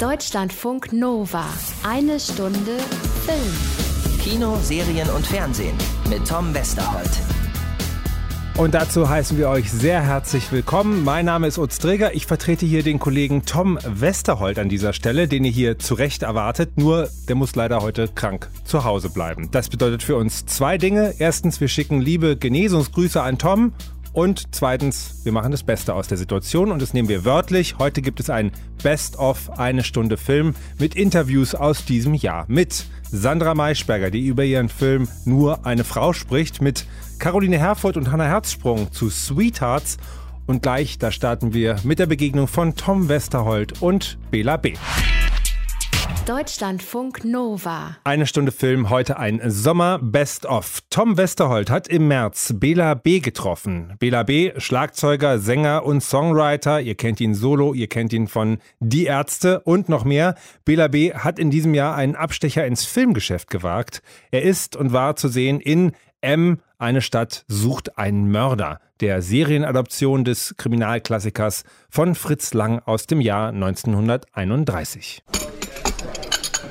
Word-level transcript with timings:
Deutschlandfunk 0.00 0.94
Nova. 0.94 1.44
Eine 1.82 2.18
Stunde 2.18 2.78
Film. 3.26 4.18
Kino, 4.18 4.56
Serien 4.62 5.10
und 5.10 5.26
Fernsehen 5.26 5.76
mit 6.08 6.26
Tom 6.26 6.54
Westerholt. 6.54 7.10
Und 8.56 8.72
dazu 8.72 9.10
heißen 9.10 9.36
wir 9.36 9.50
euch 9.50 9.70
sehr 9.70 10.00
herzlich 10.00 10.50
willkommen. 10.52 11.04
Mein 11.04 11.26
Name 11.26 11.48
ist 11.48 11.58
Utz 11.58 11.78
Träger. 11.78 12.14
Ich 12.14 12.24
vertrete 12.24 12.64
hier 12.64 12.82
den 12.82 12.98
Kollegen 12.98 13.44
Tom 13.44 13.78
Westerholt 13.84 14.58
an 14.58 14.70
dieser 14.70 14.94
Stelle, 14.94 15.28
den 15.28 15.44
ihr 15.44 15.50
hier 15.50 15.78
zu 15.78 15.92
Recht 15.92 16.22
erwartet. 16.22 16.78
Nur, 16.78 17.10
der 17.28 17.34
muss 17.34 17.54
leider 17.54 17.82
heute 17.82 18.08
krank 18.08 18.48
zu 18.64 18.84
Hause 18.84 19.10
bleiben. 19.10 19.50
Das 19.50 19.68
bedeutet 19.68 20.02
für 20.02 20.16
uns 20.16 20.46
zwei 20.46 20.78
Dinge. 20.78 21.12
Erstens, 21.18 21.60
wir 21.60 21.68
schicken 21.68 22.00
liebe 22.00 22.38
Genesungsgrüße 22.38 23.20
an 23.20 23.36
Tom 23.36 23.74
und 24.12 24.54
zweitens, 24.54 25.20
wir 25.24 25.32
machen 25.32 25.52
das 25.52 25.62
Beste 25.62 25.94
aus 25.94 26.08
der 26.08 26.18
Situation 26.18 26.72
und 26.72 26.82
das 26.82 26.94
nehmen 26.94 27.08
wir 27.08 27.24
wörtlich. 27.24 27.76
Heute 27.78 28.02
gibt 28.02 28.18
es 28.18 28.28
ein 28.28 28.50
Best-of 28.82 29.58
eine 29.58 29.84
Stunde 29.84 30.16
Film 30.16 30.54
mit 30.78 30.96
Interviews 30.96 31.54
aus 31.54 31.84
diesem 31.84 32.14
Jahr. 32.14 32.44
Mit 32.48 32.86
Sandra 33.10 33.54
Maischberger, 33.54 34.10
die 34.10 34.26
über 34.26 34.44
ihren 34.44 34.68
Film 34.68 35.08
Nur 35.24 35.64
eine 35.64 35.84
Frau 35.84 36.12
spricht, 36.12 36.60
mit 36.60 36.86
Caroline 37.18 37.58
Herfurth 37.58 37.96
und 37.96 38.10
Hannah 38.10 38.26
Herzsprung 38.26 38.90
zu 38.92 39.10
Sweethearts. 39.10 39.98
Und 40.46 40.62
gleich, 40.62 40.98
da 40.98 41.12
starten 41.12 41.54
wir 41.54 41.76
mit 41.84 42.00
der 42.00 42.06
Begegnung 42.06 42.48
von 42.48 42.74
Tom 42.74 43.08
Westerholt 43.08 43.80
und 43.80 44.18
Bela 44.32 44.56
B. 44.56 44.74
Deutschlandfunk 46.26 47.24
Nova. 47.24 47.96
Eine 48.04 48.26
Stunde 48.26 48.52
Film, 48.52 48.90
heute 48.90 49.18
ein 49.18 49.40
Sommer 49.50 49.98
Best 50.00 50.44
of. 50.44 50.80
Tom 50.90 51.16
Westerholt 51.16 51.70
hat 51.70 51.88
im 51.88 52.08
März 52.08 52.52
Bela 52.56 52.94
B. 52.94 53.20
getroffen. 53.20 53.94
Bela 53.98 54.22
B., 54.22 54.52
Schlagzeuger, 54.58 55.38
Sänger 55.38 55.84
und 55.84 56.02
Songwriter. 56.02 56.80
Ihr 56.82 56.94
kennt 56.94 57.20
ihn 57.20 57.34
solo, 57.34 57.72
ihr 57.72 57.88
kennt 57.88 58.12
ihn 58.12 58.28
von 58.28 58.58
Die 58.80 59.06
Ärzte 59.06 59.60
und 59.60 59.88
noch 59.88 60.04
mehr. 60.04 60.34
Bela 60.64 60.88
B. 60.88 61.14
hat 61.14 61.38
in 61.38 61.50
diesem 61.50 61.72
Jahr 61.74 61.96
einen 61.96 62.16
Abstecher 62.16 62.66
ins 62.66 62.84
Filmgeschäft 62.84 63.48
gewagt. 63.48 64.02
Er 64.30 64.42
ist 64.42 64.76
und 64.76 64.92
war 64.92 65.16
zu 65.16 65.28
sehen 65.28 65.58
in 65.58 65.92
M. 66.20 66.60
Eine 66.78 67.00
Stadt 67.00 67.44
sucht 67.48 67.98
einen 67.98 68.30
Mörder, 68.30 68.78
der 69.00 69.22
Serienadaption 69.22 70.24
des 70.24 70.54
Kriminalklassikers 70.58 71.64
von 71.88 72.14
Fritz 72.14 72.52
Lang 72.52 72.80
aus 72.84 73.06
dem 73.06 73.20
Jahr 73.22 73.48
1931 73.48 75.22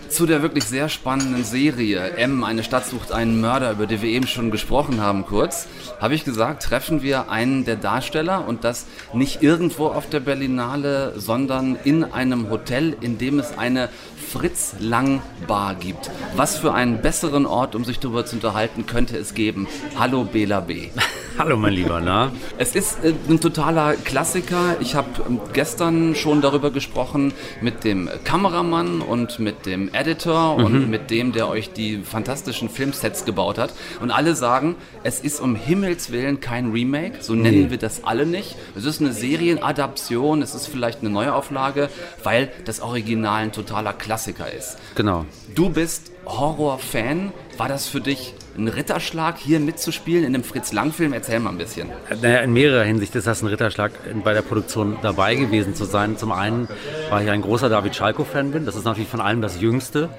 zu 0.10 0.26
der 0.26 0.42
wirklich 0.42 0.66
sehr 0.66 0.90
spannenden 0.90 1.44
Serie 1.44 2.12
M, 2.18 2.44
eine 2.44 2.64
Stadt 2.64 2.86
sucht 2.86 3.12
einen 3.12 3.40
Mörder, 3.40 3.72
über 3.72 3.86
die 3.86 4.02
wir 4.02 4.10
eben 4.10 4.28
schon 4.28 4.52
gesprochen 4.52 5.02
haben 5.02 5.26
kurz, 5.26 5.68
habe 6.00 6.16
ich 6.16 6.26
gesagt, 6.26 6.64
treffen 6.64 7.02
wir 7.02 7.30
einen 7.30 7.66
der 7.66 7.76
Darsteller 7.76 8.48
und 8.48 8.64
das 8.64 8.88
nicht 9.14 9.42
irgendwo 9.44 9.88
auf 9.88 10.10
der 10.10 10.20
Berlinale, 10.20 11.14
sondern 11.16 11.78
in 11.84 12.04
einem 12.04 12.50
Hotel, 12.50 12.96
in 13.02 13.18
dem 13.18 13.40
es 13.40 13.58
eine 13.58 13.90
Fritz 14.32 14.76
Lang 14.80 15.22
Bar 15.48 15.76
gibt. 15.76 16.12
Was 16.36 16.58
für 16.58 16.74
einen 16.74 17.02
besseren 17.02 17.46
Ort, 17.46 17.76
um 17.76 17.84
sich 17.84 18.00
darüber 18.00 18.26
zu 18.26 18.36
unterhalten, 18.36 18.86
könnte 18.86 19.18
es 19.18 19.34
geben? 19.34 19.68
Hallo 19.98 20.24
Bela 20.24 20.60
B. 20.60 20.90
Hallo 21.40 21.56
mein 21.56 21.72
Lieber, 21.72 22.02
na? 22.02 22.34
Es 22.58 22.76
ist 22.76 23.02
äh, 23.02 23.14
ein 23.30 23.40
totaler 23.40 23.94
Klassiker. 23.94 24.76
Ich 24.82 24.94
habe 24.94 25.08
ähm, 25.26 25.40
gestern 25.54 26.14
schon 26.14 26.42
darüber 26.42 26.70
gesprochen 26.70 27.32
mit 27.62 27.86
dem 27.86 28.10
Kameramann 28.26 29.00
und 29.00 29.40
mit 29.40 29.66
dem 29.66 29.88
Editor 30.00 30.58
mhm. 30.58 30.66
und 30.66 30.90
mit 30.90 31.10
dem, 31.12 31.32
der 31.32 31.48
euch 31.48 31.72
die 31.74 31.98
fantastischen 31.98 32.70
Filmsets 32.70 33.26
gebaut 33.26 33.58
hat. 33.58 33.74
Und 34.02 34.12
alle 34.12 34.36
sagen, 34.36 34.76
es 35.04 35.20
ist 35.20 35.40
um 35.40 35.56
Himmels 35.56 36.12
Willen 36.12 36.40
kein 36.40 36.72
Remake, 36.72 37.18
so 37.22 37.34
nennen 37.34 37.64
nee. 37.64 37.70
wir 37.72 37.78
das 37.78 38.04
alle 38.04 38.26
nicht. 38.26 38.56
Es 38.76 38.86
ist 38.86 39.02
eine 39.02 39.14
Serienadaption, 39.14 40.42
es 40.42 40.56
ist 40.56 40.68
vielleicht 40.68 41.02
eine 41.02 41.10
Neuauflage, 41.10 41.90
weil 42.24 42.52
das 42.66 42.82
Original 42.82 43.44
ein 43.44 43.52
totaler 43.52 43.94
Klassiker 43.94 44.52
ist. 44.52 44.78
Genau. 44.96 45.26
Du 45.54 45.70
bist 45.70 46.12
Horror-Fan. 46.26 47.32
War 47.58 47.68
das 47.68 47.88
für 47.88 48.00
dich 48.00 48.34
ein 48.60 48.68
Ritterschlag, 48.68 49.38
hier 49.38 49.60
mitzuspielen 49.60 50.24
in 50.24 50.34
dem 50.34 50.44
Fritz 50.44 50.72
Lang-Film? 50.72 51.14
Erzähl 51.14 51.40
mal 51.40 51.50
ein 51.50 51.58
bisschen. 51.58 51.90
Naja, 52.22 52.40
in 52.40 52.54
mehrerer 52.54 52.84
Hinsicht 52.84 53.16
ist 53.16 53.28
das 53.28 53.42
ein 53.42 53.48
Ritterschlag, 53.48 53.92
bei 54.24 54.34
der 54.34 54.42
Produktion 54.42 54.98
dabei 55.02 55.36
gewesen 55.36 55.76
zu 55.76 55.86
sein. 55.86 56.18
Zum 56.18 56.32
einen, 56.32 56.68
weil 57.10 57.26
ich 57.26 57.32
ein 57.32 57.42
großer 57.42 57.70
David 57.70 57.96
Schalko-Fan 57.96 58.52
bin. 58.52 58.66
Das 58.66 58.76
ist 58.76 58.86
natürlich 58.86 59.10
von 59.10 59.22
allem 59.22 59.42
das 59.42 59.60
Jüngste. 59.60 60.10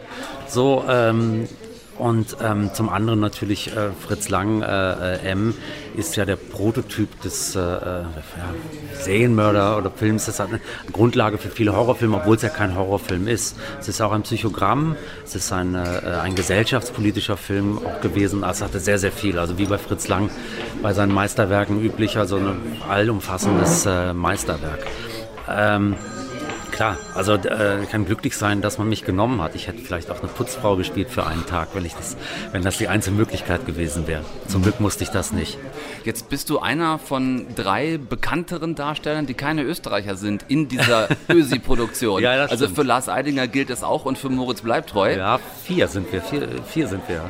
So, 0.49 0.85
ähm, 0.89 1.49
und 2.01 2.37
ähm, 2.43 2.71
zum 2.73 2.89
anderen 2.89 3.21
natürlich 3.21 3.77
äh, 3.77 3.91
Fritz 3.93 4.31
Lang, 4.31 4.63
äh, 4.63 5.17
äh, 5.17 5.31
M, 5.31 5.55
ist 5.97 6.17
ja 6.17 6.25
der 6.25 6.37
Prototyp 6.37 7.21
des 7.21 7.55
äh, 7.55 7.61
äh 7.61 7.63
ja, 8.03 8.05
Serienmörder 8.95 9.77
oder 9.77 9.91
Films. 9.91 10.25
Das 10.25 10.41
hat 10.41 10.49
eine 10.49 10.61
Grundlage 10.93 11.37
für 11.39 11.51
viele 11.51 11.77
Horrorfilme, 11.77 12.17
obwohl 12.17 12.37
es 12.37 12.43
ja 12.43 12.49
kein 12.49 12.75
Horrorfilm 12.75 13.29
ist. 13.29 13.57
Es 13.79 13.89
ist 13.89 14.01
auch 14.01 14.13
ein 14.13 14.23
Psychogramm, 14.23 14.97
es 15.25 15.35
ist 15.35 15.53
ein, 15.53 15.77
ein 15.77 16.35
gesellschaftspolitischer 16.35 17.37
Film 17.37 17.79
auch 17.85 18.01
gewesen. 18.01 18.45
Also 18.45 18.65
hatte 18.65 18.81
sehr, 18.81 18.99
sehr 18.99 19.13
viel. 19.13 19.39
Also 19.39 19.59
wie 19.59 19.67
bei 19.67 19.79
Fritz 19.79 20.09
Lang 20.09 20.31
bei 20.83 20.93
seinen 20.93 21.13
Meisterwerken 21.13 21.83
üblich, 21.83 22.17
also 22.17 22.37
ein 22.37 22.57
allumfassendes 22.89 23.87
Meisterwerk. 24.15 24.87
Ähm, 25.49 25.97
klar. 26.71 26.97
Also 27.15 27.35
äh, 27.35 27.87
kann 27.91 28.05
glücklich 28.07 28.37
sein, 28.37 28.63
dass 28.63 28.79
man 28.79 28.89
mich 28.89 29.05
genommen 29.05 29.41
hat. 29.43 29.55
Ich 29.55 29.67
hätte 29.69 29.79
vielleicht 29.83 30.11
auch 30.11 30.21
eine 30.21 30.29
Putzfrau 30.29 30.77
gespielt 30.77 31.11
für 31.11 31.27
einen 31.27 31.47
Tag, 31.47 31.69
wenn 31.75 31.85
ich 31.85 31.95
das, 31.95 32.17
wenn 32.53 32.63
das 32.63 32.79
die 32.79 32.89
einzige 32.89 33.17
Möglichkeit 33.17 33.67
gewesen 33.67 34.07
wäre. 34.07 34.23
Zum 34.49 34.63
Glück 34.63 34.81
musste 34.81 35.05
ich 35.05 35.11
das 35.11 35.33
nicht. 35.33 35.59
Jetzt 36.05 36.29
bist 36.29 36.51
du 36.51 36.59
einer 36.61 36.99
von 36.99 37.47
drei 37.55 37.99
bekannteren 37.99 38.75
Darstellern, 38.75 39.27
die 39.27 39.35
keine 39.35 39.63
Österreicher 39.63 40.17
sind 40.17 40.45
in 40.49 40.69
dieser 40.69 41.09
Ösi-Produktion. 41.29 42.23
ja, 42.23 42.33
also 42.47 42.69
für 42.69 42.83
Lars 42.83 43.09
Eidinger 43.09 43.47
gilt 43.49 43.71
es 43.71 43.83
auch 43.83 44.05
und 44.05 44.19
für 44.19 44.31
Moritz 44.31 44.63
Bleibtreu. 44.63 45.17
Ja, 45.17 45.39
vier 45.65 45.89
sind 45.89 46.13
wir. 46.13 46.23
Vier, 46.23 46.49
vier 46.67 46.89
sind 46.89 47.03
wir. 47.09 47.25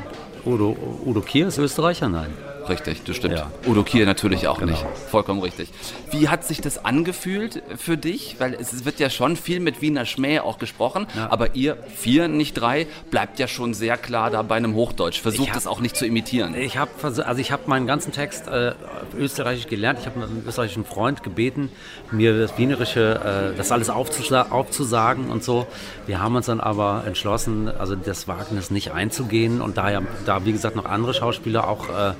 Udo, 0.45 0.77
Udo 1.05 1.21
Kier 1.21 1.49
ist 1.49 1.59
Österreicher? 1.59 2.09
Nein. 2.09 2.31
Richtig, 2.71 3.03
das 3.03 3.17
stimmt. 3.17 3.35
Ja. 3.35 3.51
Udo 3.67 3.83
Kier 3.83 4.07
natürlich 4.07 4.47
auch 4.47 4.61
genau. 4.61 4.71
nicht. 4.71 4.87
Vollkommen 5.11 5.43
richtig. 5.43 5.71
Wie 6.13 6.29
hat 6.29 6.45
sich 6.45 6.61
das 6.61 6.85
angefühlt 6.85 7.63
für 7.77 7.97
dich? 7.97 8.37
Weil 8.39 8.55
es 8.55 8.85
wird 8.85 9.01
ja 9.01 9.11
schon 9.11 9.35
viel 9.35 9.59
mit 9.59 9.83
Wiener 9.83 10.07
Schmäh 10.07 10.39
auch 10.39 10.59
gesprochen, 10.59 11.09
ja. 11.17 11.31
aber 11.33 11.57
ihr 11.57 11.77
vier, 11.97 12.29
nicht 12.29 12.55
drei, 12.55 12.87
bleibt 13.11 13.41
ja 13.41 13.49
schon 13.49 13.75
sehr 13.75 13.97
klar 13.97 14.31
da 14.31 14.43
bei 14.43 14.55
einem 14.55 14.77
Hochdeutsch. 14.77 15.21
Versucht 15.21 15.57
es 15.57 15.67
auch 15.67 15.81
nicht 15.81 15.97
zu 15.97 16.07
imitieren. 16.07 16.55
Ich 16.55 16.77
habe 16.77 16.93
also 17.03 17.41
ich 17.41 17.51
habe 17.51 17.65
meinen 17.67 17.89
ganzen 17.89 18.13
Text 18.13 18.47
äh, 18.47 18.75
österreichisch 19.19 19.67
gelernt. 19.67 19.99
Ich 19.99 20.07
habe 20.07 20.23
einen 20.23 20.45
österreichischen 20.47 20.85
Freund 20.85 21.25
gebeten, 21.25 21.71
mir 22.13 22.39
das 22.39 22.57
Wienerische, 22.57 23.53
äh, 23.53 23.57
das 23.57 23.73
alles 23.73 23.91
aufzusa 23.91 24.47
aufzusagen 24.51 25.29
und 25.29 25.43
so. 25.43 25.67
Wir 26.07 26.23
haben 26.23 26.37
uns 26.37 26.47
dann 26.47 26.61
aber 26.61 27.03
entschlossen, 27.05 27.69
also 27.69 27.97
das 27.97 28.29
Wagnis 28.29 28.71
nicht 28.71 28.93
einzugehen 28.93 29.61
und 29.61 29.77
da 29.77 29.91
ja, 29.91 30.03
da 30.25 30.45
wie 30.45 30.53
gesagt 30.53 30.77
noch 30.77 30.85
andere 30.85 31.15
Schauspieler 31.15 31.67
auch 31.67 31.89
äh, 31.89 32.13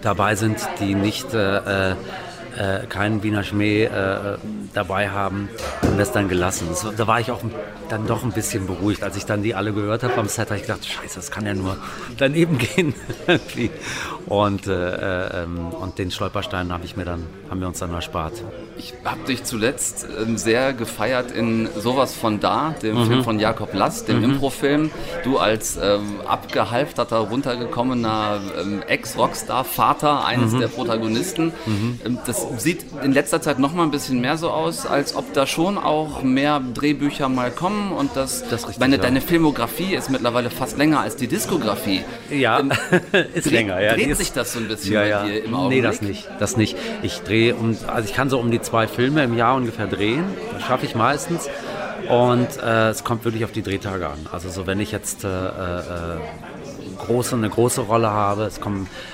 dabei 0.00 0.34
sind, 0.34 0.58
die 0.80 0.94
nicht 0.94 1.32
äh, 1.34 1.94
äh, 2.56 2.86
keinen 2.86 3.22
Wiener 3.22 3.44
Schmäh 3.44 3.84
äh, 3.84 4.38
dabei 4.74 5.10
haben, 5.10 5.48
haben 5.82 5.96
wir 5.96 6.02
es 6.02 6.12
dann 6.12 6.28
gelassen. 6.28 6.66
Das, 6.68 6.86
da 6.96 7.06
war 7.06 7.20
ich 7.20 7.30
auch 7.30 7.40
dann 7.88 8.06
doch 8.06 8.24
ein 8.24 8.32
bisschen 8.32 8.66
beruhigt. 8.66 9.02
Als 9.02 9.16
ich 9.16 9.26
dann 9.26 9.42
die 9.42 9.54
alle 9.54 9.72
gehört 9.72 10.02
habe 10.02 10.14
am 10.16 10.26
Set, 10.26 10.48
habe 10.48 10.56
ich 10.56 10.62
gedacht, 10.62 10.86
scheiße, 10.86 11.16
das 11.16 11.30
kann 11.30 11.44
ja 11.44 11.54
nur 11.54 11.76
daneben 12.16 12.58
gehen. 12.74 12.94
und, 14.26 14.66
äh, 14.66 15.42
ähm, 15.42 15.68
und 15.68 15.98
den 15.98 16.10
Stolperstein 16.10 16.72
habe 16.72 16.84
ich 16.84 16.96
mir 16.96 17.04
dann, 17.04 17.26
haben 17.50 17.60
wir 17.60 17.68
uns 17.68 17.80
dann 17.80 17.92
erspart. 17.92 18.42
Ich 18.78 18.94
habe 19.04 19.20
dich 19.26 19.44
zuletzt 19.44 20.06
ähm, 20.20 20.38
sehr 20.38 20.72
gefeiert 20.72 21.30
in 21.30 21.68
sowas 21.76 22.14
von 22.14 22.40
da, 22.40 22.74
dem 22.82 22.98
mhm. 22.98 23.06
Film 23.06 23.24
von 23.24 23.38
Jakob 23.38 23.70
Lass, 23.74 24.04
dem 24.06 24.18
mhm. 24.18 24.24
Improfilm. 24.24 24.90
Du 25.24 25.38
als 25.38 25.78
ähm, 25.80 26.20
abgehalfterter, 26.26 27.18
runtergekommener 27.18 28.40
ähm, 28.58 28.82
Ex-Rockstar-Vater 28.86 30.24
eines 30.24 30.52
mhm. 30.52 30.60
der 30.60 30.68
Protagonisten. 30.68 31.52
Mhm. 31.66 32.00
Das 32.50 32.62
sieht 32.62 32.84
in 33.02 33.12
letzter 33.12 33.40
Zeit 33.40 33.58
noch 33.58 33.72
mal 33.72 33.84
ein 33.84 33.90
bisschen 33.90 34.20
mehr 34.20 34.36
so 34.36 34.50
aus, 34.50 34.86
als 34.86 35.14
ob 35.14 35.32
da 35.32 35.46
schon 35.46 35.78
auch 35.78 36.22
mehr 36.22 36.60
Drehbücher 36.74 37.28
mal 37.28 37.50
kommen 37.50 37.92
und 37.92 38.16
das, 38.16 38.48
das 38.48 38.62
richtig, 38.68 38.80
meine, 38.80 38.96
ja. 38.96 39.02
deine 39.02 39.20
Filmografie 39.20 39.94
ist 39.94 40.10
mittlerweile 40.10 40.50
fast 40.50 40.78
länger 40.78 41.00
als 41.00 41.16
die 41.16 41.26
Diskografie. 41.26 42.02
Ja, 42.30 42.60
ähm, 42.60 42.72
ist 43.34 43.50
länger. 43.50 43.80
Ja, 43.80 43.94
dreht 43.94 44.16
sich 44.16 44.32
das 44.32 44.52
so 44.52 44.58
ein 44.58 44.68
bisschen 44.68 44.94
ja, 44.94 45.04
ja. 45.04 45.22
bei 45.22 45.28
dir 45.28 45.44
im 45.44 45.54
Augenblick? 45.54 45.82
Nee, 45.82 45.88
das 45.88 46.02
nicht. 46.02 46.28
Das 46.38 46.56
nicht. 46.56 46.76
Ich 47.02 47.20
drehe 47.22 47.54
um, 47.54 47.76
also 47.86 48.08
ich 48.08 48.14
kann 48.14 48.30
so 48.30 48.38
um 48.38 48.50
die 48.50 48.60
zwei 48.60 48.86
Filme 48.86 49.24
im 49.24 49.36
Jahr 49.36 49.56
ungefähr 49.56 49.86
drehen. 49.86 50.24
Das 50.52 50.62
schaffe 50.62 50.86
ich 50.86 50.94
meistens. 50.94 51.48
Und 52.08 52.48
äh, 52.62 52.88
es 52.90 53.04
kommt 53.04 53.24
wirklich 53.24 53.44
auf 53.44 53.52
die 53.52 53.62
Drehtage 53.62 54.08
an. 54.08 54.26
Also 54.32 54.50
so 54.50 54.66
wenn 54.66 54.80
ich 54.80 54.92
jetzt 54.92 55.24
äh, 55.24 55.28
äh, 55.28 56.18
große, 56.98 57.36
eine 57.36 57.48
große 57.48 57.82
Rolle 57.82 58.10
habe, 58.10 58.44
es 58.44 58.60
kommen 58.60 58.86
äh, 58.86 58.88
äh, 58.88 59.11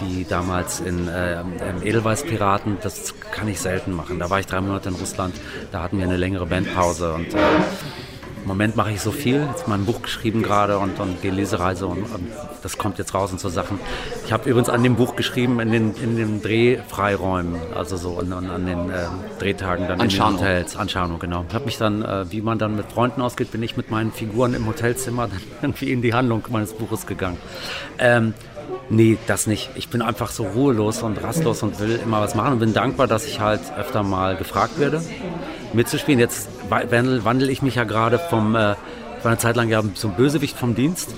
wie 0.00 0.24
damals 0.24 0.80
in 0.80 1.08
äh, 1.08 1.42
Edelweiß-Piraten, 1.84 2.78
das 2.82 3.14
kann 3.30 3.48
ich 3.48 3.60
selten 3.60 3.92
machen. 3.92 4.18
Da 4.18 4.30
war 4.30 4.40
ich 4.40 4.46
drei 4.46 4.60
Monate 4.60 4.88
in 4.88 4.96
Russland, 4.96 5.34
da 5.70 5.82
hatten 5.82 5.98
wir 5.98 6.04
eine 6.04 6.16
längere 6.16 6.46
Bandpause 6.46 7.12
und 7.14 7.32
äh, 7.34 7.38
im 8.42 8.48
Moment 8.48 8.74
mache 8.74 8.90
ich 8.90 9.00
so 9.00 9.12
viel. 9.12 9.46
Jetzt 9.50 9.68
mal 9.68 9.76
ein 9.76 9.84
Buch 9.84 10.02
geschrieben 10.02 10.42
gerade 10.42 10.78
und, 10.78 10.98
und 10.98 11.22
gehe 11.22 11.30
Lesereise 11.30 11.86
und, 11.86 12.02
und, 12.02 12.28
das 12.62 12.76
kommt 12.76 12.98
jetzt 12.98 13.14
raus 13.14 13.30
und 13.30 13.38
so 13.38 13.48
Sachen. 13.48 13.78
Ich 14.26 14.32
habe 14.32 14.50
übrigens 14.50 14.68
an 14.68 14.82
dem 14.82 14.96
Buch 14.96 15.14
geschrieben 15.14 15.60
in 15.60 15.70
den, 15.70 15.94
in 15.94 16.16
den 16.16 16.42
Drehfreiräumen, 16.42 17.60
also 17.74 17.96
so 17.96 18.18
an, 18.18 18.32
an 18.32 18.66
den 18.66 18.90
äh, 18.90 19.06
Drehtagen 19.38 19.86
dann 19.86 20.00
An 20.00 20.08
in 20.08 20.16
den. 20.16 20.24
Hotels. 20.24 20.76
An 20.76 20.88
Scharnow, 20.88 21.20
genau. 21.20 21.44
Ich 21.48 21.54
habe 21.54 21.66
mich 21.66 21.78
dann, 21.78 22.02
äh, 22.02 22.30
wie 22.32 22.40
man 22.40 22.58
dann 22.58 22.74
mit 22.74 22.90
Freunden 22.90 23.22
ausgeht, 23.22 23.52
bin 23.52 23.62
ich 23.62 23.76
mit 23.76 23.92
meinen 23.92 24.10
Figuren 24.10 24.54
im 24.54 24.66
Hotelzimmer 24.66 25.28
dann 25.28 25.40
irgendwie 25.62 25.92
in 25.92 26.02
die 26.02 26.12
Handlung 26.12 26.42
meines 26.50 26.72
Buches 26.72 27.06
gegangen. 27.06 27.38
Ähm, 27.98 28.34
Nee, 28.90 29.18
das 29.26 29.46
nicht. 29.46 29.70
Ich 29.74 29.88
bin 29.88 30.02
einfach 30.02 30.30
so 30.30 30.44
ruhelos 30.44 31.02
und 31.02 31.22
rastlos 31.22 31.62
und 31.62 31.80
will 31.80 31.98
immer 32.02 32.20
was 32.20 32.34
machen 32.34 32.54
und 32.54 32.58
bin 32.58 32.74
dankbar, 32.74 33.06
dass 33.06 33.26
ich 33.26 33.40
halt 33.40 33.60
öfter 33.76 34.02
mal 34.02 34.36
gefragt 34.36 34.78
werde, 34.78 35.02
mitzuspielen. 35.72 36.20
Jetzt 36.20 36.48
wandel 36.68 37.48
ich 37.48 37.62
mich 37.62 37.76
ja 37.76 37.84
gerade 37.84 38.18
vom, 38.18 38.54
äh, 38.54 38.72
ich 39.18 39.24
war 39.24 39.32
eine 39.32 39.38
Zeit 39.38 39.56
lang 39.56 39.68
ja 39.68 39.82
zum 39.94 40.14
Bösewicht 40.14 40.56
vom 40.56 40.74
Dienst 40.74 41.14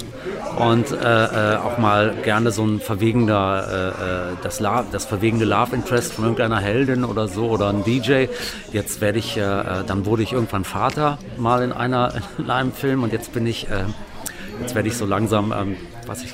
und 0.58 0.92
äh, 0.92 1.54
äh, 1.54 1.56
auch 1.56 1.78
mal 1.78 2.14
gerne 2.22 2.52
so 2.52 2.64
ein 2.64 2.80
verwegener, 2.80 3.66
äh, 3.68 3.88
äh, 3.88 4.36
das, 4.42 4.60
Love, 4.60 4.84
das 4.92 5.04
verwegende 5.04 5.44
Love 5.44 5.74
Interest 5.74 6.12
von 6.12 6.24
irgendeiner 6.24 6.60
Heldin 6.60 7.04
oder 7.04 7.28
so 7.28 7.48
oder 7.48 7.70
ein 7.70 7.82
DJ. 7.82 8.26
Jetzt 8.72 9.00
werde 9.00 9.18
ich, 9.18 9.36
äh, 9.36 9.40
äh, 9.40 9.84
dann 9.86 10.06
wurde 10.06 10.22
ich 10.22 10.32
irgendwann 10.32 10.64
Vater 10.64 11.18
mal 11.38 11.62
in 11.62 11.72
einer 11.72 12.14
in 12.38 12.50
einem 12.50 12.72
Film 12.72 13.02
und 13.02 13.12
jetzt 13.12 13.32
bin 13.32 13.46
ich, 13.46 13.66
jetzt 14.60 14.74
werde 14.74 14.88
ich 14.88 14.96
so 14.96 15.06
langsam, 15.06 15.52
ähm, 15.52 15.76
was 16.06 16.22
ich 16.22 16.32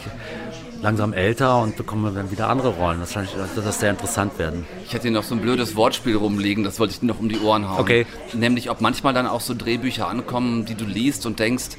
langsam 0.83 1.13
älter 1.13 1.61
und 1.61 1.77
bekomme 1.77 2.11
dann 2.13 2.31
wieder 2.31 2.49
andere 2.49 2.71
Rollen. 2.71 3.01
Wahrscheinlich 3.01 3.35
wird 3.37 3.67
das 3.67 3.81
sehr 3.81 3.91
interessant 3.91 4.39
werden. 4.39 4.67
Ich 4.85 4.93
hätte 4.93 5.03
hier 5.03 5.11
noch 5.13 5.25
so 5.25 5.35
ein 5.35 5.41
blödes 5.41 5.77
Wortspiel 5.77 6.17
rumliegen, 6.17 6.65
das 6.65 6.79
wollte 6.79 6.93
ich 6.95 7.01
dir 7.01 7.07
noch 7.07 7.21
um 7.21 7.29
die 7.29 7.41
Ohren 7.41 7.69
hauen. 7.69 7.81
Okay. 7.81 8.07
Nämlich, 8.33 8.71
ob 8.71 8.81
manchmal 8.81 9.15
dann 9.15 9.27
auch 9.27 9.41
so 9.41 9.55
Drehbücher 9.55 10.09
ankommen, 10.09 10.65
die 10.65 10.75
du 10.75 10.85
liest 10.85 11.27
und 11.27 11.39
denkst, 11.39 11.77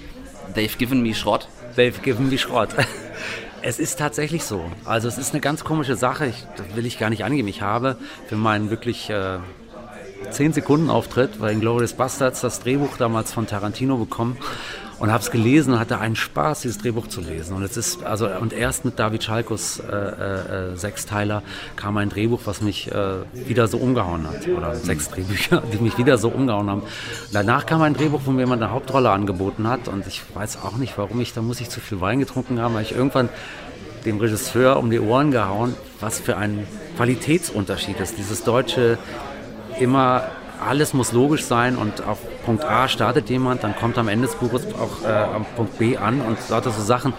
they've 0.56 0.78
given 0.78 1.02
me 1.02 1.14
Schrott. 1.14 1.48
They've 1.76 2.02
given 2.02 2.30
me 2.30 2.38
Schrott. 2.38 2.70
Es 3.64 3.78
ist 3.78 4.00
tatsächlich 4.00 4.44
so. 4.44 4.72
Also 4.86 5.08
es 5.08 5.20
ist 5.20 5.34
eine 5.34 5.40
ganz 5.40 5.64
komische 5.64 5.96
Sache. 5.96 6.26
Ich, 6.26 6.48
das 6.58 6.76
will 6.76 6.84
ich 6.88 6.98
gar 6.98 7.12
nicht 7.12 7.24
angeben. 7.24 7.48
Ich 7.48 7.62
habe 7.62 7.96
für 8.28 8.36
meinen 8.36 8.72
wirklich 8.72 9.12
äh, 9.12 9.38
10 10.32 10.54
Sekunden 10.54 10.90
Auftritt 10.90 11.40
bei 11.40 11.54
Glorious 11.54 11.94
Bastards 11.94 12.42
das 12.42 12.62
Drehbuch 12.62 12.98
damals 12.98 13.32
von 13.32 13.46
Tarantino 13.46 13.98
bekommen 13.98 14.36
und 15.02 15.12
habe 15.12 15.24
es 15.24 15.32
gelesen 15.32 15.74
und 15.74 15.80
hatte 15.80 15.98
einen 15.98 16.16
Spaß, 16.16 16.62
dieses 16.62 16.78
Drehbuch 16.78 17.08
zu 17.08 17.22
lesen. 17.22 17.56
Und 17.56 17.64
es 17.64 17.76
ist 17.76 18.04
also 18.04 18.30
und 18.30 18.54
erst 18.54 18.86
mit 18.86 19.00
David 19.00 19.24
Schalkos 19.24 19.80
äh, 19.80 19.96
äh, 19.96 20.76
Sechsteiler 20.76 21.42
kam 21.76 21.98
ein 21.98 22.10
Drehbuch, 22.10 22.42
was 22.46 22.62
mich 22.62 22.92
äh, 22.92 23.16
wieder 23.34 23.68
so 23.68 23.80
umgehauen 23.80 24.28
hat 24.28 24.48
oder 24.48 24.76
sechs 24.76 25.10
Drehbücher, 25.10 25.64
die 25.74 25.82
mich 25.82 25.98
wieder 25.98 26.20
so 26.20 26.30
umgehauen 26.30 26.70
haben. 26.70 26.84
Danach 27.34 27.66
kam 27.66 27.82
ein 27.82 27.96
Drehbuch, 27.96 28.22
wo 28.26 28.32
mir 28.32 28.42
jemand 28.42 28.62
eine 28.62 28.72
Hauptrolle 28.72 29.10
angeboten 29.10 29.68
hat 29.68 29.88
und 29.88 30.06
ich 30.06 30.22
weiß 30.36 30.60
auch 30.64 30.78
nicht, 30.78 30.96
warum 31.00 31.20
ich 31.20 31.34
da 31.34 31.42
muss 31.42 31.60
ich 31.62 31.70
zu 31.70 31.80
viel 31.80 32.00
Wein 32.00 32.20
getrunken 32.20 32.60
haben, 32.60 32.76
weil 32.76 32.84
ich 32.84 32.92
irgendwann 32.92 33.30
dem 34.06 34.20
Regisseur 34.20 34.78
um 34.78 34.92
die 34.92 35.00
Ohren 35.00 35.32
gehauen, 35.32 35.74
was 36.00 36.20
für 36.20 36.38
ein 36.38 36.68
Qualitätsunterschied 36.98 38.00
ist. 38.00 38.20
Dieses 38.20 38.44
deutsche 38.44 39.00
immer 39.80 40.26
alles 40.62 40.94
muss 40.94 41.12
logisch 41.12 41.44
sein 41.46 41.76
und 41.76 42.06
auf 42.06 42.20
Punkt 42.46 42.64
A 42.64 42.88
startet 42.88 43.30
jemand, 43.30 43.64
dann 43.64 43.76
kommt 43.76 43.98
am 43.98 44.08
Ende 44.08 44.28
des 44.28 44.36
Buches 44.36 44.66
auch 44.76 45.04
äh, 45.08 45.12
am 45.12 45.46
Punkt 45.56 45.78
B 45.78 45.98
an 45.98 46.22
und 46.22 46.38
lauter 46.50 46.72
so 46.72 46.82
Sachen, 46.82 47.14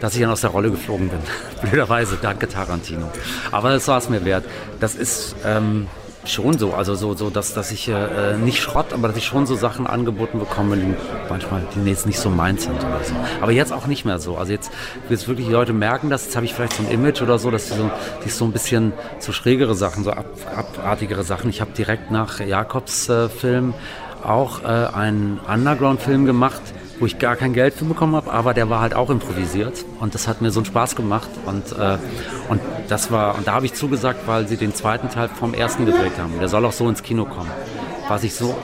dass 0.00 0.14
ich 0.14 0.20
dann 0.20 0.30
aus 0.30 0.40
der 0.40 0.50
Rolle 0.50 0.70
geflogen 0.70 1.08
bin. 1.08 1.18
Blöderweise, 1.62 2.18
danke 2.20 2.48
Tarantino. 2.48 3.10
Aber 3.52 3.70
das 3.70 3.86
war 3.88 3.98
es 3.98 4.08
mir 4.08 4.24
wert. 4.24 4.44
Das 4.80 4.94
ist 4.94 5.36
ähm, 5.44 5.88
schon 6.32 6.58
so, 6.58 6.74
also 6.74 6.94
so, 6.94 7.14
so 7.14 7.30
dass, 7.30 7.54
dass 7.54 7.72
ich 7.72 7.88
äh, 7.88 8.36
nicht 8.36 8.60
Schrott, 8.60 8.92
aber 8.92 9.08
dass 9.08 9.16
ich 9.16 9.24
schon 9.24 9.46
so 9.46 9.54
Sachen 9.54 9.86
angeboten 9.86 10.38
bekomme, 10.38 10.76
die 10.76 10.94
manchmal 11.28 11.62
die 11.74 11.88
jetzt 11.88 12.06
nicht 12.06 12.18
so 12.18 12.30
meins 12.30 12.64
sind 12.64 12.76
oder 12.76 13.00
so. 13.02 13.14
Aber 13.40 13.52
jetzt 13.52 13.72
auch 13.72 13.86
nicht 13.86 14.04
mehr 14.04 14.18
so. 14.18 14.36
Also 14.36 14.52
jetzt, 14.52 14.70
jetzt 15.08 15.28
wirklich 15.28 15.46
die 15.46 15.52
Leute 15.52 15.72
merken 15.72 16.10
das, 16.10 16.24
jetzt 16.24 16.36
habe 16.36 16.46
ich 16.46 16.54
vielleicht 16.54 16.74
so 16.74 16.82
ein 16.82 16.90
Image 16.90 17.22
oder 17.22 17.38
so, 17.38 17.50
dass 17.50 17.66
die 17.68 17.74
so, 17.74 17.90
die 18.24 18.28
so 18.28 18.44
ein 18.44 18.52
bisschen 18.52 18.92
so 19.18 19.32
schrägere 19.32 19.74
Sachen, 19.74 20.04
so 20.04 20.10
ab, 20.10 20.26
abartigere 20.54 21.24
Sachen. 21.24 21.50
Ich 21.50 21.60
habe 21.60 21.72
direkt 21.72 22.10
nach 22.10 22.40
Jakobs 22.40 23.08
äh, 23.08 23.28
Film 23.28 23.74
auch 24.22 24.62
äh, 24.62 24.66
einen 24.66 25.40
Underground-Film 25.46 26.26
gemacht, 26.26 26.60
wo 26.98 27.06
ich 27.06 27.18
gar 27.18 27.36
kein 27.36 27.52
Geld 27.52 27.74
für 27.74 27.84
bekommen 27.84 28.16
habe, 28.16 28.32
aber 28.32 28.54
der 28.54 28.70
war 28.70 28.80
halt 28.80 28.94
auch 28.94 29.10
improvisiert 29.10 29.84
und 30.00 30.14
das 30.14 30.28
hat 30.28 30.40
mir 30.40 30.50
so 30.50 30.60
einen 30.60 30.66
Spaß 30.66 30.96
gemacht 30.96 31.28
und, 31.46 31.72
äh, 31.72 31.98
und 32.48 32.60
das 32.88 33.10
war, 33.10 33.36
und 33.36 33.46
da 33.46 33.52
habe 33.52 33.66
ich 33.66 33.74
zugesagt, 33.74 34.26
weil 34.26 34.48
sie 34.48 34.56
den 34.56 34.74
zweiten 34.74 35.08
Teil 35.08 35.28
vom 35.28 35.54
ersten 35.54 35.86
gedreht 35.86 36.18
haben. 36.18 36.34
Der 36.38 36.48
soll 36.48 36.64
auch 36.64 36.72
so 36.72 36.88
ins 36.88 37.02
Kino 37.02 37.24
kommen. 37.24 37.50
War 38.08 38.18
sich 38.18 38.34
so, 38.34 38.56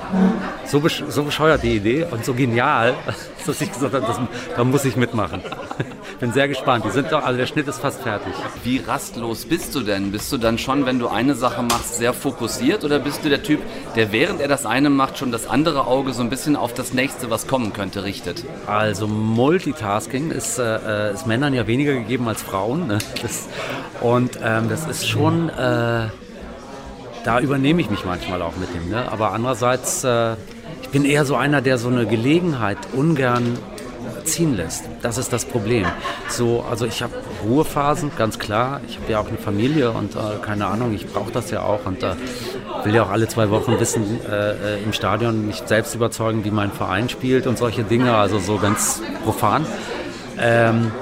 so, 0.67 0.81
besch 0.81 1.03
so 1.09 1.25
bescheuert 1.25 1.63
die 1.63 1.77
Idee 1.77 2.07
und 2.11 2.25
so 2.25 2.35
genial, 2.35 2.95
dass 3.47 3.61
ich 3.61 3.73
gesagt 3.73 3.95
habe, 3.95 4.07
das, 4.07 4.21
da 4.57 4.65
muss 4.65 4.85
ich 4.85 4.97
mitmachen. 4.97 5.43
Bin 6.21 6.33
sehr 6.33 6.47
gespannt. 6.47 6.85
Die 6.85 6.91
sind 6.91 7.11
doch, 7.11 7.25
also 7.25 7.37
der 7.37 7.47
Schnitt 7.47 7.67
ist 7.67 7.81
fast 7.81 8.03
fertig. 8.03 8.33
Wie 8.63 8.79
rastlos 8.79 9.45
bist 9.45 9.75
du 9.75 9.81
denn? 9.81 10.13
Bist 10.13 10.31
du 10.33 10.39
dann 10.39 10.59
schon, 10.59 10.87
wenn 10.87 11.01
du 11.01 11.09
eine 11.09 11.35
Sache 11.35 11.63
machst, 11.63 11.97
sehr 11.97 12.13
fokussiert 12.13 12.85
oder 12.85 13.01
bist 13.01 13.25
du 13.25 13.29
der 13.29 13.43
Typ, 13.43 13.61
der 13.97 14.13
während 14.13 14.41
er 14.41 14.47
das 14.47 14.65
eine 14.65 14.91
macht, 14.91 15.19
schon 15.19 15.33
das 15.33 15.49
andere 15.49 15.89
Auge 15.89 16.13
so 16.13 16.23
ein 16.23 16.31
bisschen 16.31 16.55
auf 16.55 16.75
das 16.75 16.95
nächste, 16.95 17.31
was 17.31 17.49
kommen 17.49 17.73
könnte, 17.73 18.05
richtet? 18.05 18.45
Also 18.67 19.09
Multitasking 19.09 20.31
ist, 20.31 20.61
äh, 20.61 21.13
ist 21.13 21.27
Männern 21.27 21.55
ja 21.55 21.67
weniger 21.67 21.95
gegeben 21.95 22.29
als 22.29 22.43
Frauen. 22.43 22.87
Ne? 22.87 22.99
Das, 23.21 23.49
und 24.01 24.39
ähm, 24.45 24.69
das 24.69 24.87
ist 24.87 25.09
schon, 25.09 25.49
äh, 25.49 26.07
da 27.25 27.41
übernehme 27.41 27.81
ich 27.81 27.91
mich 27.91 28.05
manchmal 28.05 28.43
auch 28.43 28.57
mit 28.57 28.75
dem. 28.75 28.91
Ne? 28.91 29.11
Aber 29.11 29.33
andererseits, 29.33 30.05
äh, 30.05 30.35
ich 30.83 30.89
bin 30.89 31.05
eher 31.05 31.25
so 31.25 31.37
einer, 31.37 31.61
der 31.61 31.79
so 31.79 31.89
eine 31.89 32.07
Gelegenheit 32.07 32.79
ungern 32.93 33.59
ziehen 34.25 34.57
lässt. 34.57 34.85
Das 35.03 35.19
ist 35.19 35.33
das 35.33 35.45
Problem. 35.45 35.87
So, 36.29 36.65
also 36.69 36.87
ich 36.87 37.03
habe 37.03 37.13
Ruhephasen, 37.45 38.13
ganz 38.17 38.39
klar. 38.39 38.81
Ich 38.87 38.99
habe 38.99 39.13
ja 39.13 39.21
auch 39.21 39.29
eine 39.29 39.39
Familie 39.39 39.91
und 39.91 40.15
äh, 40.15 40.19
keine 40.43 40.67
Ahnung, 40.67 40.95
ich 40.95 41.07
brauche 41.07 41.33
das 41.33 41.51
ja 41.51 41.63
auch 41.63 41.87
und 41.87 42.03
äh, 42.03 42.15
will 42.85 42.95
ja 42.95 43.05
auch 43.05 43.11
alle 43.11 43.29
zwei 43.29 43.51
Wochen 43.51 43.79
wissen 43.81 44.21
äh, 44.29 44.83
im 44.83 44.93
Stadion 44.93 45.47
mich 45.47 45.63
selbst 45.67 45.95
überzeugen, 45.95 46.45
wie 46.45 46.51
mein 46.51 46.73
Verein 46.73 47.09
spielt 47.09 47.47
und 47.47 47.59
solche 47.59 47.85
Dinge. 47.85 48.15
Also 48.15 48.39
so 48.39 48.59
ganz 48.59 49.03
profan. 49.25 49.67
Ähm, 50.39 50.93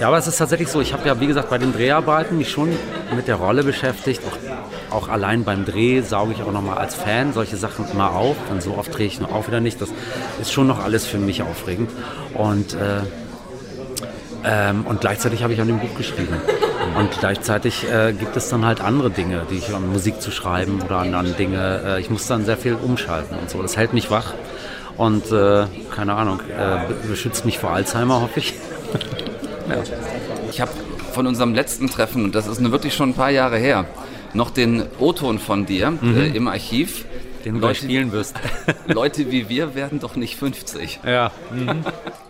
ja, 0.00 0.08
aber 0.08 0.18
es 0.18 0.26
ist 0.26 0.38
tatsächlich 0.38 0.68
so, 0.68 0.80
ich 0.80 0.92
habe 0.92 1.06
ja, 1.06 1.20
wie 1.20 1.26
gesagt, 1.26 1.50
bei 1.50 1.58
den 1.58 1.72
Dreharbeiten 1.72 2.38
mich 2.38 2.50
schon 2.50 2.70
mit 3.14 3.28
der 3.28 3.36
Rolle 3.36 3.64
beschäftigt. 3.64 4.22
Auch, 4.26 4.79
auch 4.90 5.08
allein 5.08 5.44
beim 5.44 5.64
Dreh 5.64 6.00
sauge 6.02 6.32
ich 6.32 6.42
auch 6.42 6.52
nochmal 6.52 6.78
als 6.78 6.94
Fan 6.94 7.32
solche 7.32 7.56
Sachen 7.56 7.90
immer 7.90 8.12
auf. 8.12 8.36
Und 8.50 8.62
so 8.62 8.76
oft 8.76 8.96
drehe 8.96 9.06
ich 9.06 9.20
auch 9.22 9.46
wieder 9.46 9.60
nicht. 9.60 9.80
Das 9.80 9.90
ist 10.40 10.52
schon 10.52 10.66
noch 10.66 10.82
alles 10.82 11.06
für 11.06 11.18
mich 11.18 11.42
aufregend. 11.42 11.90
Und, 12.34 12.74
äh, 12.74 13.00
ähm, 14.44 14.86
und 14.86 15.00
gleichzeitig 15.00 15.42
habe 15.42 15.52
ich 15.52 15.60
an 15.60 15.68
dem 15.68 15.78
Buch 15.78 15.94
geschrieben. 15.96 16.36
Und 16.98 17.10
gleichzeitig 17.18 17.88
äh, 17.90 18.12
gibt 18.12 18.36
es 18.36 18.48
dann 18.48 18.64
halt 18.64 18.80
andere 18.80 19.10
Dinge, 19.10 19.42
die 19.50 19.56
ich 19.56 19.74
an 19.74 19.90
Musik 19.90 20.20
zu 20.20 20.30
schreiben 20.30 20.80
oder 20.82 20.98
an, 20.98 21.14
an 21.14 21.34
Dinge. 21.36 21.82
Äh, 21.84 22.00
ich 22.00 22.10
muss 22.10 22.26
dann 22.26 22.44
sehr 22.44 22.56
viel 22.56 22.74
umschalten 22.74 23.38
und 23.38 23.48
so. 23.50 23.62
Das 23.62 23.76
hält 23.76 23.92
mich 23.92 24.10
wach. 24.10 24.34
Und 24.96 25.30
äh, 25.30 25.66
keine 25.94 26.14
Ahnung, 26.14 26.40
äh, 26.40 27.08
beschützt 27.08 27.44
mich 27.44 27.58
vor 27.58 27.70
Alzheimer, 27.70 28.20
hoffe 28.20 28.40
ich. 28.40 28.54
Ja. 29.68 29.76
Ich 30.50 30.60
habe 30.60 30.72
von 31.12 31.28
unserem 31.28 31.54
letzten 31.54 31.88
Treffen, 31.88 32.24
und 32.24 32.34
das 32.34 32.48
ist 32.48 32.60
wirklich 32.72 32.92
schon 32.92 33.10
ein 33.10 33.14
paar 33.14 33.30
Jahre 33.30 33.56
her, 33.56 33.86
noch 34.34 34.50
den 34.50 34.84
O-Ton 34.98 35.38
von 35.38 35.66
dir 35.66 35.98
äh, 36.02 36.36
im 36.36 36.48
Archiv. 36.48 37.04
Den 37.44 37.54
du 37.54 37.60
gleich 37.60 37.78
spielen 37.78 38.12
wirst. 38.12 38.36
Leute 38.86 39.30
wie 39.30 39.48
wir 39.48 39.74
werden 39.74 39.98
doch 39.98 40.14
nicht 40.16 40.36
50. 40.36 41.00
Ja. 41.04 41.32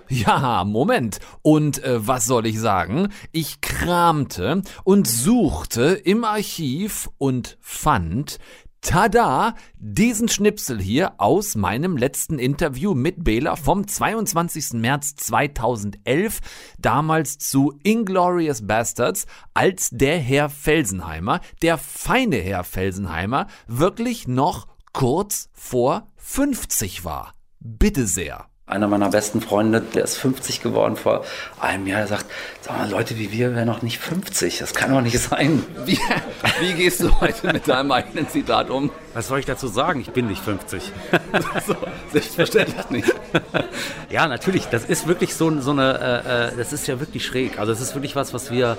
Ja, 0.09 0.65
Moment. 0.65 1.19
Und 1.43 1.83
äh, 1.85 2.07
was 2.07 2.27
soll 2.27 2.47
ich 2.47 2.59
sagen? 2.59 3.09
Ich 3.33 3.61
kramte 3.61 4.63
und 4.83 5.07
suchte 5.07 6.01
im 6.05 6.25
Archiv 6.25 7.09
und 7.19 7.59
fand 7.61 8.39
Tada! 8.81 9.55
Diesen 9.77 10.29
Schnipsel 10.29 10.81
hier 10.81 11.13
aus 11.19 11.55
meinem 11.55 11.97
letzten 11.97 12.39
Interview 12.39 12.95
mit 12.95 13.23
Bela 13.23 13.57
vom 13.57 13.87
22. 13.87 14.73
März 14.75 15.15
2011, 15.17 16.41
damals 16.79 17.39
zu 17.39 17.79
Inglorious 17.83 18.67
Bastards, 18.67 19.27
als 19.53 19.91
der 19.91 20.19
Herr 20.19 20.49
Felsenheimer, 20.49 21.41
der 21.63 21.77
feine 21.77 22.37
Herr 22.37 22.65
Felsenheimer, 22.65 23.49
wirklich 23.67 24.27
noch 24.27 24.67
kurz 24.93 25.51
vor 25.53 26.09
50 26.17 27.05
war. 27.05 27.35
Bitte 27.61 28.07
sehr. 28.07 28.50
Einer 28.71 28.87
meiner 28.87 29.11
besten 29.11 29.41
Freunde, 29.41 29.81
der 29.81 30.05
ist 30.05 30.17
50 30.17 30.63
geworden 30.63 30.95
vor 30.95 31.25
einem 31.61 31.89
Jahr, 31.89 31.99
der 31.99 32.07
sagt, 32.07 32.27
sag 32.61 32.79
mal, 32.79 32.89
Leute 32.89 33.19
wie 33.19 33.33
wir 33.33 33.53
wären 33.57 33.67
noch 33.67 33.83
nicht 33.83 33.99
50. 33.99 34.59
Das 34.59 34.75
kann 34.75 34.93
doch 34.93 35.01
nicht 35.01 35.19
sein. 35.19 35.65
Wie, 35.85 35.99
wie 36.61 36.73
gehst 36.75 37.01
du 37.01 37.21
heute 37.21 37.53
mit 37.53 37.67
deinem 37.67 37.91
eigenen 37.91 38.29
Zitat 38.29 38.71
um? 38.71 38.91
Was 39.13 39.27
soll 39.27 39.41
ich 39.41 39.47
dazu 39.47 39.67
sagen? 39.67 40.01
Ich 40.01 40.11
bin 40.11 40.29
nicht 40.29 40.43
50. 40.43 40.93
So, 41.67 41.75
selbstverständlich 42.13 42.91
nicht. 42.91 43.15
Ja, 44.09 44.29
natürlich. 44.29 44.67
Das 44.67 44.85
ist 44.85 45.09
wirklich 45.09 45.35
so, 45.35 45.61
so 45.61 45.73
eine, 45.73 46.23
äh, 46.25 46.49
äh, 46.49 46.57
das 46.57 46.73
ist 46.73 46.87
ja 46.87 47.01
wirklich 47.01 47.25
schräg. 47.25 47.59
Also 47.59 47.73
es 47.73 47.81
ist 47.81 47.95
wirklich 47.95 48.15
was, 48.15 48.33
was 48.35 48.51
wir 48.51 48.77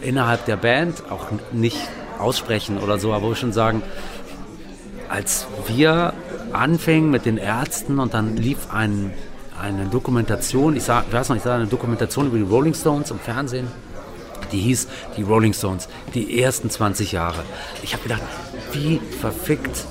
innerhalb 0.00 0.44
der 0.46 0.56
Band 0.56 1.04
auch 1.10 1.26
nicht 1.52 1.78
aussprechen 2.18 2.78
oder 2.78 2.98
so, 2.98 3.12
aber 3.12 3.26
wo 3.26 3.28
wir 3.30 3.36
schon 3.36 3.52
sagen, 3.52 3.82
als 5.08 5.46
wir 5.68 6.14
anfing 6.52 7.10
mit 7.10 7.26
den 7.26 7.36
Ärzten 7.36 7.98
und 7.98 8.14
dann 8.14 8.36
lief 8.36 8.72
ein, 8.72 9.12
eine 9.60 9.86
Dokumentation, 9.86 10.76
ich, 10.76 10.84
sag, 10.84 11.06
ich 11.08 11.12
weiß 11.12 11.28
noch, 11.28 11.36
ich 11.36 11.42
sah 11.42 11.56
eine 11.56 11.66
Dokumentation 11.66 12.26
über 12.26 12.38
die 12.38 12.44
Rolling 12.44 12.74
Stones 12.74 13.10
im 13.10 13.18
Fernsehen. 13.18 13.68
Die 14.52 14.58
hieß 14.58 14.88
die 15.16 15.22
Rolling 15.22 15.52
Stones, 15.52 15.88
die 16.14 16.40
ersten 16.42 16.70
20 16.70 17.12
Jahre. 17.12 17.44
Ich 17.82 17.92
habe 17.92 18.02
gedacht, 18.02 18.22
wie 18.72 19.00
verfickt 19.20 19.86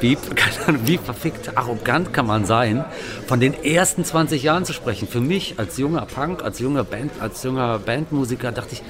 wie, 0.00 0.18
wie 0.84 0.98
verfickt 0.98 1.56
arrogant 1.56 2.12
kann 2.12 2.26
man 2.26 2.44
sein, 2.44 2.84
von 3.26 3.40
den 3.40 3.54
ersten 3.64 4.04
20 4.04 4.42
Jahren 4.42 4.64
zu 4.64 4.72
sprechen. 4.72 5.08
Für 5.08 5.20
mich 5.20 5.58
als 5.58 5.78
junger 5.78 6.06
Punk, 6.06 6.42
als 6.42 6.58
junger 6.58 6.84
Band, 6.84 7.12
als 7.20 7.42
junger 7.42 7.78
Bandmusiker 7.78 8.52
dachte 8.52 8.74
ich, 8.74 8.82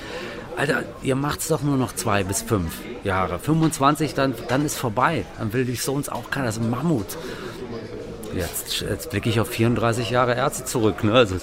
Alter, 0.56 0.84
ihr 1.02 1.16
macht 1.16 1.40
es 1.40 1.48
doch 1.48 1.62
nur 1.62 1.76
noch 1.76 1.94
zwei 1.94 2.24
bis 2.24 2.40
fünf 2.42 2.72
Jahre. 3.04 3.38
25, 3.38 4.14
dann, 4.14 4.34
dann 4.48 4.64
ist 4.64 4.78
vorbei. 4.78 5.24
Dann 5.38 5.52
will 5.52 5.66
dich 5.66 5.82
so 5.82 6.00
auch 6.10 6.30
keiner. 6.30 6.46
Das 6.46 6.56
ist 6.56 6.62
ein 6.62 6.70
Mammut. 6.70 7.18
Jetzt, 8.34 8.80
jetzt 8.80 9.10
blicke 9.10 9.28
ich 9.28 9.38
auf 9.40 9.48
34 9.48 10.10
Jahre 10.10 10.34
Ärzte 10.34 10.64
zurück. 10.64 11.04
Ne? 11.04 11.12
Also, 11.12 11.36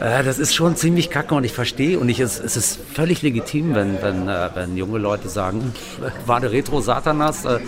äh, 0.00 0.24
das 0.24 0.38
ist 0.38 0.54
schon 0.54 0.76
ziemlich 0.76 1.10
kacke 1.10 1.34
und 1.34 1.44
ich 1.44 1.52
verstehe 1.52 1.98
und 1.98 2.08
ich, 2.08 2.20
es, 2.20 2.40
es 2.40 2.56
ist 2.56 2.80
völlig 2.94 3.20
legitim, 3.20 3.74
wenn, 3.74 4.00
wenn, 4.02 4.28
äh, 4.28 4.50
wenn 4.54 4.76
junge 4.76 4.98
Leute 4.98 5.28
sagen, 5.28 5.74
war 6.26 6.40
der 6.40 6.52
Retro 6.52 6.80
Satanas, 6.80 7.44
äh, 7.44 7.60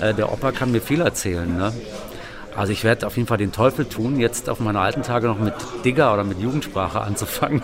äh, 0.00 0.14
der 0.14 0.32
Opa 0.32 0.52
kann 0.52 0.72
mir 0.72 0.80
viel 0.80 1.02
erzählen. 1.02 1.54
Ne? 1.54 1.72
Also 2.56 2.72
ich 2.72 2.84
werde 2.84 3.06
auf 3.06 3.16
jeden 3.16 3.26
Fall 3.26 3.38
den 3.38 3.50
Teufel 3.50 3.84
tun, 3.84 4.18
jetzt 4.20 4.48
auf 4.48 4.60
meine 4.60 4.78
alten 4.78 5.02
Tage 5.02 5.26
noch 5.26 5.38
mit 5.38 5.54
Digger 5.84 6.12
oder 6.12 6.22
mit 6.22 6.38
Jugendsprache 6.38 7.00
anzufangen. 7.00 7.62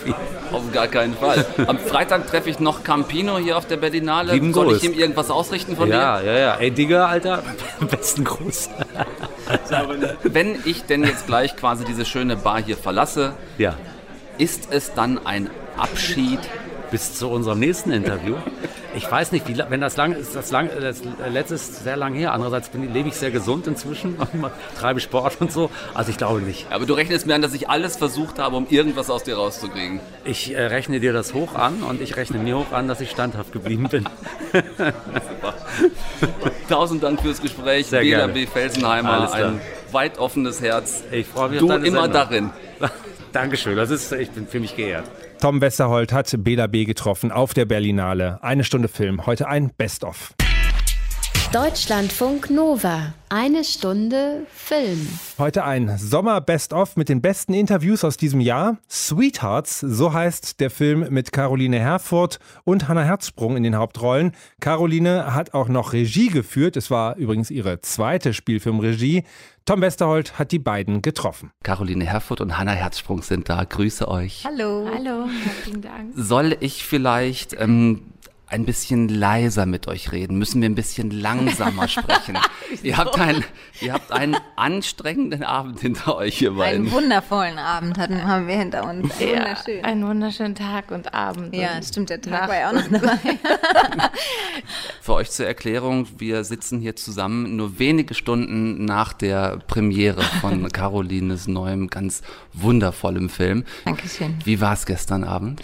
auf 0.52 0.72
gar 0.72 0.88
keinen 0.88 1.14
Fall. 1.14 1.44
Am 1.66 1.78
Freitag 1.78 2.26
treffe 2.26 2.50
ich 2.50 2.58
noch 2.58 2.82
Campino 2.82 3.38
hier 3.38 3.56
auf 3.56 3.66
der 3.66 3.76
Berlinale. 3.76 4.32
Lieben 4.32 4.52
Soll 4.52 4.66
Gruß. 4.66 4.78
ich 4.78 4.84
ihm 4.84 4.98
irgendwas 4.98 5.30
ausrichten 5.30 5.76
von 5.76 5.88
ja, 5.88 6.18
dir? 6.18 6.26
Ja, 6.26 6.32
ja, 6.32 6.38
ja. 6.38 6.54
Ey, 6.56 6.72
Digger, 6.72 7.08
Alter, 7.08 7.42
besten 7.90 8.24
Gruß. 8.24 8.70
Wenn 10.24 10.58
ich 10.64 10.84
denn 10.84 11.04
jetzt 11.04 11.26
gleich 11.26 11.56
quasi 11.56 11.84
diese 11.84 12.04
schöne 12.04 12.36
Bar 12.36 12.60
hier 12.62 12.76
verlasse, 12.76 13.34
ja. 13.58 13.76
ist 14.38 14.68
es 14.70 14.94
dann 14.94 15.24
ein 15.24 15.48
Abschied 15.76 16.40
bis 16.90 17.14
zu 17.14 17.28
unserem 17.28 17.60
nächsten 17.60 17.92
Interview. 17.92 18.34
Ich 18.96 19.10
weiß 19.10 19.32
nicht, 19.32 19.48
wie, 19.48 19.58
wenn 19.68 19.80
das 19.80 19.96
lang 19.96 20.12
ist, 20.12 20.36
das, 20.36 20.50
lang, 20.50 20.70
das 20.80 21.02
letzte 21.30 21.54
ist 21.56 21.82
sehr 21.82 21.96
lang 21.96 22.14
her. 22.14 22.32
Andererseits 22.32 22.68
bin, 22.68 22.92
lebe 22.92 23.08
ich 23.08 23.14
sehr 23.14 23.30
gesund 23.30 23.66
inzwischen, 23.66 24.16
treibe 24.78 25.00
Sport 25.00 25.40
und 25.40 25.50
so. 25.52 25.70
Also 25.94 26.10
ich 26.10 26.16
glaube 26.16 26.40
nicht. 26.42 26.66
Aber 26.70 26.86
du 26.86 26.94
rechnest 26.94 27.26
mir 27.26 27.34
an, 27.34 27.42
dass 27.42 27.54
ich 27.54 27.68
alles 27.68 27.96
versucht 27.96 28.38
habe, 28.38 28.56
um 28.56 28.66
irgendwas 28.70 29.10
aus 29.10 29.24
dir 29.24 29.36
rauszukriegen. 29.36 30.00
Ich 30.24 30.54
äh, 30.54 30.66
rechne 30.66 31.00
dir 31.00 31.12
das 31.12 31.34
hoch 31.34 31.54
an 31.54 31.82
und 31.82 32.00
ich 32.00 32.16
rechne 32.16 32.38
mir 32.38 32.56
hoch 32.56 32.72
an, 32.72 32.86
dass 32.88 33.00
ich 33.00 33.10
standhaft 33.10 33.52
geblieben 33.52 33.88
bin. 33.88 34.08
Tausend 36.68 37.02
Dank 37.02 37.20
fürs 37.20 37.40
Gespräch. 37.40 37.86
Sehr 37.86 38.00
Bela 38.00 38.26
gerne. 38.26 38.46
Felsenheimer, 38.46 39.32
ein 39.32 39.60
weit 39.92 40.18
offenes 40.18 40.60
Herz. 40.60 41.02
Ich 41.10 41.26
freue 41.26 41.50
mich 41.50 41.58
Du 41.58 41.66
auf 41.66 41.72
deine 41.72 41.86
immer 41.86 42.02
Sendung. 42.02 42.12
darin. 42.12 42.50
Dankeschön, 43.34 43.76
das 43.76 43.90
ist, 43.90 44.12
ich 44.12 44.30
bin 44.30 44.46
für 44.46 44.60
mich 44.60 44.76
geehrt. 44.76 45.10
Tom 45.40 45.60
Westerholt 45.60 46.12
hat 46.12 46.32
Bela 46.38 46.68
B. 46.68 46.84
getroffen 46.84 47.32
auf 47.32 47.52
der 47.52 47.64
Berlinale. 47.64 48.38
Eine 48.42 48.62
Stunde 48.62 48.86
Film, 48.86 49.26
heute 49.26 49.48
ein 49.48 49.72
Best-of. 49.76 50.34
Deutschlandfunk 51.52 52.50
Nova. 52.50 53.14
Eine 53.28 53.64
Stunde 53.64 54.46
Film. 54.52 55.08
Heute 55.38 55.64
ein 55.64 55.98
Sommer-Best-of 55.98 56.96
mit 56.96 57.08
den 57.08 57.22
besten 57.22 57.54
Interviews 57.54 58.04
aus 58.04 58.16
diesem 58.16 58.40
Jahr. 58.40 58.78
Sweethearts, 58.90 59.80
so 59.80 60.12
heißt 60.12 60.60
der 60.60 60.70
Film 60.70 61.06
mit 61.10 61.32
Caroline 61.32 61.78
Herfurth 61.78 62.38
und 62.64 62.88
Hannah 62.88 63.04
Herzsprung 63.04 63.56
in 63.56 63.62
den 63.62 63.76
Hauptrollen. 63.76 64.32
Caroline 64.60 65.34
hat 65.34 65.54
auch 65.54 65.68
noch 65.68 65.92
Regie 65.92 66.28
geführt. 66.28 66.76
Es 66.76 66.90
war 66.90 67.16
übrigens 67.16 67.50
ihre 67.50 67.80
zweite 67.80 68.34
Spielfilmregie. 68.34 69.22
Tom 69.66 69.80
Westerholt 69.80 70.38
hat 70.38 70.52
die 70.52 70.58
beiden 70.58 71.00
getroffen. 71.00 71.50
Caroline 71.62 72.04
Herfurth 72.04 72.42
und 72.42 72.58
Hannah 72.58 72.72
Herzsprung 72.72 73.22
sind 73.22 73.48
da. 73.48 73.64
Grüße 73.64 74.06
euch. 74.06 74.44
Hallo. 74.44 74.86
Hallo, 74.92 75.26
herzlichen 75.26 75.80
Dank. 75.80 76.12
Soll 76.14 76.54
ich 76.60 76.84
vielleicht 76.84 77.58
ähm, 77.58 78.02
ein 78.54 78.64
bisschen 78.64 79.08
leiser 79.08 79.66
mit 79.66 79.88
euch 79.88 80.12
reden? 80.12 80.38
Müssen 80.38 80.62
wir 80.62 80.68
ein 80.68 80.76
bisschen 80.76 81.10
langsamer 81.10 81.88
sprechen? 81.88 82.38
ihr, 82.84 82.96
habt 82.96 83.18
ein, 83.18 83.44
ihr 83.80 83.92
habt 83.92 84.12
einen 84.12 84.36
anstrengenden 84.54 85.42
Abend 85.42 85.80
hinter 85.80 86.16
euch, 86.16 86.40
ihr 86.40 86.52
beiden. 86.52 86.82
Einen 86.82 86.92
wundervollen 86.92 87.58
Abend 87.58 87.98
hatten, 87.98 88.22
haben 88.24 88.46
wir 88.46 88.56
hinter 88.56 88.88
uns. 88.88 89.12
Wunderschön. 89.18 89.78
Ja, 89.78 89.84
einen 89.84 90.06
wunderschönen 90.06 90.54
Tag 90.54 90.92
und 90.92 91.12
Abend. 91.12 91.52
Ja, 91.52 91.74
und 91.74 91.84
stimmt, 91.84 92.10
der 92.10 92.20
Tag 92.20 92.32
Nacht 92.32 92.48
war 92.48 92.56
ja 92.56 92.68
auch 92.68 92.74
noch 92.74 92.88
dabei. 92.88 93.18
Für 95.00 95.14
euch 95.14 95.30
zur 95.32 95.46
Erklärung, 95.46 96.06
wir 96.18 96.44
sitzen 96.44 96.78
hier 96.78 96.94
zusammen 96.94 97.56
nur 97.56 97.80
wenige 97.80 98.14
Stunden 98.14 98.84
nach 98.84 99.12
der 99.12 99.58
Premiere 99.66 100.22
von 100.40 100.68
Carolines 100.72 101.48
neuem, 101.48 101.88
ganz 101.88 102.22
wundervollem 102.52 103.28
Film. 103.28 103.64
Dankeschön. 103.84 104.38
Wie 104.44 104.60
war 104.60 104.74
es 104.74 104.86
gestern 104.86 105.24
Abend? 105.24 105.60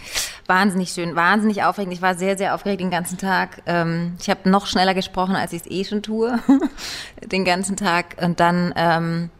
Wahnsinnig 0.50 0.90
schön, 0.90 1.14
wahnsinnig 1.14 1.62
aufregend. 1.62 1.95
Ich 1.95 2.02
war 2.02 2.16
sehr, 2.16 2.37
sehr 2.37 2.57
aufgeregt 2.57 2.80
den 2.80 2.90
ganzen 2.90 3.19
Tag. 3.19 3.62
Ähm, 3.66 4.16
ich 4.21 4.28
habe 4.28 4.50
noch 4.50 4.66
schneller 4.66 4.95
gesprochen, 4.95 5.37
als 5.37 5.52
ich 5.52 5.61
es 5.61 5.71
eh 5.71 5.85
schon 5.85 6.02
tue, 6.02 6.40
den 7.25 7.45
ganzen 7.45 7.76
Tag. 7.76 8.16
Und 8.21 8.40
dann, 8.40 8.73
ähm, 8.75 9.30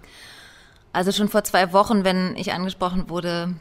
also 0.93 1.11
schon 1.11 1.29
vor 1.29 1.43
zwei 1.43 1.73
Wochen, 1.73 2.05
wenn 2.05 2.37
ich 2.37 2.53
angesprochen 2.53 3.11
wurde, 3.11 3.57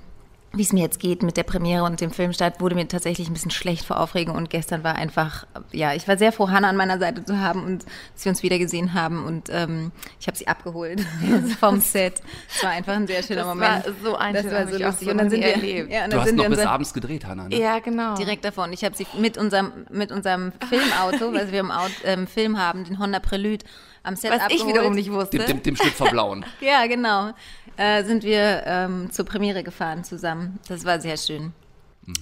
wie 0.52 0.64
es 0.64 0.74
mir 0.74 0.82
jetzt 0.82 1.00
geht 1.00 1.22
mit 1.22 1.38
der 1.38 1.44
Premiere 1.44 1.84
und 1.84 2.02
dem 2.02 2.10
Filmstart, 2.12 2.60
wurde 2.60 2.74
mir 2.74 2.88
tatsächlich 2.88 3.28
ein 3.30 3.34
bisschen 3.34 3.52
schlecht 3.52 3.86
vor 3.86 4.00
Aufregung. 4.00 4.36
Und 4.36 4.50
gestern 4.50 4.84
war 4.84 4.96
einfach, 4.96 5.46
ja, 5.72 5.94
ich 5.94 6.08
war 6.08 6.18
sehr 6.18 6.32
froh, 6.32 6.50
Hannah 6.50 6.70
an 6.70 6.76
meiner 6.76 6.98
Seite 6.98 7.24
zu 7.24 7.40
haben 7.40 7.64
und 7.64 7.86
dass 8.16 8.26
wir 8.26 8.32
uns 8.32 8.42
wiedergesehen 8.42 8.94
haben. 8.96 9.26
Und 9.26 9.50
ähm, 9.52 9.92
ich 10.20 10.26
habe 10.28 10.36
sie 10.38 10.48
abgeholt 10.48 11.02
vom 11.60 11.80
Set. 11.82 12.22
Es 12.56 12.64
war 12.64 12.72
einfach 12.72 12.94
ein 12.94 13.06
sehr 13.06 13.22
schöner 13.22 13.42
Das 13.44 13.48
Moment. 13.48 13.86
war 13.86 13.94
so 14.04 14.16
ein 14.16 14.34
das 14.34 14.46
war 14.52 14.68
so 14.68 14.78
lustig. 14.78 15.06
so 15.06 15.12
Und 15.12 15.18
dann 15.20 15.30
sind 15.30 15.42
wir, 15.42 15.54
erlebt. 15.54 15.92
ja, 15.92 16.06
und 16.06 16.08
Du 16.08 16.12
dann 16.12 16.20
hast 16.22 16.28
sind 16.30 16.36
noch 16.38 16.44
wir 16.46 16.50
bis 16.50 16.60
abends 16.66 16.94
gedreht, 16.94 17.26
Hannah, 17.26 17.48
ne? 17.48 17.56
Ja, 17.60 17.78
genau. 17.80 18.16
direkt 18.16 18.44
davon. 18.44 18.74
Ich 18.74 18.84
habe 18.84 18.96
sie 18.96 19.06
mit 19.20 19.38
unserem, 19.38 19.72
mit 19.92 20.12
unserem 20.12 20.52
Filmauto, 20.70 21.32
weil 21.32 21.52
wir 21.52 21.60
im 21.60 21.70
Auto, 21.72 21.92
ähm, 22.06 22.26
Film 22.26 22.58
haben, 22.58 22.84
den 22.86 22.98
Honda 22.98 23.20
Prelude, 23.20 23.64
am 24.02 24.16
Set 24.16 24.32
Was 24.32 24.40
abgeholt. 24.42 24.62
ich 24.62 24.68
wiederum 24.68 24.94
nicht 24.96 25.12
wusste. 25.12 25.38
Dem, 25.38 25.46
dem, 25.46 25.62
dem 25.64 25.76
Schlüpfer 25.76 26.06
blauen. 26.10 26.46
Ja, 26.62 26.88
genau. 26.88 27.34
Äh, 27.80 28.04
sind 28.04 28.24
wir 28.24 28.64
ähm, 28.66 29.10
zur 29.10 29.24
Premiere 29.26 29.64
gefahren 29.64 30.04
zusammen. 30.04 30.60
Das 30.68 30.84
war 30.84 31.00
sehr 31.00 31.16
schön. 31.18 31.54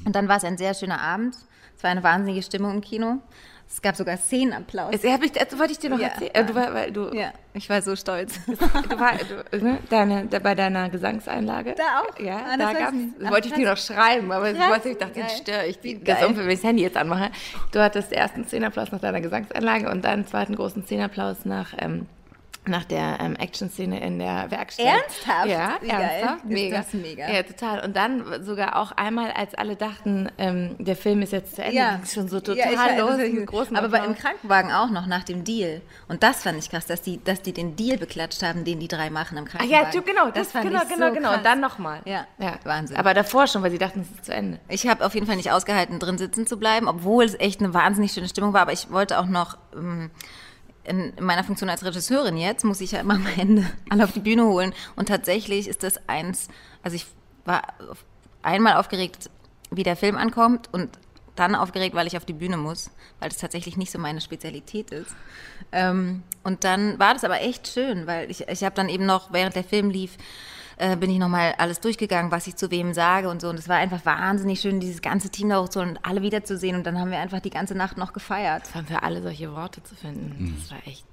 Und 0.05 0.15
dann 0.15 0.27
war 0.27 0.37
es 0.37 0.43
ein 0.43 0.57
sehr 0.57 0.73
schöner 0.75 1.01
Abend. 1.01 1.35
Es 1.75 1.83
war 1.83 1.89
eine 1.91 2.03
wahnsinnige 2.03 2.43
Stimmung 2.43 2.71
im 2.75 2.81
Kino. 2.81 3.17
Es 3.69 3.81
gab 3.81 3.95
sogar 3.95 4.15
Szenenapplaus. 4.17 4.91
Das, 4.91 5.03
hab 5.11 5.23
ich, 5.23 5.31
das 5.33 5.57
wollte 5.59 5.73
ich 5.73 5.79
dir 5.79 5.89
noch 5.89 5.99
Ja. 5.99 6.07
erzählen. 6.09 6.31
Äh, 6.33 6.45
Du, 6.45 6.55
war, 6.55 6.73
weil 6.73 6.91
du, 6.91 7.13
ja, 7.13 7.33
ich 7.53 7.67
war 7.69 7.81
so 7.81 7.95
stolz. 7.95 8.39
du 8.47 8.99
war, 8.99 9.13
du, 9.51 9.57
ne, 9.63 9.79
deine, 9.89 10.25
da, 10.27 10.39
bei 10.39 10.55
deiner 10.55 10.89
Gesangseinlage. 10.89 11.73
Da 11.75 12.01
auch? 12.01 12.19
Ja, 12.19 12.37
Ah, 12.49 12.57
das 12.57 12.73
da 12.73 12.79
gab's, 12.79 12.97
das 13.19 13.29
wollte 13.31 13.47
ich 13.49 13.53
dir 13.55 13.69
noch 13.69 13.77
schreiben, 13.77 14.31
aber 14.31 14.51
ich, 14.51 14.57
wollte, 14.59 14.89
ich 14.89 14.97
dachte, 14.97 15.13
Geil. 15.19 15.23
jetzt 15.27 15.37
störe 15.39 15.65
ich 15.67 15.79
die 15.79 15.99
Geil. 15.99 16.15
Gesumpfe, 16.15 16.41
wenn 16.43 16.49
ich 16.51 16.59
das 16.61 16.69
Handy 16.69 16.83
jetzt 16.83 16.95
anmache. 16.97 17.29
Du 17.71 17.79
hattest 17.81 18.13
ersten 18.13 18.45
Szenenapplaus 18.45 18.91
nach 18.91 18.99
deiner 19.01 19.19
Gesangseinlage 19.21 19.89
und 19.89 20.05
dann 20.05 20.11
einen 20.13 20.27
zweiten 20.27 20.55
großen 20.55 20.83
Szenenapplaus 20.83 21.43
nach, 21.43 21.73
ähm, 21.77 22.05
nach 22.67 22.85
der 22.85 23.17
ähm, 23.19 23.35
Action-Szene 23.35 23.99
in 23.99 24.19
der 24.19 24.49
Werkstatt. 24.51 24.85
Ernsthaft? 24.85 25.47
Ja, 25.47 25.77
Wie 25.81 25.87
geil. 25.87 26.01
ernsthaft. 26.01 26.43
Ist 26.45 26.49
Mega. 26.51 26.77
das 26.77 26.93
mega. 26.93 27.29
Ja, 27.31 27.43
total. 27.43 27.83
Und 27.85 27.95
dann 27.95 28.43
sogar 28.43 28.75
auch 28.75 28.91
einmal, 28.93 29.31
als 29.31 29.53
alle 29.55 29.75
dachten, 29.75 30.29
ähm, 30.37 30.75
der 30.79 30.95
Film 30.95 31.21
ist 31.21 31.33
jetzt 31.33 31.55
zu 31.55 31.63
Ende, 31.63 31.75
Ja. 31.75 31.95
ging's 31.95 32.13
schon 32.13 32.27
so 32.27 32.39
total 32.39 32.73
Ja, 32.73 32.79
weiß, 32.79 32.99
los. 32.99 33.09
das 33.11 33.19
ist- 33.19 33.33
mit 33.33 33.47
großen 33.47 33.75
aber 33.77 33.89
bei, 33.89 34.05
im. 34.05 34.15
Krankenwagen 34.15 34.71
auch 34.71 34.89
noch 34.89 35.05
nach 35.07 35.23
dem 35.23 35.43
Deal. 35.43 35.81
Und 36.07 36.23
das 36.23 36.43
fand 36.43 36.57
ich 36.59 36.69
krass, 36.69 36.85
dass 36.85 37.01
die, 37.01 37.23
dass 37.23 37.41
die 37.41 37.53
den 37.53 37.75
Deal 37.75 37.97
beklatscht 37.97 38.43
haben, 38.43 38.63
den 38.63 38.79
die 38.79 38.87
drei 38.87 39.09
machen 39.09 39.37
im 39.37 39.45
Ach 39.47 39.51
Krankenwagen. 39.51 39.85
ja, 39.85 39.91
tu- 39.91 40.01
genau, 40.01 40.31
das, 40.31 40.51
fand 40.51 40.65
genau, 40.67 40.81
ich 40.83 40.89
genau, 40.89 41.07
so 41.09 41.13
genau. 41.13 41.27
krass. 41.29 41.37
Und 41.37 41.45
dann 41.45 41.59
nochmal. 41.59 42.01
Ja, 42.05 42.25
ja, 42.39 42.53
Wahnsinn. 42.63 42.97
Aber 42.97 43.13
davor 43.13 43.47
schon, 43.47 43.63
weil 43.63 43.71
sie 43.71 43.77
dachten, 43.77 44.01
es 44.01 44.09
ist 44.11 44.25
zu 44.25 44.33
Ende. 44.33 44.59
Ich 44.69 44.87
habe 44.87 45.05
auf 45.05 45.13
jeden 45.13 45.27
Fall 45.27 45.35
nicht 45.35 45.51
ausgehalten, 45.51 45.99
drin 45.99 46.17
sitzen 46.17 46.47
zu 46.47 46.57
bleiben, 46.57 46.87
obwohl 46.87 47.23
es 47.25 47.35
echt 47.39 47.59
eine 47.61 47.73
wahnsinnig 47.73 48.11
schöne 48.11 48.27
Stimmung 48.27 48.53
war. 48.53 48.61
Aber 48.61 48.73
ich 48.73 48.91
wollte 48.91 49.19
auch 49.19 49.25
noch 49.25 49.57
ähm, 49.75 50.09
in 50.87 51.13
meiner 51.19 51.43
Funktion 51.43 51.69
als 51.69 51.83
Regisseurin 51.83 52.37
jetzt, 52.37 52.63
muss 52.63 52.81
ich 52.81 52.91
ja 52.91 52.99
immer 52.99 53.13
am 53.15 53.27
Ende 53.37 53.69
alle 53.89 54.03
auf 54.03 54.11
die 54.11 54.19
Bühne 54.19 54.45
holen. 54.45 54.73
Und 54.95 55.07
tatsächlich 55.07 55.67
ist 55.67 55.83
das 55.83 55.99
eins, 56.07 56.47
also 56.81 56.95
ich 56.95 57.05
war 57.45 57.61
einmal 58.41 58.75
aufgeregt, 58.75 59.29
wie 59.71 59.83
der 59.83 59.95
Film 59.95 60.15
ankommt 60.15 60.69
und 60.71 60.89
dann 61.35 61.55
aufgeregt, 61.55 61.95
weil 61.95 62.07
ich 62.07 62.17
auf 62.17 62.25
die 62.25 62.33
Bühne 62.33 62.57
muss, 62.57 62.89
weil 63.19 63.29
das 63.29 63.37
tatsächlich 63.37 63.77
nicht 63.77 63.91
so 63.91 63.99
meine 63.99 64.21
Spezialität 64.21 64.91
ist. 64.91 65.15
Ähm, 65.71 66.23
und 66.43 66.63
dann 66.63 66.97
war 66.99 67.13
das 67.13 67.23
aber 67.23 67.41
echt 67.41 67.67
schön, 67.67 68.07
weil 68.07 68.31
ich, 68.31 68.47
ich 68.47 68.63
habe 68.63 68.75
dann 68.75 68.89
eben 68.89 69.05
noch, 69.05 69.31
während 69.31 69.55
der 69.55 69.63
Film 69.63 69.89
lief, 69.89 70.17
äh, 70.77 70.95
bin 70.95 71.09
ich 71.09 71.17
nochmal 71.17 71.55
alles 71.57 71.79
durchgegangen, 71.79 72.31
was 72.31 72.47
ich 72.47 72.55
zu 72.55 72.71
wem 72.71 72.93
sage 72.93 73.29
und 73.29 73.41
so. 73.41 73.49
Und 73.49 73.59
es 73.59 73.67
war 73.67 73.77
einfach 73.77 74.05
wahnsinnig 74.05 74.61
schön, 74.61 74.79
dieses 74.79 75.01
ganze 75.01 75.29
Team 75.29 75.49
da 75.49 75.61
hochzuholen 75.61 75.97
und 75.97 76.05
alle 76.05 76.21
wiederzusehen. 76.21 76.75
Und 76.75 76.85
dann 76.85 76.99
haben 76.99 77.11
wir 77.11 77.19
einfach 77.19 77.39
die 77.39 77.49
ganze 77.49 77.75
Nacht 77.75 77.97
noch 77.97 78.13
gefeiert. 78.13 78.63
Es 78.65 78.75
waren 78.75 78.85
für 78.85 79.03
alle 79.03 79.21
solche 79.21 79.53
Worte 79.53 79.83
zu 79.83 79.95
finden. 79.95 80.35
Mhm. 80.37 80.55
Das 80.59 80.71
war 80.71 80.79
echt 80.85 81.05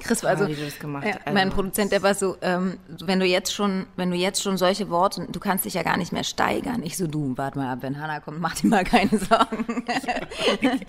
Chris 0.00 0.22
war 0.22 0.30
also, 0.30 0.46
das 0.46 0.78
gemacht 0.78 1.06
ja, 1.06 1.14
also 1.24 1.34
mein 1.34 1.50
Produzent, 1.50 1.92
der 1.92 2.02
war 2.02 2.14
so, 2.14 2.36
ähm, 2.40 2.78
wenn 3.04 3.20
du 3.20 3.26
jetzt 3.26 3.54
schon, 3.54 3.86
wenn 3.96 4.10
du 4.10 4.16
jetzt 4.16 4.42
schon 4.42 4.56
solche 4.56 4.88
Worte, 4.88 5.26
du 5.30 5.38
kannst 5.38 5.64
dich 5.64 5.74
ja 5.74 5.82
gar 5.82 5.96
nicht 5.96 6.12
mehr 6.12 6.24
steigern. 6.24 6.82
Ich 6.82 6.96
so, 6.96 7.06
du, 7.06 7.36
warte 7.36 7.58
mal 7.58 7.72
ab, 7.72 7.78
wenn 7.82 8.00
Hannah 8.00 8.20
kommt, 8.20 8.40
mach 8.40 8.54
dir 8.54 8.68
mal 8.68 8.84
keine 8.84 9.18
Sorgen. 9.18 9.84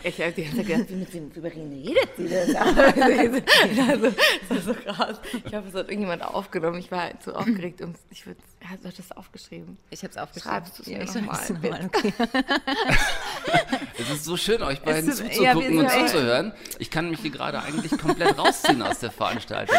Ich 0.03 0.19
habe 0.21 0.31
die 0.31 0.43
ganze 0.43 0.57
Zeit 0.57 0.67
gedacht, 0.67 0.89
wie 0.89 0.95
mit 0.95 1.13
dem 1.13 1.31
über 1.31 1.49
wen 1.53 1.71
redet 1.71 2.09
sie 2.17 2.27
denn? 2.27 2.55
also, 2.55 4.11
das 4.49 4.49
war 4.49 4.61
so 4.61 4.73
krass. 4.73 5.19
Ich 5.45 5.53
hoffe, 5.53 5.67
es 5.67 5.73
hat 5.73 5.89
irgendjemand 5.89 6.23
aufgenommen. 6.23 6.77
Ich 6.79 6.91
war 6.91 7.01
halt 7.01 7.23
so 7.23 7.33
aufgeregt 7.33 7.81
und 7.81 7.97
ich 8.09 8.25
würde, 8.25 8.39
hast 8.69 8.83
du 8.83 8.89
das 8.89 9.11
aufgeschrieben? 9.11 9.77
Ich 9.89 10.03
habe 10.03 10.11
es 10.11 10.17
aufgeschrieben. 10.17 10.51
Schreibst 10.51 10.79
du 10.79 10.83
es 10.83 10.89
Ja, 10.89 11.21
mir 11.21 11.27
nochmal, 11.27 11.89
okay. 11.93 12.13
Es 13.97 14.09
ist 14.09 14.25
so 14.25 14.37
schön, 14.37 14.61
euch 14.63 14.81
beiden 14.81 15.09
ist- 15.09 15.19
ja, 15.19 15.53
zuzugucken 15.53 15.77
sind 15.77 15.79
und 15.79 15.89
zuzuhören. 15.91 16.53
Ich 16.79 16.89
kann 16.89 17.09
mich 17.09 17.19
hier 17.19 17.31
gerade 17.31 17.61
eigentlich 17.61 17.97
komplett 17.97 18.37
rausziehen 18.37 18.81
aus 18.81 18.99
der 19.03 19.11
Veranstaltung. 19.11 19.75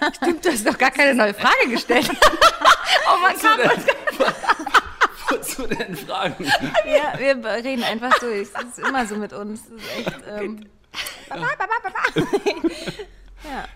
Das 0.00 0.16
Stimmt, 0.16 0.44
du 0.44 0.50
hast 0.50 0.66
doch 0.66 0.78
gar 0.78 0.90
keine 0.90 1.14
neue 1.14 1.34
Frage 1.34 1.68
gestellt. 1.68 2.08
oh 2.12 3.16
mein 3.22 3.36
Gott. 3.36 3.80
Wozu 5.28 5.66
denn 5.66 5.96
Fragen? 5.96 6.44
Ja, 6.86 7.18
wir 7.18 7.44
reden 7.64 7.82
einfach 7.84 8.18
durch. 8.18 8.48
Das 8.52 8.64
ist 8.64 8.78
immer 8.78 9.06
so 9.06 9.16
mit 9.16 9.32
uns. 9.32 9.62
Das 9.64 9.82
ist 9.82 9.98
echt. 9.98 10.12
Ähm, 10.38 10.64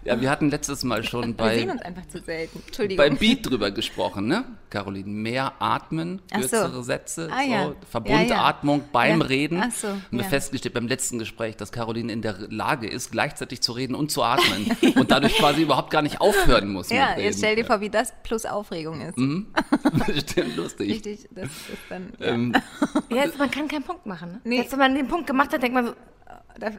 Ja, 0.04 0.20
wir 0.20 0.30
hatten 0.30 0.50
letztes 0.50 0.84
Mal 0.84 1.02
schon 1.04 1.36
wir 1.38 1.50
sehen 1.54 1.66
bei, 1.68 1.72
uns 1.72 1.82
einfach 1.82 2.06
zu 2.08 2.20
selten. 2.20 2.62
Entschuldigung. 2.66 3.04
bei 3.04 3.10
Beat 3.14 3.46
drüber 3.48 3.70
gesprochen, 3.70 4.26
ne? 4.26 4.44
Caroline, 4.70 5.08
mehr 5.10 5.52
atmen, 5.58 6.22
Ach 6.30 6.36
so. 6.42 6.48
kürzere 6.48 6.84
Sätze, 6.84 7.28
Ah, 7.32 7.42
ja. 7.42 7.64
so, 7.64 7.76
Verbundatmung 7.90 8.84
beim 8.92 9.20
Ja. 9.20 9.26
Reden. 9.26 9.62
Ach 9.62 9.70
so, 9.70 9.88
Und 9.88 10.02
wir 10.12 10.20
ja. 10.22 10.28
festgestellt 10.28 10.74
beim 10.74 10.86
letzten 10.88 11.18
Gespräch, 11.18 11.56
dass 11.56 11.72
Caroline 11.72 12.12
in 12.12 12.22
der 12.22 12.36
Lage 12.50 12.88
ist, 12.88 13.10
gleichzeitig 13.12 13.60
zu 13.60 13.72
reden 13.72 13.94
und 13.94 14.10
zu 14.10 14.22
atmen 14.22 14.76
und 14.96 15.10
dadurch 15.10 15.34
quasi 15.36 15.62
überhaupt 15.62 15.90
gar 15.90 16.02
nicht 16.02 16.20
aufhören 16.20 16.68
muss 16.72 16.88
ja, 16.90 17.08
mit 17.08 17.16
Reden. 17.16 17.20
jetzt 17.26 17.38
stell 17.38 17.56
dir 17.56 17.64
vor, 17.64 17.80
wie 17.80 17.90
das 17.90 18.12
plus 18.22 18.46
Aufregung 18.46 19.00
ist. 19.02 19.16
Bestimmt 20.06 20.56
lustig. 20.56 20.90
Richtig, 20.90 21.28
das 21.32 21.46
ist 21.46 21.58
dann. 21.88 22.12
Ja. 22.18 22.26
Ähm, 22.28 22.52
Ja, 23.10 23.24
jetzt, 23.24 23.38
man 23.38 23.50
kann 23.50 23.68
keinen 23.68 23.82
Punkt 23.84 24.06
machen. 24.06 24.32
Ne? 24.32 24.40
Nee. 24.44 24.56
Jetzt, 24.58 24.72
wenn 24.72 24.78
man 24.78 24.94
den 24.94 25.08
Punkt 25.08 25.26
gemacht 25.26 25.52
hat, 25.52 25.62
denkt 25.62 25.74
man 25.74 25.86
so, 25.86 25.92
Da, 26.58 26.70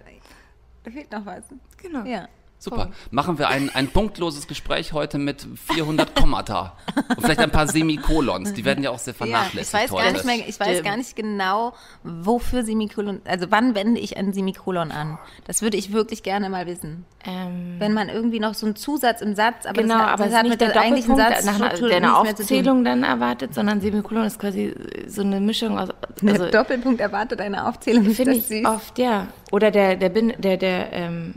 da 0.83 0.91
fehlt 0.91 1.11
noch 1.11 1.25
was. 1.25 1.43
genau. 1.77 2.03
Ja. 2.05 2.27
Super. 2.63 2.91
Machen 3.11 3.37
wir 3.39 3.49
ein, 3.49 3.69
ein 3.73 3.89
punktloses 3.89 4.47
Gespräch 4.47 4.93
heute 4.93 5.17
mit 5.17 5.45
400 5.67 6.15
Kommata. 6.15 6.77
Und 7.09 7.21
vielleicht 7.21 7.41
ein 7.41 7.51
paar 7.51 7.67
Semikolons. 7.67 8.53
Die 8.53 8.63
werden 8.63 8.83
ja 8.85 8.89
auch 8.91 8.99
sehr 8.99 9.13
Ja, 9.13 9.17
vernachlässigt 9.17 9.67
ich 9.67 9.73
weiß 9.73 9.91
heute. 9.91 10.03
gar 10.03 10.11
nicht 10.13 10.25
mehr, 10.25 10.47
ich 10.47 10.59
weiß 10.59 10.83
gar 10.83 10.95
nicht 10.95 11.15
genau, 11.17 11.73
wofür 12.03 12.63
Semikolon, 12.63 13.21
also 13.25 13.47
wann 13.49 13.75
wende 13.75 13.99
ich 13.99 14.15
ein 14.15 14.31
Semikolon 14.31 14.91
an? 14.93 15.17
Das 15.45 15.61
würde 15.61 15.75
ich 15.75 15.91
wirklich 15.91 16.23
gerne 16.23 16.49
mal 16.49 16.65
wissen. 16.65 17.03
Ähm, 17.25 17.75
Wenn 17.79 17.91
man 17.93 18.07
irgendwie 18.07 18.39
noch 18.39 18.53
so 18.53 18.65
einen 18.65 18.77
Zusatz 18.77 19.21
im 19.21 19.35
Satz, 19.35 19.65
aber 19.65 19.81
genau, 19.81 19.97
das, 19.99 20.07
aber 20.07 20.25
das 20.25 20.33
hat 20.33 20.43
nicht 20.43 20.51
mit 20.51 20.61
der 20.61 20.69
der 20.71 20.81
eigentlichen 20.83 21.17
Doppelpunkt, 21.17 21.45
nach 21.45 21.57
Satzstruktur 21.57 21.87
der 21.89 21.97
eine 21.97 22.07
nichts 22.07 22.23
mehr 22.23 22.35
zu 22.35 22.43
tun. 22.43 22.43
Aufzählung 22.57 22.85
dann 22.85 23.03
erwartet, 23.03 23.53
sondern 23.53 23.81
Semikolon 23.81 24.23
ist 24.23 24.39
quasi 24.39 24.73
so 25.07 25.21
eine 25.21 25.41
Mischung 25.41 25.77
aus. 25.77 25.89
Der 26.21 26.33
Also, 26.33 26.49
Doppelpunkt 26.49 27.01
erwartet 27.01 27.41
eine 27.41 27.67
Aufzählung. 27.67 28.05
Finde 28.11 28.35
ich 28.35 28.47
süß? 28.47 28.65
oft, 28.65 28.97
ja. 28.99 29.27
Oder 29.51 29.69
der, 29.69 29.97
der, 29.97 30.09
Bin, 30.09 30.33
der, 30.37 30.55
der, 30.57 30.93
ähm, 30.93 31.35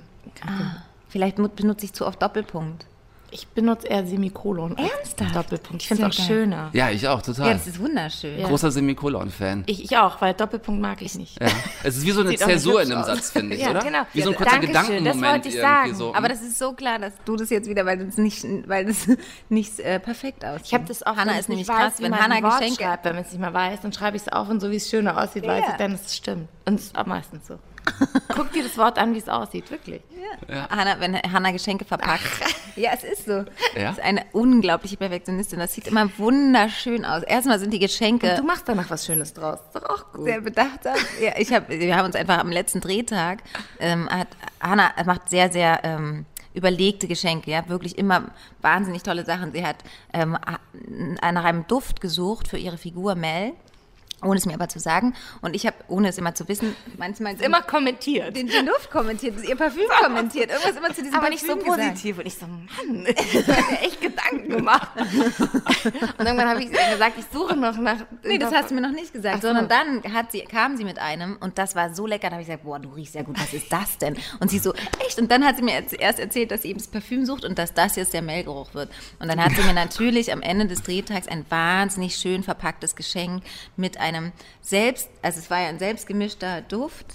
Vielleicht 1.08 1.36
benutze 1.36 1.84
ich 1.84 1.92
zu 1.92 2.06
oft 2.06 2.20
Doppelpunkt. 2.20 2.86
ich 3.30 3.46
benutze 3.48 3.86
eher 3.88 4.06
Semikolon. 4.06 4.76
als 4.78 4.90
Ernsthaft? 4.90 5.34
Doppelpunkt. 5.36 5.82
Ich 5.82 5.88
finde 5.88 6.06
es 6.06 6.12
auch 6.14 6.16
geil. 6.18 6.26
schöner. 6.26 6.70
Ja, 6.72 6.90
ich 6.90 7.06
auch, 7.08 7.18
Ja, 7.18 7.22
total. 7.22 7.52
das 7.54 7.66
ist 7.66 7.78
wunderschön. 7.80 8.42
Großer 8.42 8.70
Semikolon-Fan. 8.70 9.64
Ich, 9.66 9.84
ich 9.84 9.96
auch, 9.98 10.20
weil 10.20 10.32
Doppelpunkt 10.32 10.80
mag 10.80 11.02
ich 11.02 11.14
nicht. 11.16 11.40
Ja. 11.42 11.48
Es 11.82 11.96
ist 11.96 12.06
wie 12.06 12.12
so 12.12 12.20
eine 12.22 12.34
Zäsur 12.36 12.80
in 12.82 12.92
einem 12.92 13.00
aus. 13.02 13.06
Satz, 13.08 13.30
finde 13.32 13.56
ich, 13.56 13.62
Ja, 13.64 13.70
oder? 13.70 13.80
genau. 13.80 13.98
Wie 14.12 14.22
so 14.22 14.28
ein 14.30 14.32
Ja, 14.32 14.38
kurzer 14.38 14.50
Dankeschön, 14.52 14.74
das 14.74 14.86
Gedankenmoment 14.86 15.32
wollte 15.34 15.48
ich 15.48 15.54
irgendwie 15.56 15.70
sagen. 15.70 15.94
so. 15.96 16.14
Aber 16.14 16.28
das 16.28 16.40
ist 16.42 16.58
so 16.58 16.72
klar, 16.72 16.98
dass 16.98 17.12
du 17.24 17.36
das 17.36 17.50
jetzt 17.50 17.68
wieder, 17.68 17.84
weil 17.84 18.00
es 18.02 18.16
nicht, 18.16 18.44
weil 18.68 18.88
es 18.88 19.06
nicht 19.48 19.80
äh, 19.80 19.98
perfekt 20.00 20.44
aussieht. 20.44 20.66
Ich 20.66 20.74
habe 20.74 20.84
das 20.86 21.02
auch, 21.02 21.16
Hannah 21.16 21.32
wenn 21.32 21.38
ist 21.38 21.44
ich 21.44 21.48
nämlich 21.48 21.66
krass, 21.68 21.78
weiß, 21.94 21.98
wie 21.98 22.02
wenn 22.04 22.12
Wort 22.42 22.58
Geschenke 22.60 22.82
schreibt, 22.84 23.04
wenn 23.04 23.14
man 23.16 23.24
es 23.24 23.32
nicht 23.32 23.40
mal 23.40 23.52
weiß, 23.54 23.80
dann 23.82 23.92
schreibe 23.92 24.16
ich 24.16 24.22
es 24.22 24.28
auf 24.32 24.48
und 24.48 24.60
so 24.60 24.70
wie 24.70 24.76
es 24.76 24.88
schöner 24.88 25.22
aussieht, 25.22 25.46
weiß 25.46 25.64
Ja. 25.66 25.70
ich 25.72 25.76
dann, 25.76 25.92
dass 25.92 26.06
es 26.06 26.16
stimmt. 26.16 26.48
Und 26.64 26.74
es 26.80 26.86
ist 26.86 26.96
auch 26.98 27.06
meistens 27.06 27.46
so. 27.48 27.58
Guck 28.34 28.52
dir 28.52 28.62
das 28.62 28.76
Wort 28.76 28.98
an, 28.98 29.14
wie 29.14 29.18
es 29.18 29.28
aussieht, 29.28 29.70
wirklich. 29.70 30.02
Hannah, 30.48 31.00
wenn 31.00 31.16
Hannah 31.16 31.50
Geschenke 31.50 31.84
verpackt. 31.84 32.22
Ja, 32.76 32.90
es 32.92 33.04
ist 33.04 33.24
so. 33.24 33.32
Ja? 33.32 33.44
Das 33.74 33.92
ist 33.92 34.04
eine 34.04 34.26
unglaubliche 34.32 34.98
Perfektionistin. 34.98 35.58
Das 35.58 35.72
sieht 35.72 35.86
immer 35.86 36.10
wunderschön 36.18 37.06
aus. 37.06 37.22
Erstmal 37.22 37.58
sind 37.58 37.72
die 37.72 37.78
Geschenke 37.78 38.34
Du 38.36 38.42
machst 38.42 38.68
danach 38.68 38.90
was 38.90 39.06
Schönes 39.06 39.32
draus. 39.32 39.60
Ist 39.72 39.82
doch 39.82 39.88
auch 39.88 40.12
gut. 40.12 40.26
sehr 40.26 40.42
bedachtsam. 40.42 40.94
Ja, 41.18 41.32
ich 41.38 41.50
hab, 41.54 41.70
wir 41.70 41.96
haben 41.96 42.04
uns 42.04 42.16
einfach 42.16 42.36
am 42.36 42.50
letzten 42.50 42.82
Drehtag, 42.82 43.42
ähm, 43.80 44.10
hat, 44.10 44.28
Hannah 44.60 44.92
macht 45.06 45.30
sehr, 45.30 45.50
sehr 45.50 45.80
ähm, 45.84 46.26
überlegte 46.52 47.08
Geschenke, 47.08 47.50
ja, 47.50 47.68
wirklich 47.68 47.96
immer 47.96 48.24
wahnsinnig 48.60 49.02
tolle 49.02 49.24
Sachen. 49.24 49.52
Sie 49.52 49.64
hat 49.64 49.76
ähm, 50.12 50.36
nach 51.20 51.44
einem 51.44 51.66
Duft 51.66 52.02
gesucht 52.02 52.48
für 52.48 52.58
ihre 52.58 52.76
Figur 52.78 53.14
Mel. 53.14 53.52
Ohne 54.22 54.38
es 54.38 54.46
mir 54.46 54.54
aber 54.54 54.68
zu 54.68 54.78
sagen. 54.78 55.14
Und 55.42 55.54
ich 55.54 55.66
habe, 55.66 55.76
ohne 55.88 56.08
es 56.08 56.16
immer 56.16 56.34
zu 56.34 56.48
wissen, 56.48 56.74
manchmal 56.96 57.34
Immer 57.40 57.60
kommentiert. 57.60 58.34
den, 58.34 58.46
den 58.48 58.64
Duft 58.66 58.90
kommentiert, 58.90 59.34
ihr 59.46 59.56
Parfüm 59.56 59.84
kommentiert, 60.02 60.50
irgendwas 60.50 60.76
immer 60.76 60.94
zu 60.94 61.02
diesem 61.02 61.14
aber 61.18 61.28
nicht 61.28 61.42
so 61.42 61.48
Parfüm 61.54 61.64
gesagt. 61.64 61.90
positiv. 61.90 62.18
Und 62.18 62.26
ich 62.26 62.34
so, 62.34 62.46
Mann, 62.46 63.06
ich 63.06 63.34
habe 63.48 63.62
mir 63.70 63.80
echt 63.82 64.00
Gedanken 64.46 64.64
gemacht. 64.64 64.88
Und 66.18 66.26
irgendwann 66.26 66.48
habe 66.48 66.62
ich 66.62 66.70
gesagt, 66.70 67.14
ich 67.18 67.24
suche 67.32 67.56
noch 67.56 67.76
nach. 67.78 67.98
Nee, 68.24 68.38
das 68.38 68.52
hast 68.52 68.70
du 68.70 68.74
mir 68.74 68.80
noch 68.80 68.90
nicht 68.92 69.12
gesagt, 69.12 69.42
so. 69.42 69.48
sondern 69.48 69.68
dann 69.68 70.14
hat 70.14 70.32
sie, 70.32 70.40
kam 70.40 70.76
sie 70.76 70.84
mit 70.84 70.98
einem 70.98 71.36
und 71.40 71.58
das 71.58 71.74
war 71.76 71.94
so 71.94 72.06
lecker. 72.06 72.28
Da 72.28 72.32
habe 72.32 72.42
ich 72.42 72.48
gesagt, 72.48 72.64
boah, 72.64 72.78
du 72.78 72.88
riechst 72.90 73.14
ja 73.14 73.22
gut, 73.22 73.38
was 73.40 73.52
ist 73.52 73.72
das 73.72 73.98
denn? 73.98 74.16
Und 74.40 74.50
sie 74.50 74.58
so, 74.58 74.72
echt? 75.04 75.18
Und 75.18 75.30
dann 75.30 75.44
hat 75.44 75.56
sie 75.56 75.62
mir 75.62 75.72
erst- 75.74 75.92
erst 75.94 76.18
erzählt, 76.18 76.50
dass 76.50 76.62
sie 76.62 76.68
eben 76.70 76.78
das 76.78 76.88
Parfüm 76.88 77.24
sucht 77.24 77.44
und 77.44 77.58
dass 77.58 77.74
das 77.74 77.96
jetzt 77.96 78.12
der 78.14 78.22
Mehlgeruch 78.22 78.74
wird. 78.74 78.90
Und 79.18 79.28
dann 79.28 79.42
hat 79.42 79.52
sie 79.52 79.62
mir 79.62 79.74
natürlich 79.74 80.32
am 80.32 80.42
Ende 80.42 80.66
des 80.66 80.82
Drehtags 80.82 81.28
ein 81.28 81.44
wahnsinnig 81.48 82.16
schön 82.16 82.42
verpacktes 82.42 82.96
Geschenk 82.96 83.42
mit 83.76 83.98
einem 83.98 84.32
selbst, 84.60 85.08
also 85.22 85.38
es 85.38 85.50
war 85.50 85.60
ja 85.60 85.68
ein 85.68 85.78
selbstgemischter 85.78 86.62
Duft, 86.62 87.06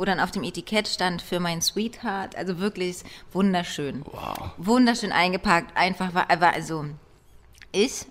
wo 0.00 0.04
dann 0.06 0.18
auf 0.18 0.30
dem 0.30 0.44
Etikett 0.44 0.88
stand 0.88 1.20
für 1.20 1.40
mein 1.40 1.60
Sweetheart. 1.60 2.34
Also 2.34 2.58
wirklich 2.58 3.02
wunderschön. 3.32 4.02
Wow. 4.06 4.52
Wunderschön 4.56 5.12
eingepackt, 5.12 5.76
einfach 5.76 6.14
war, 6.14 6.26
war 6.40 6.54
also 6.54 6.86
ich 7.70 8.06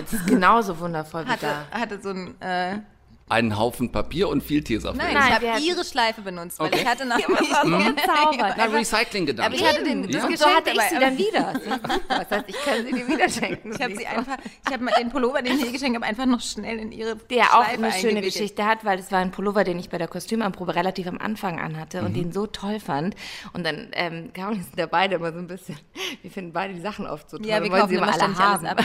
Das 0.00 0.12
ist 0.14 0.26
genauso 0.26 0.78
wundervoll 0.78 1.26
wie 1.26 1.28
hatte, 1.28 1.66
da. 1.70 1.78
hatte 1.78 2.00
so 2.00 2.08
ein 2.08 2.40
äh, 2.40 2.78
Einen 3.30 3.56
Haufen 3.56 3.92
Papier 3.92 4.28
und 4.28 4.42
viel 4.42 4.62
Teesafilm. 4.62 4.98
Nein, 5.02 5.14
Nein, 5.14 5.28
ich 5.28 5.34
habe 5.50 5.60
ihre 5.64 5.84
Schleife 5.84 6.20
benutzt, 6.20 6.58
weil 6.58 6.66
Okay. 6.66 6.80
ich 6.82 6.86
hatte 6.86 7.04
noch 7.06 7.16
es 7.16 7.24
so 7.26 7.32
gezaubert. 7.32 8.54
Na, 8.56 8.64
Recycling-Gedanke. 8.64 9.46
Aber 9.46 9.54
ich 9.54 9.64
hatte 9.66 9.84
den, 9.84 10.02
das 10.02 10.12
Ja. 10.14 10.20
Geschenk 10.26 10.38
so 10.38 10.46
hatte 10.46 10.70
ich 10.70 10.80
sie 10.82 10.98
dann 10.98 11.16
wieder. 11.18 11.52
Das 12.08 12.30
heißt, 12.30 12.44
ich 12.48 12.56
kann 12.64 12.84
sie 12.84 12.92
dir 12.92 13.06
wieder 13.08 13.28
schenken. 13.28 13.72
Ich 13.80 13.80
habe 13.80 13.96
sie 13.96 14.06
einfach, 14.06 14.36
ich 14.66 14.72
habe 14.72 14.86
den 14.98 15.10
Pullover, 15.10 15.42
den 15.42 15.56
ich 15.58 15.64
ihr 15.66 15.72
geschenkt 15.72 15.96
habe, 15.96 16.04
einfach 16.06 16.26
noch 16.26 16.40
schnell 16.40 16.78
in 16.78 16.92
ihre 16.92 17.16
Der 17.16 17.54
auch 17.56 17.64
Schleife 17.64 17.84
eine 17.84 17.92
schöne. 17.92 18.20
Geschichte 18.20 18.66
hat, 18.66 18.84
weil 18.84 18.96
das 18.98 19.10
war 19.12 19.20
ein 19.20 19.30
Pullover, 19.30 19.64
den 19.64 19.78
ich 19.78 19.88
bei 19.90 19.98
der 19.98 20.08
Kostümanprobe 20.08 20.74
relativ 20.74 21.06
am 21.06 21.18
Anfang 21.18 21.60
anhatte 21.60 22.00
Mhm. 22.00 22.06
und 22.06 22.14
den 22.16 22.32
so 22.32 22.46
toll 22.46 22.80
fand. 22.80 23.14
Und 23.52 23.64
dann 23.64 23.88
ähm, 23.92 24.32
Caroline 24.34 24.64
sind 24.64 24.78
da 24.78 24.86
beide 24.86 25.14
immer 25.16 25.32
so 25.32 25.38
ein 25.38 25.46
bisschen, 25.46 25.78
wir 26.22 26.30
finden 26.30 26.52
beide 26.52 26.74
die 26.74 26.80
Sachen 26.80 27.06
oft 27.06 27.30
so 27.30 27.38
toll. 27.38 27.46
Ja, 27.46 27.62
wir 27.62 27.70
wollen 27.70 27.80
kaufen 27.82 27.90
sie 27.90 27.96
immer 27.96 28.06
alle 28.08 28.14
ständig 28.16 28.40
alles 28.40 28.62
haben. 28.62 28.66
ab. 28.66 28.84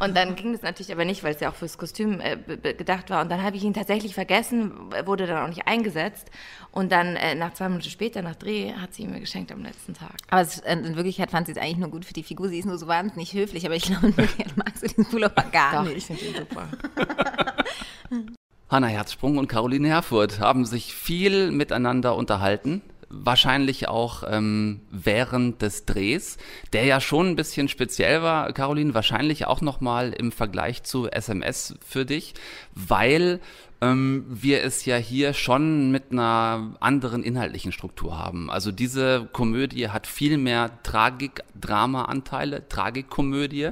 Und 0.00 0.16
dann 0.16 0.36
ging 0.36 0.52
das 0.52 0.62
natürlich 0.62 0.92
aber 0.92 1.04
nicht, 1.04 1.22
weil 1.24 1.34
es 1.34 1.40
ja 1.40 1.50
auch 1.50 1.54
fürs 1.54 1.78
Kostüm 1.78 2.20
äh, 2.20 2.36
gedacht 2.74 3.10
war. 3.10 3.22
Und 3.22 3.30
dann 3.30 3.42
habe 3.42 3.56
ich 3.56 3.64
ihn 3.64 3.74
tatsächlich 3.74 4.14
vergessen, 4.14 4.72
wurde 5.04 5.26
dann 5.26 5.44
auch 5.44 5.48
nicht 5.48 5.66
eingesetzt. 5.66 6.30
Und 6.70 6.92
dann 6.92 7.16
äh, 7.16 7.34
nach 7.34 7.54
zwei 7.54 7.68
Minuten 7.68 7.88
später, 7.88 8.22
nach 8.22 8.36
Dreh, 8.36 8.72
hat 8.72 8.94
sie 8.94 9.02
ihn 9.02 9.10
mir 9.10 9.20
geschenkt 9.20 9.52
am 9.52 9.62
letzten 9.62 9.94
Tag. 9.94 10.16
Aber 10.30 10.40
es, 10.42 10.60
äh, 10.60 10.74
in 10.74 10.96
Wirklichkeit 10.96 11.30
fand 11.30 11.46
sie 11.46 11.52
es 11.52 11.58
eigentlich 11.58 11.78
nur 11.78 11.90
gut 11.90 12.04
für 12.04 12.14
die 12.14 12.22
Figur. 12.22 12.48
Sie 12.48 12.58
ist 12.58 12.66
nur 12.66 12.78
so 12.78 12.86
wahnsinnig 12.86 13.32
höflich, 13.32 13.64
aber 13.66 13.76
ich 13.76 13.84
glaube, 13.84 14.06
in 14.08 14.16
Wirklichkeit 14.16 14.56
mag 14.56 14.72
sie 14.76 14.88
diesen 14.88 15.06
Pullover 15.06 15.44
gar 15.52 15.72
Doch, 15.72 15.84
nicht. 15.84 15.96
ich 15.96 16.06
finde 16.06 16.24
ihn 16.24 16.34
super. 16.34 16.68
Hanna 18.70 18.86
Herzsprung 18.88 19.38
und 19.38 19.46
Caroline 19.46 19.88
Herfurth 19.88 20.40
haben 20.40 20.64
sich 20.64 20.94
viel 20.94 21.52
miteinander 21.52 22.16
unterhalten. 22.16 22.82
Wahrscheinlich 23.22 23.88
auch 23.88 24.24
ähm, 24.28 24.80
während 24.90 25.62
des 25.62 25.86
Drehs, 25.86 26.36
der 26.72 26.84
ja 26.84 27.00
schon 27.00 27.28
ein 27.28 27.36
bisschen 27.36 27.68
speziell 27.68 28.22
war, 28.22 28.52
Caroline, 28.52 28.94
wahrscheinlich 28.94 29.46
auch 29.46 29.60
nochmal 29.60 30.12
im 30.12 30.32
Vergleich 30.32 30.82
zu 30.82 31.08
SMS 31.10 31.74
für 31.86 32.04
dich, 32.04 32.34
weil 32.74 33.40
ähm, 33.84 34.24
wir 34.28 34.62
es 34.62 34.84
ja 34.86 34.96
hier 34.96 35.34
schon 35.34 35.90
mit 35.90 36.10
einer 36.10 36.74
anderen 36.80 37.22
inhaltlichen 37.22 37.72
Struktur 37.72 38.18
haben. 38.18 38.50
Also 38.50 38.72
diese 38.72 39.28
Komödie 39.32 39.88
hat 39.88 40.06
viel 40.06 40.38
mehr 40.38 40.70
Tragik-Drama-Anteile, 40.82 42.66
Tragikkomödie. 42.68 43.70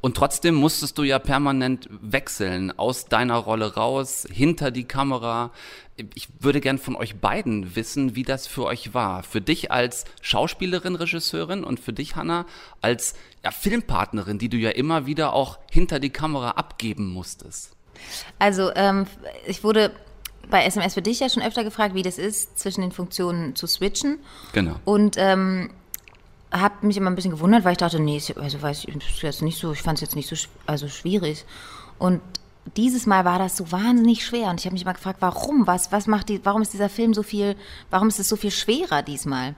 Und 0.00 0.16
trotzdem 0.16 0.56
musstest 0.56 0.98
du 0.98 1.04
ja 1.04 1.18
permanent 1.18 1.88
wechseln, 1.90 2.76
aus 2.76 3.06
deiner 3.06 3.36
Rolle 3.36 3.74
raus, 3.74 4.26
hinter 4.30 4.70
die 4.70 4.84
Kamera. 4.84 5.52
Ich 6.14 6.28
würde 6.40 6.60
gern 6.60 6.78
von 6.78 6.96
euch 6.96 7.16
beiden 7.16 7.76
wissen, 7.76 8.16
wie 8.16 8.24
das 8.24 8.48
für 8.48 8.64
euch 8.64 8.94
war. 8.94 9.22
Für 9.22 9.40
dich 9.40 9.70
als 9.70 10.04
Schauspielerin, 10.22 10.96
Regisseurin 10.96 11.62
und 11.62 11.78
für 11.78 11.92
dich, 11.92 12.16
Hanna, 12.16 12.46
als 12.80 13.14
ja, 13.44 13.52
Filmpartnerin, 13.52 14.38
die 14.38 14.48
du 14.48 14.56
ja 14.56 14.70
immer 14.70 15.06
wieder 15.06 15.34
auch 15.34 15.58
hinter 15.70 16.00
die 16.00 16.10
Kamera 16.10 16.52
abgeben 16.52 17.06
musstest. 17.12 17.76
Also, 18.38 18.70
ähm, 18.74 19.06
ich 19.46 19.64
wurde 19.64 19.92
bei 20.50 20.64
SMS 20.64 20.94
für 20.94 21.02
dich 21.02 21.20
ja 21.20 21.28
schon 21.28 21.42
öfter 21.42 21.64
gefragt, 21.64 21.94
wie 21.94 22.02
das 22.02 22.18
ist, 22.18 22.58
zwischen 22.58 22.82
den 22.82 22.92
Funktionen 22.92 23.56
zu 23.56 23.66
switchen. 23.66 24.18
Genau. 24.52 24.74
Und 24.84 25.16
ähm, 25.18 25.70
habe 26.52 26.86
mich 26.86 26.96
immer 26.96 27.10
ein 27.10 27.14
bisschen 27.14 27.30
gewundert, 27.30 27.64
weil 27.64 27.72
ich 27.72 27.78
dachte, 27.78 27.98
nee, 27.98 28.20
also 28.36 28.62
weiß 28.62 28.84
ich, 28.84 29.22
jetzt 29.22 29.42
nicht 29.42 29.58
so, 29.58 29.72
ich 29.72 29.82
fand 29.82 29.96
es 29.96 30.02
jetzt 30.02 30.16
nicht 30.16 30.28
so 30.28 30.36
also 30.66 30.88
schwierig. 30.88 31.44
Und 31.98 32.20
dieses 32.76 33.06
Mal 33.06 33.24
war 33.24 33.38
das 33.38 33.56
so 33.56 33.72
wahnsinnig 33.72 34.24
schwer 34.24 34.50
und 34.50 34.60
ich 34.60 34.66
habe 34.66 34.74
mich 34.74 34.84
mal 34.84 34.92
gefragt, 34.92 35.18
warum? 35.20 35.66
Was, 35.66 35.90
was 35.90 36.06
macht 36.06 36.28
die, 36.28 36.44
warum 36.44 36.62
ist 36.62 36.72
dieser 36.72 36.88
Film 36.88 37.14
so 37.14 37.22
viel, 37.22 37.56
warum 37.90 38.08
ist 38.08 38.20
es 38.20 38.28
so 38.28 38.36
viel 38.36 38.50
schwerer 38.50 39.02
diesmal? 39.02 39.54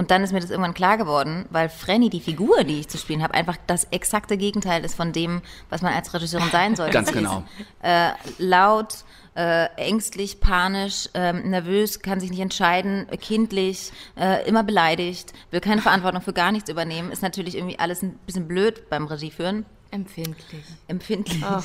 Und 0.00 0.10
dann 0.10 0.24
ist 0.24 0.32
mir 0.32 0.40
das 0.40 0.48
irgendwann 0.48 0.72
klar 0.72 0.96
geworden, 0.96 1.44
weil 1.50 1.68
Frenny, 1.68 2.08
die 2.08 2.20
Figur, 2.20 2.64
die 2.64 2.80
ich 2.80 2.88
zu 2.88 2.96
spielen 2.96 3.22
habe, 3.22 3.34
einfach 3.34 3.58
das 3.66 3.84
exakte 3.90 4.38
Gegenteil 4.38 4.82
ist 4.82 4.94
von 4.94 5.12
dem, 5.12 5.42
was 5.68 5.82
man 5.82 5.92
als 5.92 6.14
Regisseurin 6.14 6.48
sein 6.50 6.74
sollte. 6.74 6.94
Ganz 6.94 7.12
genau. 7.12 7.44
Äh, 7.82 8.12
laut, 8.38 9.04
äh, 9.34 9.66
ängstlich, 9.76 10.40
panisch, 10.40 11.10
äh, 11.12 11.34
nervös, 11.34 12.00
kann 12.00 12.18
sich 12.18 12.30
nicht 12.30 12.40
entscheiden, 12.40 13.06
kindlich, 13.20 13.92
äh, 14.18 14.46
immer 14.48 14.62
beleidigt, 14.62 15.34
will 15.50 15.60
keine 15.60 15.82
Verantwortung 15.82 16.22
für 16.22 16.32
gar 16.32 16.50
nichts 16.50 16.70
übernehmen, 16.70 17.12
ist 17.12 17.22
natürlich 17.22 17.56
irgendwie 17.56 17.78
alles 17.78 18.02
ein 18.02 18.18
bisschen 18.24 18.48
blöd 18.48 18.88
beim 18.88 19.06
Regieführen. 19.06 19.66
Empfindlich. 19.90 20.64
Empfindlich. 20.88 21.44
Oh. 21.44 21.62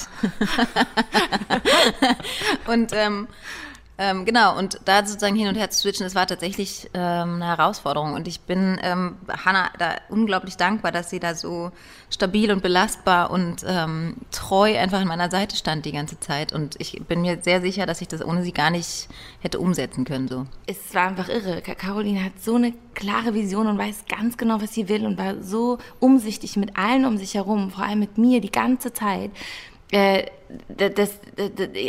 und 2.72 2.92
ähm, 2.94 3.30
ähm, 3.98 4.26
genau, 4.26 4.58
und 4.58 4.80
da 4.84 5.06
sozusagen 5.06 5.36
hin 5.36 5.48
und 5.48 5.56
her 5.56 5.70
zu 5.70 5.80
switchen, 5.80 6.06
das 6.06 6.16
war 6.16 6.28
tatsächlich 6.28 6.90
ähm, 6.94 7.36
eine 7.36 7.48
Herausforderung. 7.48 8.14
Und 8.14 8.28
ich 8.28 8.42
bin 8.42 8.78
ähm, 8.84 9.16
Hanna 9.46 9.70
da 9.80 9.96
unglaublich 10.10 10.58
dankbar, 10.58 10.92
dass 10.92 11.10
sie 11.10 11.20
da 11.20 11.34
so 11.34 11.72
stabil 12.10 12.52
und 12.52 12.62
belastbar 12.62 13.32
und 13.32 13.64
ähm, 13.66 14.18
treu 14.32 14.78
einfach 14.78 15.00
an 15.00 15.08
meiner 15.08 15.32
Seite 15.32 15.56
stand 15.56 15.86
die 15.86 15.94
ganze 15.94 16.20
Zeit. 16.20 16.52
Und 16.52 16.76
ich 16.80 17.02
bin 17.08 17.22
mir 17.22 17.40
sehr 17.42 17.62
sicher, 17.62 17.86
dass 17.86 18.02
ich 18.02 18.10
das 18.10 18.24
ohne 18.24 18.44
sie 18.44 18.52
gar 18.52 18.70
nicht 18.70 19.08
hätte 19.40 19.60
umsetzen 19.60 20.04
können. 20.04 20.28
So. 20.28 20.46
Es 20.68 20.94
war 20.94 21.08
einfach 21.08 21.30
irre. 21.30 21.62
Caroline 21.62 22.24
hat 22.24 22.42
so 22.42 22.56
eine 22.56 22.74
klare 22.96 23.34
Vision 23.34 23.68
und 23.68 23.78
weiß 23.78 24.06
ganz 24.10 24.36
genau, 24.36 24.62
was 24.62 24.74
sie 24.74 24.90
will 24.90 25.06
und 25.06 25.18
war 25.18 25.42
so 25.42 25.78
umsichtig 26.00 26.58
mit 26.58 26.78
allen 26.78 27.06
um 27.06 27.18
sich 27.18 27.36
herum, 27.36 27.72
vor 27.72 27.86
allem 27.86 28.00
mit 28.00 28.18
mir 28.18 28.42
die 28.42 28.52
ganze 28.52 28.92
Zeit 28.92 29.32
äh, 29.92 30.26
das, 30.68 30.94
das, 30.96 31.20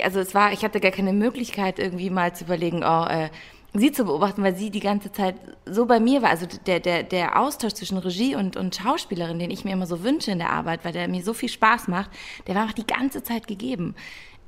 also 0.02 0.20
es 0.20 0.34
war, 0.34 0.52
ich 0.52 0.64
hatte 0.64 0.80
gar 0.80 0.90
keine 0.90 1.12
Möglichkeit 1.12 1.78
irgendwie 1.78 2.10
mal 2.10 2.34
zu 2.34 2.44
überlegen, 2.44 2.82
oh, 2.84 3.04
äh, 3.04 3.30
sie 3.78 3.92
zu 3.92 4.04
beobachten, 4.04 4.42
weil 4.42 4.56
sie 4.56 4.70
die 4.70 4.80
ganze 4.80 5.12
Zeit 5.12 5.36
so 5.66 5.86
bei 5.86 6.00
mir 6.00 6.22
war. 6.22 6.30
Also 6.30 6.46
der, 6.66 6.80
der, 6.80 7.02
der 7.02 7.38
Austausch 7.38 7.74
zwischen 7.74 7.98
Regie 7.98 8.34
und, 8.34 8.56
und 8.56 8.74
Schauspielerin, 8.74 9.38
den 9.38 9.50
ich 9.50 9.64
mir 9.64 9.72
immer 9.72 9.86
so 9.86 10.02
wünsche 10.02 10.30
in 10.30 10.38
der 10.38 10.50
Arbeit, 10.50 10.84
weil 10.84 10.92
der 10.92 11.08
mir 11.08 11.22
so 11.22 11.34
viel 11.34 11.48
Spaß 11.48 11.88
macht, 11.88 12.10
der 12.46 12.54
war 12.54 12.66
auch 12.66 12.72
die 12.72 12.86
ganze 12.86 13.22
Zeit 13.22 13.46
gegeben. 13.46 13.94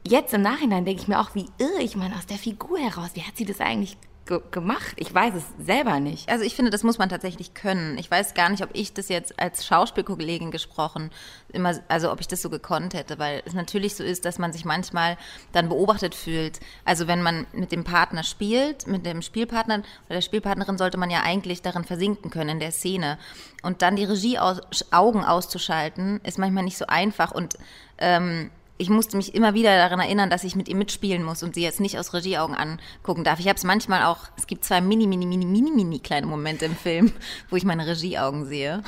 Jetzt 0.06 0.32
im 0.32 0.42
Nachhinein 0.42 0.84
denke 0.84 1.02
ich 1.02 1.08
mir 1.08 1.20
auch, 1.20 1.34
wie 1.34 1.46
irre 1.58 1.82
ich 1.82 1.96
meine, 1.96 2.16
aus 2.16 2.26
der 2.26 2.38
Figur 2.38 2.78
heraus, 2.78 3.11
wie 3.14 3.22
hat 3.22 3.37
sie 3.37 3.44
das 3.44 3.61
eigentlich 3.61 3.96
ge 4.28 4.40
gemacht? 4.52 4.92
Ich 4.96 5.12
weiß 5.12 5.34
es 5.34 5.44
selber 5.58 5.98
nicht. 5.98 6.28
Also 6.28 6.44
ich 6.44 6.54
finde, 6.54 6.70
das 6.70 6.84
muss 6.84 6.98
man 6.98 7.08
tatsächlich 7.08 7.54
können. 7.54 7.98
Ich 7.98 8.08
weiß 8.08 8.34
gar 8.34 8.48
nicht, 8.50 8.62
ob 8.62 8.70
ich 8.74 8.92
das 8.92 9.08
jetzt 9.08 9.40
als 9.40 9.66
Schauspielkollegin 9.66 10.52
gesprochen 10.52 11.10
immer, 11.52 11.74
also 11.88 12.12
ob 12.12 12.20
ich 12.20 12.28
das 12.28 12.42
so 12.42 12.50
gekonnt 12.50 12.94
hätte, 12.94 13.18
weil 13.18 13.42
es 13.46 13.54
natürlich 13.54 13.96
so 13.96 14.04
ist, 14.04 14.24
dass 14.24 14.38
man 14.38 14.52
sich 14.52 14.64
manchmal 14.64 15.16
dann 15.52 15.68
beobachtet 15.68 16.14
fühlt. 16.14 16.60
Also 16.84 17.08
wenn 17.08 17.22
man 17.22 17.46
mit 17.52 17.72
dem 17.72 17.82
Partner 17.82 18.22
spielt, 18.22 18.86
mit 18.86 19.04
dem 19.04 19.22
Spielpartner 19.22 19.78
oder 20.06 20.16
der 20.16 20.20
Spielpartnerin 20.20 20.78
sollte 20.78 20.98
man 20.98 21.10
ja 21.10 21.22
eigentlich 21.22 21.62
darin 21.62 21.84
versinken 21.84 22.30
können 22.30 22.50
in 22.50 22.60
der 22.60 22.72
Szene. 22.72 23.18
Und 23.62 23.82
dann 23.82 23.96
die 23.96 24.04
Regie 24.04 24.38
aus, 24.38 24.60
Augen 24.92 25.24
auszuschalten, 25.24 26.20
ist 26.22 26.38
manchmal 26.38 26.64
nicht 26.64 26.78
so 26.78 26.86
einfach 26.86 27.32
und 27.32 27.54
ähm, 27.98 28.50
ich 28.78 28.90
musste 28.90 29.16
mich 29.16 29.34
immer 29.34 29.54
wieder 29.54 29.76
daran 29.76 30.00
erinnern, 30.00 30.30
dass 30.30 30.44
ich 30.44 30.54
mit 30.54 30.68
ihr 30.68 30.76
mitspielen 30.76 31.22
muss 31.22 31.42
und 31.42 31.54
sie 31.54 31.62
jetzt 31.62 31.80
nicht 31.80 31.98
aus 31.98 32.14
Regieaugen 32.14 32.56
angucken 32.56 33.24
darf. 33.24 33.40
Ich 33.40 33.48
habe 33.48 33.56
es 33.56 33.64
manchmal 33.64 34.04
auch, 34.04 34.28
es 34.36 34.46
gibt 34.46 34.64
zwei 34.64 34.80
mini, 34.80 35.06
mini, 35.06 35.26
mini, 35.26 35.44
mini, 35.44 35.70
mini 35.72 35.98
kleine 35.98 36.26
Momente 36.26 36.66
im 36.66 36.76
Film, 36.76 37.12
wo 37.50 37.56
ich 37.56 37.64
meine 37.64 37.86
Regieaugen 37.86 38.46
sehe. 38.46 38.82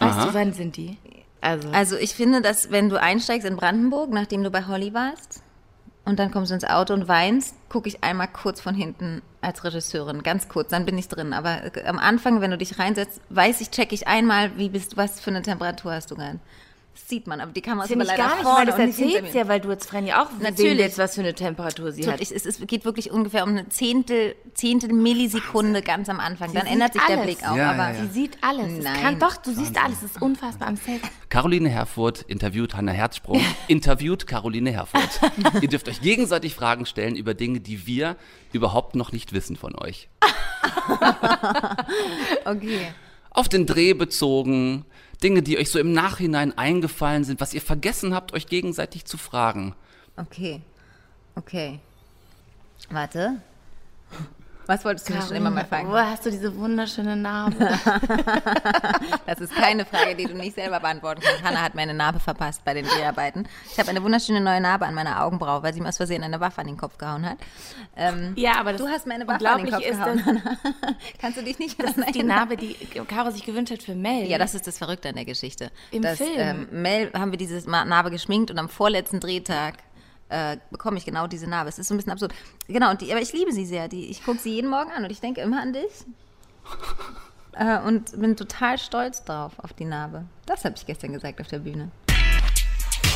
Weißt 0.00 0.28
du, 0.28 0.34
wann 0.34 0.52
sind 0.52 0.76
die? 0.76 0.96
Also. 1.40 1.68
also 1.70 1.96
ich 1.96 2.14
finde, 2.14 2.40
dass 2.40 2.70
wenn 2.70 2.88
du 2.88 3.00
einsteigst 3.00 3.46
in 3.46 3.56
Brandenburg, 3.56 4.10
nachdem 4.10 4.44
du 4.44 4.50
bei 4.50 4.64
Holly 4.66 4.94
warst, 4.94 5.42
und 6.04 6.18
dann 6.18 6.30
kommst 6.30 6.50
du 6.50 6.54
ins 6.54 6.64
Auto 6.64 6.94
und 6.94 7.06
weinst, 7.06 7.54
gucke 7.68 7.88
ich 7.88 8.02
einmal 8.02 8.28
kurz 8.28 8.60
von 8.60 8.74
hinten 8.74 9.22
als 9.40 9.62
Regisseurin, 9.62 10.22
ganz 10.22 10.48
kurz, 10.48 10.68
dann 10.70 10.84
bin 10.84 10.98
ich 10.98 11.08
drin. 11.08 11.32
Aber 11.32 11.62
am 11.84 11.98
Anfang, 11.98 12.40
wenn 12.40 12.50
du 12.50 12.58
dich 12.58 12.78
reinsetzt, 12.78 13.20
weiß 13.30 13.60
ich, 13.60 13.70
check 13.70 13.92
ich 13.92 14.08
einmal, 14.08 14.56
wie 14.56 14.68
bist, 14.68 14.96
was 14.96 15.20
für 15.20 15.30
eine 15.30 15.42
Temperatur 15.42 15.92
hast 15.92 16.10
du 16.10 16.16
gerade. 16.16 16.40
Das 16.94 17.08
sieht 17.08 17.26
man, 17.26 17.40
aber 17.40 17.52
die 17.52 17.62
Kamera 17.62 17.86
ist 17.86 17.92
aber 17.92 18.04
leider 18.04 18.22
gar 18.22 18.36
nicht, 18.36 18.44
weil 18.44 18.66
das 18.66 18.78
erzählt 18.78 19.34
ja, 19.34 19.48
weil 19.48 19.60
du 19.60 19.70
jetzt 19.70 19.88
Frenny 19.88 20.12
auch 20.12 20.28
natürlich 20.40 20.78
jetzt, 20.78 20.98
was 20.98 21.14
für 21.14 21.22
eine 21.22 21.32
Temperatur 21.32 21.90
sie 21.90 22.06
hat. 22.06 22.20
Es, 22.20 22.30
es, 22.30 22.44
es, 22.44 22.60
geht 22.66 22.84
wirklich 22.84 23.10
ungefähr 23.10 23.44
um 23.44 23.50
eine 23.50 23.66
Zehntel, 23.70 24.34
Zehntel 24.52 24.92
Millisekunde 24.92 25.80
ganz 25.80 26.10
am 26.10 26.20
Anfang. 26.20 26.50
Sie 26.50 26.56
Dann 26.56 26.66
ändert 26.66 26.92
sich 26.92 27.00
alles. 27.00 27.16
der 27.16 27.24
Blick 27.24 27.48
auch. 27.48 27.56
Ja, 27.56 27.70
aber 27.70 27.90
ja, 27.90 27.94
ja. 27.94 28.02
sie 28.02 28.08
sieht 28.08 28.36
alles. 28.42 28.84
Nein. 28.84 29.00
Kann, 29.00 29.18
doch, 29.18 29.38
du 29.38 29.48
Wahnsinn. 29.48 29.64
siehst 29.64 29.82
alles. 29.82 30.00
Das 30.02 30.10
ist 30.10 30.22
unfassbar 30.22 30.68
am 30.68 30.76
Set. 30.76 31.00
Caroline 31.30 31.70
Herfurth 31.70 32.22
interviewt 32.28 32.74
Hanna 32.74 32.92
Herzsprung, 32.92 33.40
interviewt 33.68 34.26
Caroline 34.26 34.70
Herfurth. 34.70 35.20
Ihr 35.62 35.68
dürft 35.68 35.88
euch 35.88 36.02
gegenseitig 36.02 36.54
Fragen 36.54 36.84
stellen 36.84 37.16
über 37.16 37.32
Dinge, 37.32 37.60
die 37.60 37.86
wir 37.86 38.16
überhaupt 38.52 38.96
noch 38.96 39.12
nicht 39.12 39.32
wissen 39.32 39.56
von 39.56 39.74
euch. 39.76 40.10
okay. 42.44 42.92
Auf 43.30 43.48
den 43.48 43.64
Dreh 43.64 43.94
bezogen, 43.94 44.84
Dinge, 45.22 45.42
die 45.42 45.58
euch 45.58 45.70
so 45.70 45.78
im 45.78 45.92
Nachhinein 45.92 46.56
eingefallen 46.56 47.24
sind, 47.24 47.40
was 47.40 47.54
ihr 47.54 47.60
vergessen 47.60 48.14
habt, 48.14 48.32
euch 48.32 48.46
gegenseitig 48.46 49.04
zu 49.04 49.16
fragen. 49.18 49.74
Okay. 50.16 50.60
Okay. 51.34 51.80
Warte. 52.90 53.40
Was 54.66 54.84
wolltest 54.84 55.08
du 55.08 55.20
schon 55.20 55.36
immer 55.36 55.50
mal 55.50 55.64
fragen? 55.64 55.88
Woher 55.88 56.10
hast 56.10 56.24
du 56.24 56.30
diese 56.30 56.54
wunderschöne 56.56 57.16
Narbe? 57.16 57.56
das 59.26 59.40
ist 59.40 59.54
keine 59.54 59.84
Frage, 59.84 60.14
die 60.14 60.26
du 60.26 60.34
nicht 60.34 60.54
selber 60.54 60.80
beantworten 60.80 61.20
kannst. 61.24 61.42
Hanna 61.42 61.62
hat 61.62 61.74
mir 61.74 61.82
eine 61.82 61.94
Narbe 61.94 62.20
verpasst 62.20 62.64
bei 62.64 62.74
den 62.74 62.86
Dreharbeiten. 62.86 63.48
Ich 63.70 63.78
habe 63.78 63.90
eine 63.90 64.02
wunderschöne 64.02 64.40
neue 64.40 64.60
Narbe 64.60 64.86
an 64.86 64.94
meiner 64.94 65.24
Augenbraue, 65.24 65.62
weil 65.62 65.74
sie 65.74 65.80
mir 65.80 65.88
aus 65.88 65.96
Versehen 65.96 66.22
eine 66.22 66.40
Waffe 66.40 66.60
an 66.60 66.68
den 66.68 66.76
Kopf 66.76 66.98
gehauen 66.98 67.28
hat. 67.28 67.38
Ähm, 67.96 68.34
ja, 68.36 68.58
aber 68.58 68.72
du 68.74 68.86
hast 68.86 69.06
mir 69.06 69.14
eine 69.14 69.26
Waffe 69.26 69.48
an 69.48 69.64
den 69.64 69.70
Kopf 69.70 69.84
gehauen. 69.84 70.24
Hanna. 70.24 70.40
Kannst 71.20 71.38
du 71.38 71.42
dich 71.42 71.58
nicht 71.58 71.82
Das 71.82 71.96
ist 71.96 72.14
die 72.14 72.22
Narbe, 72.22 72.56
die 72.56 72.74
Caro 73.08 73.30
sich 73.30 73.44
gewünscht 73.44 73.72
hat 73.72 73.82
für 73.82 73.94
Mel. 73.94 74.28
Ja, 74.28 74.38
das 74.38 74.54
ist 74.54 74.66
das 74.66 74.78
Verrückte 74.78 75.08
an 75.08 75.16
der 75.16 75.24
Geschichte. 75.24 75.70
Im 75.90 76.02
dass, 76.02 76.18
Film. 76.18 76.32
Ähm, 76.36 76.68
Mel 76.70 77.10
haben 77.14 77.30
wir 77.30 77.38
diese 77.38 77.68
Narbe 77.68 78.10
geschminkt 78.10 78.50
und 78.50 78.58
am 78.58 78.68
vorletzten 78.68 79.20
Drehtag 79.20 79.74
äh, 80.32 80.56
bekomme 80.70 80.96
ich 80.96 81.04
genau 81.04 81.26
diese 81.26 81.48
Narbe. 81.48 81.68
Es 81.68 81.78
ist 81.78 81.88
so 81.88 81.94
ein 81.94 81.98
bisschen 81.98 82.12
absurd. 82.12 82.34
Genau, 82.66 82.90
und 82.90 83.00
die, 83.00 83.12
aber 83.12 83.20
ich 83.20 83.32
liebe 83.32 83.52
sie 83.52 83.66
sehr. 83.66 83.88
Die, 83.88 84.06
ich 84.06 84.24
gucke 84.24 84.38
sie 84.38 84.54
jeden 84.54 84.70
Morgen 84.70 84.90
an 84.90 85.04
und 85.04 85.10
ich 85.10 85.20
denke 85.20 85.42
immer 85.42 85.60
an 85.60 85.72
dich. 85.72 86.06
äh, 87.52 87.78
und 87.80 88.18
bin 88.18 88.36
total 88.36 88.78
stolz 88.78 89.24
drauf, 89.24 89.52
auf 89.58 89.72
die 89.74 89.84
Narbe. 89.84 90.24
Das 90.46 90.64
habe 90.64 90.74
ich 90.76 90.86
gestern 90.86 91.12
gesagt 91.12 91.40
auf 91.40 91.48
der 91.48 91.58
Bühne. 91.58 91.90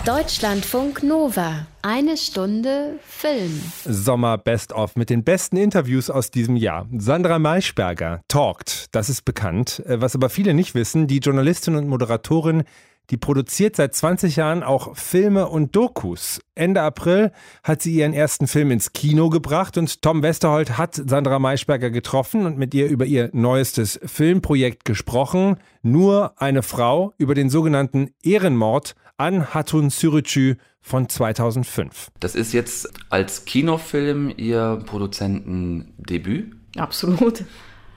Deutschlandfunk 0.04 1.02
Nova. 1.02 1.66
Eine 1.82 2.16
Stunde 2.16 3.00
Film. 3.02 3.60
Sommer 3.84 4.38
Best 4.38 4.72
of 4.72 4.94
mit 4.94 5.10
den 5.10 5.24
besten 5.24 5.56
Interviews 5.56 6.10
aus 6.10 6.30
diesem 6.30 6.54
Jahr. 6.54 6.86
Sandra 6.96 7.38
Maischberger 7.38 8.20
talkt, 8.28 8.94
das 8.94 9.08
ist 9.08 9.24
bekannt. 9.24 9.82
Äh, 9.86 10.00
was 10.00 10.14
aber 10.14 10.28
viele 10.28 10.54
nicht 10.54 10.74
wissen, 10.74 11.06
die 11.06 11.18
Journalistin 11.18 11.76
und 11.76 11.88
Moderatorin 11.88 12.64
die 13.10 13.16
produziert 13.16 13.76
seit 13.76 13.94
20 13.94 14.36
Jahren 14.36 14.62
auch 14.62 14.96
Filme 14.96 15.48
und 15.48 15.76
Dokus. 15.76 16.40
Ende 16.54 16.82
April 16.82 17.32
hat 17.62 17.82
sie 17.82 17.94
ihren 17.94 18.12
ersten 18.12 18.46
Film 18.46 18.70
ins 18.70 18.92
Kino 18.92 19.30
gebracht 19.30 19.78
und 19.78 20.02
Tom 20.02 20.22
Westerholt 20.22 20.78
hat 20.78 20.94
Sandra 20.94 21.38
Maischberger 21.38 21.90
getroffen 21.90 22.46
und 22.46 22.58
mit 22.58 22.74
ihr 22.74 22.88
über 22.88 23.04
ihr 23.04 23.30
neuestes 23.32 24.00
Filmprojekt 24.04 24.84
gesprochen. 24.84 25.56
Nur 25.82 26.40
eine 26.40 26.62
Frau 26.62 27.12
über 27.18 27.34
den 27.34 27.50
sogenannten 27.50 28.10
Ehrenmord 28.22 28.94
an 29.16 29.54
Hatun 29.54 29.90
Sürücü 29.90 30.56
von 30.80 31.08
2005. 31.08 32.08
Das 32.20 32.34
ist 32.34 32.52
jetzt 32.52 32.88
als 33.10 33.44
Kinofilm 33.44 34.32
ihr 34.36 34.82
Produzentendebüt. 34.86 36.54
Absolut 36.76 37.44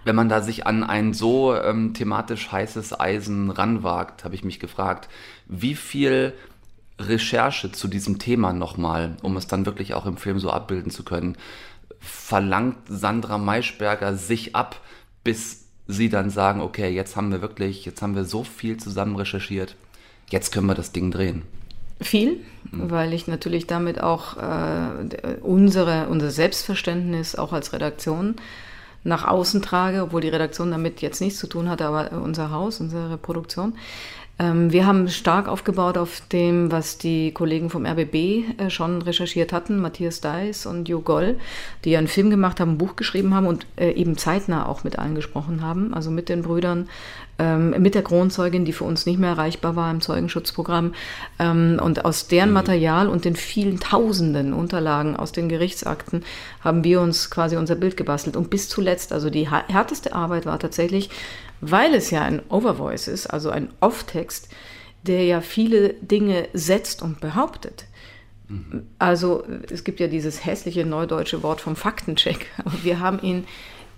wenn 0.10 0.15
man 0.15 0.28
da 0.28 0.41
sich 0.41 0.65
an 0.65 0.84
ein 0.84 1.13
so 1.13 1.54
ähm, 1.54 1.93
thematisch 1.93 2.52
heißes 2.52 3.00
Eisen 3.00 3.52
ranwagt, 3.52 4.24
habe 4.24 4.34
ich 4.34 4.43
mich 4.43 4.60
gefragt, 4.60 5.08
wie 5.48 5.76
viel 5.76 6.34
Recherche 6.98 7.72
zu 7.72 7.88
diesem 7.88 8.17
Thema 8.17 8.52
nochmal, 8.52 9.17
um 9.22 9.38
es 9.38 9.45
dann 9.45 9.67
wirklich 9.67 9.93
auch 9.93 10.08
im 10.08 10.17
Film 10.17 10.39
so 10.39 10.50
abbilden 10.50 10.89
zu 10.89 11.04
können, 11.04 11.38
verlangt 12.00 12.78
Sandra 12.88 13.38
Maischberger 13.38 14.15
sich 14.15 14.56
ab, 14.56 14.82
bis 15.24 15.65
sie 15.88 16.10
dann 16.10 16.32
sagen, 16.32 16.62
okay, 16.62 16.89
jetzt 16.89 17.15
haben 17.15 17.32
wir 17.32 17.43
wirklich, 17.43 17.86
jetzt 17.86 18.02
haben 18.02 18.15
wir 18.15 18.26
so 18.26 18.43
viel 18.43 18.78
zusammen 18.78 19.15
recherchiert, 19.15 19.76
jetzt 20.32 20.52
können 20.52 20.65
wir 20.65 20.74
das 20.74 20.91
Ding 20.91 21.12
drehen. 21.12 21.43
Viel, 22.02 22.43
mhm. 22.72 22.89
weil 22.89 23.13
ich 23.13 23.28
natürlich 23.28 23.67
damit 23.67 24.02
auch 24.02 24.38
äh, 24.38 25.36
unsere, 25.43 26.08
unser 26.08 26.32
Selbstverständnis 26.32 27.36
auch 27.36 27.54
als 27.54 27.74
Redaktion 27.74 28.38
nach 29.03 29.27
außen 29.27 29.62
trage, 29.62 30.03
obwohl 30.03 30.21
die 30.21 30.29
Redaktion 30.29 30.71
damit 30.71 31.01
jetzt 31.01 31.21
nichts 31.21 31.39
zu 31.39 31.47
tun 31.47 31.69
hatte, 31.69 31.85
aber 31.85 32.12
unser 32.21 32.51
Haus, 32.51 32.79
unsere 32.79 33.17
Produktion. 33.17 33.75
Ähm, 34.39 34.71
wir 34.71 34.88
haben 34.88 35.10
stark 35.10 35.49
aufgebaut 35.49 35.97
auf 35.97 36.21
dem, 36.32 36.71
was 36.71 36.97
die 36.97 37.34
Kollegen 37.34 37.69
vom 37.69 37.86
RBB 37.86 38.15
äh, 38.58 38.69
schon 38.69 39.02
recherchiert 39.02 39.52
hatten, 39.52 39.80
Matthias 39.80 40.21
Deiss 40.21 40.65
und 40.65 40.88
Jo 40.88 41.02
Goll, 41.02 41.38
die 41.84 41.97
einen 41.97 42.08
Film 42.08 42.30
gemacht 42.30 42.62
haben, 42.62 42.71
ein 42.71 42.78
Buch 42.78 42.95
geschrieben 42.95 43.36
haben 43.36 43.47
und 43.47 43.65
äh, 43.75 43.91
eben 43.91 44.17
zeitnah 44.17 44.65
auch 44.65 44.86
mit 44.86 44.97
allen 44.97 45.15
gesprochen 45.15 45.62
haben, 45.62 45.93
also 45.93 46.10
mit 46.10 46.30
den 46.30 46.41
Brüdern, 46.41 46.88
ähm, 47.38 47.71
mit 47.82 47.95
der 47.95 48.02
Kronzeugin, 48.02 48.63
die 48.63 48.71
für 48.71 48.86
uns 48.86 49.06
nicht 49.06 49.19
mehr 49.19 49.32
erreichbar 49.32 49.75
war 49.75 49.91
im 49.91 49.99
Zeugenschutzprogramm. 49.99 50.93
Ähm, 51.38 51.78
und 51.82 52.06
aus 52.06 52.28
deren 52.28 52.54
Material 52.54 53.10
und 53.10 53.25
den 53.25 53.36
vielen 53.36 53.82
tausenden 53.82 54.54
Unterlagen 54.54 55.17
aus 55.17 55.34
den 55.34 55.49
Gerichtsakten 55.49 56.23
haben 56.62 56.86
wir 56.86 57.02
uns 57.02 57.30
quasi 57.30 57.58
unser 57.58 57.75
Bild 57.75 57.97
gebastelt. 57.97 58.38
Und 58.38 58.49
bis 58.49 58.69
zuletzt, 58.69 59.12
also 59.12 59.30
die 59.30 59.49
härteste 59.49 60.13
Arbeit 60.13 60.45
war 60.45 60.60
tatsächlich, 60.60 61.10
weil 61.62 61.93
es 61.93 62.12
ja 62.12 62.24
ein 62.24 62.41
Overvoice 62.50 63.08
ist, 63.08 63.28
also 63.28 63.50
ein 63.50 63.69
Off-Text, 63.80 64.50
der 65.04 65.24
ja 65.26 65.41
viele 65.41 65.93
Dinge 65.95 66.48
setzt 66.54 67.02
und 67.02 67.19
behauptet. 67.22 67.86
Also 68.98 69.43
es 69.69 69.84
gibt 69.84 70.00
ja 70.00 70.08
dieses 70.08 70.45
hässliche 70.45 70.86
neudeutsche 70.86 71.43
Wort 71.43 71.62
vom 71.62 71.76
Faktencheck, 71.76 72.48
aber 72.58 72.74
wir 72.84 73.00
haben 73.00 73.22
ihn 73.22 73.45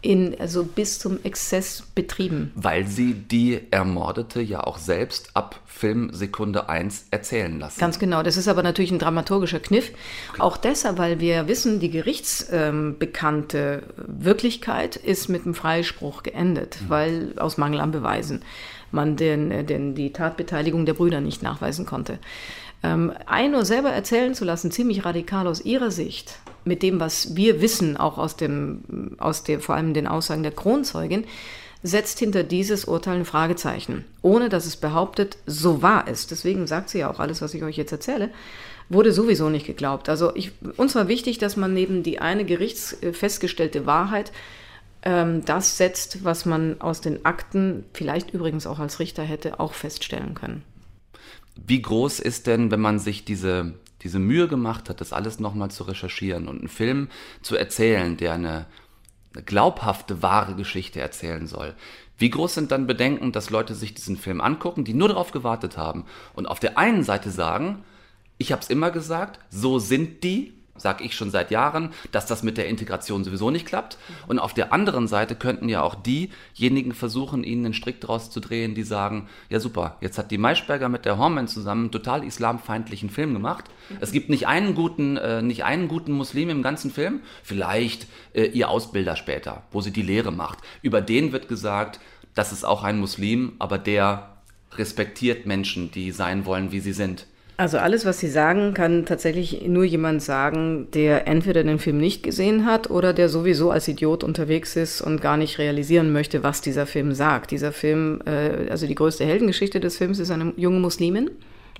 in, 0.01 0.39
also 0.39 0.63
bis 0.63 0.99
zum 0.99 1.19
Exzess 1.23 1.83
betrieben. 1.93 2.51
Weil 2.55 2.87
sie 2.87 3.13
die 3.13 3.61
Ermordete 3.71 4.41
ja 4.41 4.61
auch 4.63 4.77
selbst 4.77 5.29
ab 5.35 5.59
Filmsekunde 5.65 6.69
1 6.69 7.07
erzählen 7.11 7.59
lassen. 7.59 7.79
Ganz 7.79 7.99
genau. 7.99 8.23
Das 8.23 8.37
ist 8.37 8.47
aber 8.47 8.63
natürlich 8.63 8.91
ein 8.91 8.99
dramaturgischer 8.99 9.59
Kniff. 9.59 9.91
Auch 10.39 10.57
deshalb, 10.57 10.97
weil 10.97 11.19
wir 11.19 11.47
wissen, 11.47 11.79
die 11.79 11.91
gerichtsbekannte 11.91 13.83
ähm, 13.97 14.03
Wirklichkeit 14.07 14.95
ist 14.95 15.29
mit 15.29 15.45
einem 15.45 15.53
Freispruch 15.53 16.23
geendet, 16.23 16.79
mhm. 16.81 16.89
weil 16.89 17.33
aus 17.37 17.57
Mangel 17.57 17.79
an 17.79 17.91
Beweisen 17.91 18.43
man 18.91 19.15
den, 19.15 19.65
den, 19.65 19.95
die 19.95 20.11
Tatbeteiligung 20.11 20.85
der 20.85 20.93
Brüder 20.93 21.21
nicht 21.21 21.41
nachweisen 21.43 21.85
konnte. 21.85 22.19
Ähm, 22.83 23.13
nur 23.51 23.65
selber 23.65 23.89
erzählen 23.89 24.33
zu 24.33 24.43
lassen, 24.43 24.71
ziemlich 24.71 25.05
radikal 25.05 25.47
aus 25.47 25.63
ihrer 25.63 25.91
Sicht, 25.91 26.39
mit 26.65 26.81
dem, 26.83 26.99
was 26.99 27.35
wir 27.35 27.61
wissen, 27.61 27.97
auch 27.97 28.17
aus 28.17 28.37
dem, 28.37 29.15
aus 29.19 29.43
der, 29.43 29.59
vor 29.59 29.75
allem 29.75 29.93
den 29.93 30.07
Aussagen 30.07 30.43
der 30.43 30.51
Kronzeugin, 30.51 31.25
setzt 31.83 32.19
hinter 32.19 32.43
dieses 32.43 32.85
Urteil 32.85 33.17
ein 33.17 33.25
Fragezeichen, 33.25 34.05
ohne 34.21 34.49
dass 34.49 34.65
es 34.65 34.77
behauptet, 34.77 35.37
so 35.45 35.81
war 35.81 36.07
es. 36.07 36.27
Deswegen 36.27 36.67
sagt 36.67 36.89
sie 36.89 36.99
ja 36.99 37.09
auch 37.09 37.19
alles, 37.19 37.41
was 37.41 37.53
ich 37.53 37.63
euch 37.63 37.77
jetzt 37.77 37.91
erzähle, 37.91 38.29
wurde 38.89 39.11
sowieso 39.11 39.49
nicht 39.49 39.65
geglaubt. 39.65 40.09
Also 40.09 40.35
ich, 40.35 40.51
uns 40.77 40.95
war 40.95 41.07
wichtig, 41.07 41.37
dass 41.37 41.55
man 41.57 41.73
neben 41.73 42.03
die 42.03 42.19
eine 42.19 42.45
gerichtsfestgestellte 42.45 43.85
Wahrheit 43.85 44.31
ähm, 45.03 45.43
das 45.45 45.77
setzt, 45.77 46.23
was 46.23 46.45
man 46.45 46.79
aus 46.81 47.01
den 47.01 47.25
Akten, 47.25 47.85
vielleicht 47.93 48.31
übrigens 48.33 48.67
auch 48.67 48.79
als 48.79 48.99
Richter 48.99 49.23
hätte, 49.23 49.59
auch 49.59 49.73
feststellen 49.73 50.35
können. 50.35 50.63
Wie 51.55 51.81
groß 51.81 52.19
ist 52.19 52.47
denn, 52.47 52.71
wenn 52.71 52.81
man 52.81 52.99
sich 52.99 53.25
diese 53.25 53.75
diese 54.03 54.19
Mühe 54.19 54.47
gemacht 54.47 54.89
hat, 54.89 55.01
das 55.01 55.13
alles 55.13 55.39
nochmal 55.39 55.71
zu 55.71 55.83
recherchieren 55.83 56.47
und 56.47 56.59
einen 56.59 56.67
Film 56.67 57.09
zu 57.41 57.55
erzählen, 57.55 58.17
der 58.17 58.33
eine, 58.33 58.65
eine 59.33 59.43
glaubhafte, 59.43 60.21
wahre 60.21 60.55
Geschichte 60.55 60.99
erzählen 60.99 61.47
soll. 61.47 61.75
Wie 62.17 62.29
groß 62.29 62.55
sind 62.55 62.71
dann 62.71 62.87
Bedenken, 62.87 63.31
dass 63.31 63.49
Leute 63.49 63.73
sich 63.73 63.93
diesen 63.93 64.17
Film 64.17 64.41
angucken, 64.41 64.83
die 64.83 64.93
nur 64.93 65.07
darauf 65.07 65.31
gewartet 65.31 65.77
haben 65.77 66.05
und 66.33 66.47
auf 66.47 66.59
der 66.59 66.77
einen 66.77 67.03
Seite 67.03 67.31
sagen, 67.31 67.83
ich 68.37 68.51
habe 68.51 68.61
es 68.61 68.69
immer 68.69 68.91
gesagt, 68.91 69.39
so 69.49 69.79
sind 69.79 70.23
die, 70.23 70.53
sage 70.81 71.03
ich 71.03 71.15
schon 71.15 71.31
seit 71.31 71.51
Jahren, 71.51 71.91
dass 72.11 72.25
das 72.25 72.43
mit 72.43 72.57
der 72.57 72.67
Integration 72.67 73.23
sowieso 73.23 73.51
nicht 73.51 73.65
klappt. 73.65 73.97
Und 74.27 74.39
auf 74.39 74.53
der 74.53 74.73
anderen 74.73 75.07
Seite 75.07 75.35
könnten 75.35 75.69
ja 75.69 75.81
auch 75.81 75.95
diejenigen 75.95 76.93
versuchen, 76.93 77.43
ihnen 77.43 77.65
einen 77.65 77.73
Strick 77.73 78.01
draus 78.01 78.31
zu 78.31 78.39
drehen, 78.39 78.75
die 78.75 78.83
sagen, 78.83 79.27
ja 79.49 79.59
super, 79.59 79.97
jetzt 80.01 80.17
hat 80.17 80.31
die 80.31 80.37
Maischberger 80.37 80.89
mit 80.89 81.05
der 81.05 81.17
Horman 81.17 81.47
zusammen 81.47 81.83
einen 81.83 81.91
total 81.91 82.23
islamfeindlichen 82.23 83.09
Film 83.09 83.33
gemacht. 83.33 83.65
Es 83.99 84.11
gibt 84.11 84.29
nicht 84.29 84.47
einen 84.47 84.75
guten, 84.75 85.17
äh, 85.17 85.41
nicht 85.41 85.63
einen 85.63 85.87
guten 85.87 86.11
Muslim 86.11 86.49
im 86.49 86.63
ganzen 86.63 86.91
Film, 86.91 87.21
vielleicht 87.43 88.07
äh, 88.33 88.45
ihr 88.45 88.69
Ausbilder 88.69 89.15
später, 89.15 89.63
wo 89.71 89.81
sie 89.81 89.91
die 89.91 90.01
Lehre 90.01 90.31
macht. 90.31 90.59
Über 90.81 91.01
den 91.01 91.31
wird 91.31 91.47
gesagt, 91.47 91.99
das 92.33 92.51
ist 92.51 92.63
auch 92.63 92.83
ein 92.83 92.99
Muslim, 92.99 93.53
aber 93.59 93.77
der 93.77 94.37
respektiert 94.73 95.45
Menschen, 95.45 95.91
die 95.91 96.11
sein 96.11 96.45
wollen, 96.45 96.71
wie 96.71 96.79
sie 96.79 96.93
sind. 96.93 97.27
Also 97.57 97.77
alles, 97.77 98.05
was 98.05 98.19
Sie 98.19 98.27
sagen, 98.27 98.73
kann 98.73 99.05
tatsächlich 99.05 99.61
nur 99.67 99.83
jemand 99.83 100.23
sagen, 100.23 100.87
der 100.93 101.27
entweder 101.27 101.63
den 101.63 101.77
Film 101.77 101.99
nicht 101.99 102.23
gesehen 102.23 102.65
hat 102.65 102.89
oder 102.89 103.13
der 103.13 103.29
sowieso 103.29 103.69
als 103.69 103.87
Idiot 103.87 104.23
unterwegs 104.23 104.75
ist 104.75 104.99
und 104.99 105.21
gar 105.21 105.37
nicht 105.37 105.59
realisieren 105.59 106.11
möchte, 106.11 106.41
was 106.41 106.61
dieser 106.61 106.87
Film 106.87 107.13
sagt. 107.13 107.51
Dieser 107.51 107.71
Film, 107.71 108.21
äh, 108.25 108.69
also 108.71 108.87
die 108.87 108.95
größte 108.95 109.25
Heldengeschichte 109.25 109.79
des 109.79 109.97
Films 109.97 110.17
ist 110.17 110.31
eine 110.31 110.53
junge 110.57 110.79
Muslimin. 110.79 111.29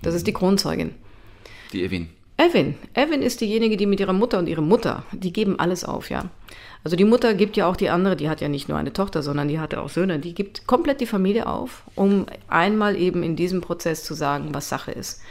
Das 0.03 0.13
ist 0.13 0.27
die 0.27 0.33
Kronzeugin. 0.33 0.91
Die 1.73 1.83
Evin. 1.83 2.09
Evin. 2.37 2.75
Evin 2.93 3.21
ist 3.21 3.41
diejenige, 3.41 3.77
die 3.77 3.85
mit 3.85 3.99
ihrer 3.99 4.13
Mutter 4.13 4.39
und 4.39 4.47
ihre 4.47 4.63
Mutter, 4.63 5.03
die 5.11 5.33
geben 5.33 5.59
alles 5.59 5.83
auf, 5.83 6.09
ja. 6.09 6.25
Also 6.83 6.95
die 6.95 7.05
Mutter 7.05 7.35
gibt 7.35 7.57
ja 7.57 7.67
auch 7.67 7.75
die 7.75 7.89
andere, 7.89 8.15
die 8.15 8.29
hat 8.29 8.41
ja 8.41 8.49
nicht 8.49 8.67
nur 8.67 8.77
eine 8.77 8.93
Tochter, 8.93 9.21
sondern 9.21 9.47
die 9.47 9.59
hatte 9.59 9.79
auch 9.81 9.89
Söhne, 9.89 10.17
die 10.17 10.33
gibt 10.33 10.65
komplett 10.65 10.99
die 11.01 11.05
Familie 11.05 11.45
auf, 11.45 11.83
um 11.95 12.25
einmal 12.47 12.95
eben 12.95 13.21
in 13.21 13.35
diesem 13.35 13.61
Prozess 13.61 14.03
zu 14.03 14.15
sagen, 14.15 14.49
was 14.53 14.69
Sache 14.69 14.91
ist 14.91 15.21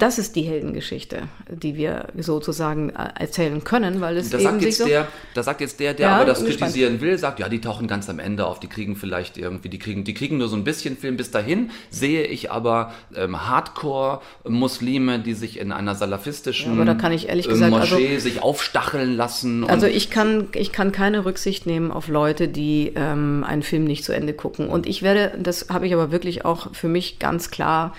das 0.00 0.18
ist 0.18 0.34
die 0.34 0.42
Heldengeschichte, 0.42 1.22
die 1.48 1.76
wir 1.76 2.08
sozusagen 2.18 2.90
äh, 2.90 3.08
erzählen 3.18 3.62
können, 3.62 4.00
weil 4.00 4.16
es 4.16 4.30
da 4.30 4.38
eben 4.38 4.48
sagt 4.48 4.62
jetzt 4.62 4.86
der, 4.86 5.08
Da 5.34 5.42
sagt 5.42 5.60
jetzt 5.60 5.78
der, 5.78 5.94
der 5.94 6.08
ja, 6.08 6.16
aber 6.16 6.24
das 6.24 6.44
kritisieren 6.44 6.94
spannend. 6.94 7.00
will, 7.00 7.18
sagt, 7.18 7.38
ja, 7.38 7.48
die 7.48 7.60
tauchen 7.60 7.86
ganz 7.86 8.08
am 8.08 8.18
Ende 8.18 8.46
auf, 8.46 8.60
die 8.60 8.68
kriegen 8.68 8.96
vielleicht 8.96 9.36
irgendwie, 9.36 9.68
die 9.68 9.78
kriegen, 9.78 10.04
die 10.04 10.14
kriegen 10.14 10.38
nur 10.38 10.48
so 10.48 10.56
ein 10.56 10.64
bisschen 10.64 10.96
Film. 10.96 11.16
Bis 11.16 11.30
dahin 11.30 11.70
sehe 11.90 12.24
ich 12.24 12.50
aber 12.50 12.92
ähm, 13.14 13.48
Hardcore-Muslime, 13.48 15.18
die 15.18 15.34
sich 15.34 15.58
in 15.58 15.72
einer 15.72 15.94
salafistischen 15.94 16.78
ja, 16.78 16.84
da 16.84 16.94
kann 16.94 17.12
ich 17.12 17.28
ehrlich 17.28 17.48
gesagt, 17.48 17.72
also 17.72 17.94
Moschee 17.96 18.14
also, 18.14 18.28
sich 18.28 18.42
aufstacheln 18.42 19.16
lassen. 19.16 19.64
Also 19.68 19.86
ich 19.86 20.10
kann, 20.10 20.48
ich 20.54 20.72
kann 20.72 20.92
keine 20.92 21.24
Rücksicht 21.24 21.66
nehmen 21.66 21.90
auf 21.90 22.08
Leute, 22.08 22.48
die 22.48 22.92
ähm, 22.94 23.44
einen 23.46 23.62
Film 23.62 23.84
nicht 23.84 24.04
zu 24.04 24.12
Ende 24.12 24.32
gucken. 24.32 24.68
Und 24.68 24.86
ich 24.86 25.02
werde, 25.02 25.32
das 25.38 25.68
habe 25.68 25.86
ich 25.86 25.92
aber 25.92 26.10
wirklich 26.10 26.44
auch 26.44 26.74
für 26.74 26.88
mich 26.88 27.18
ganz 27.18 27.50
klar 27.50 27.92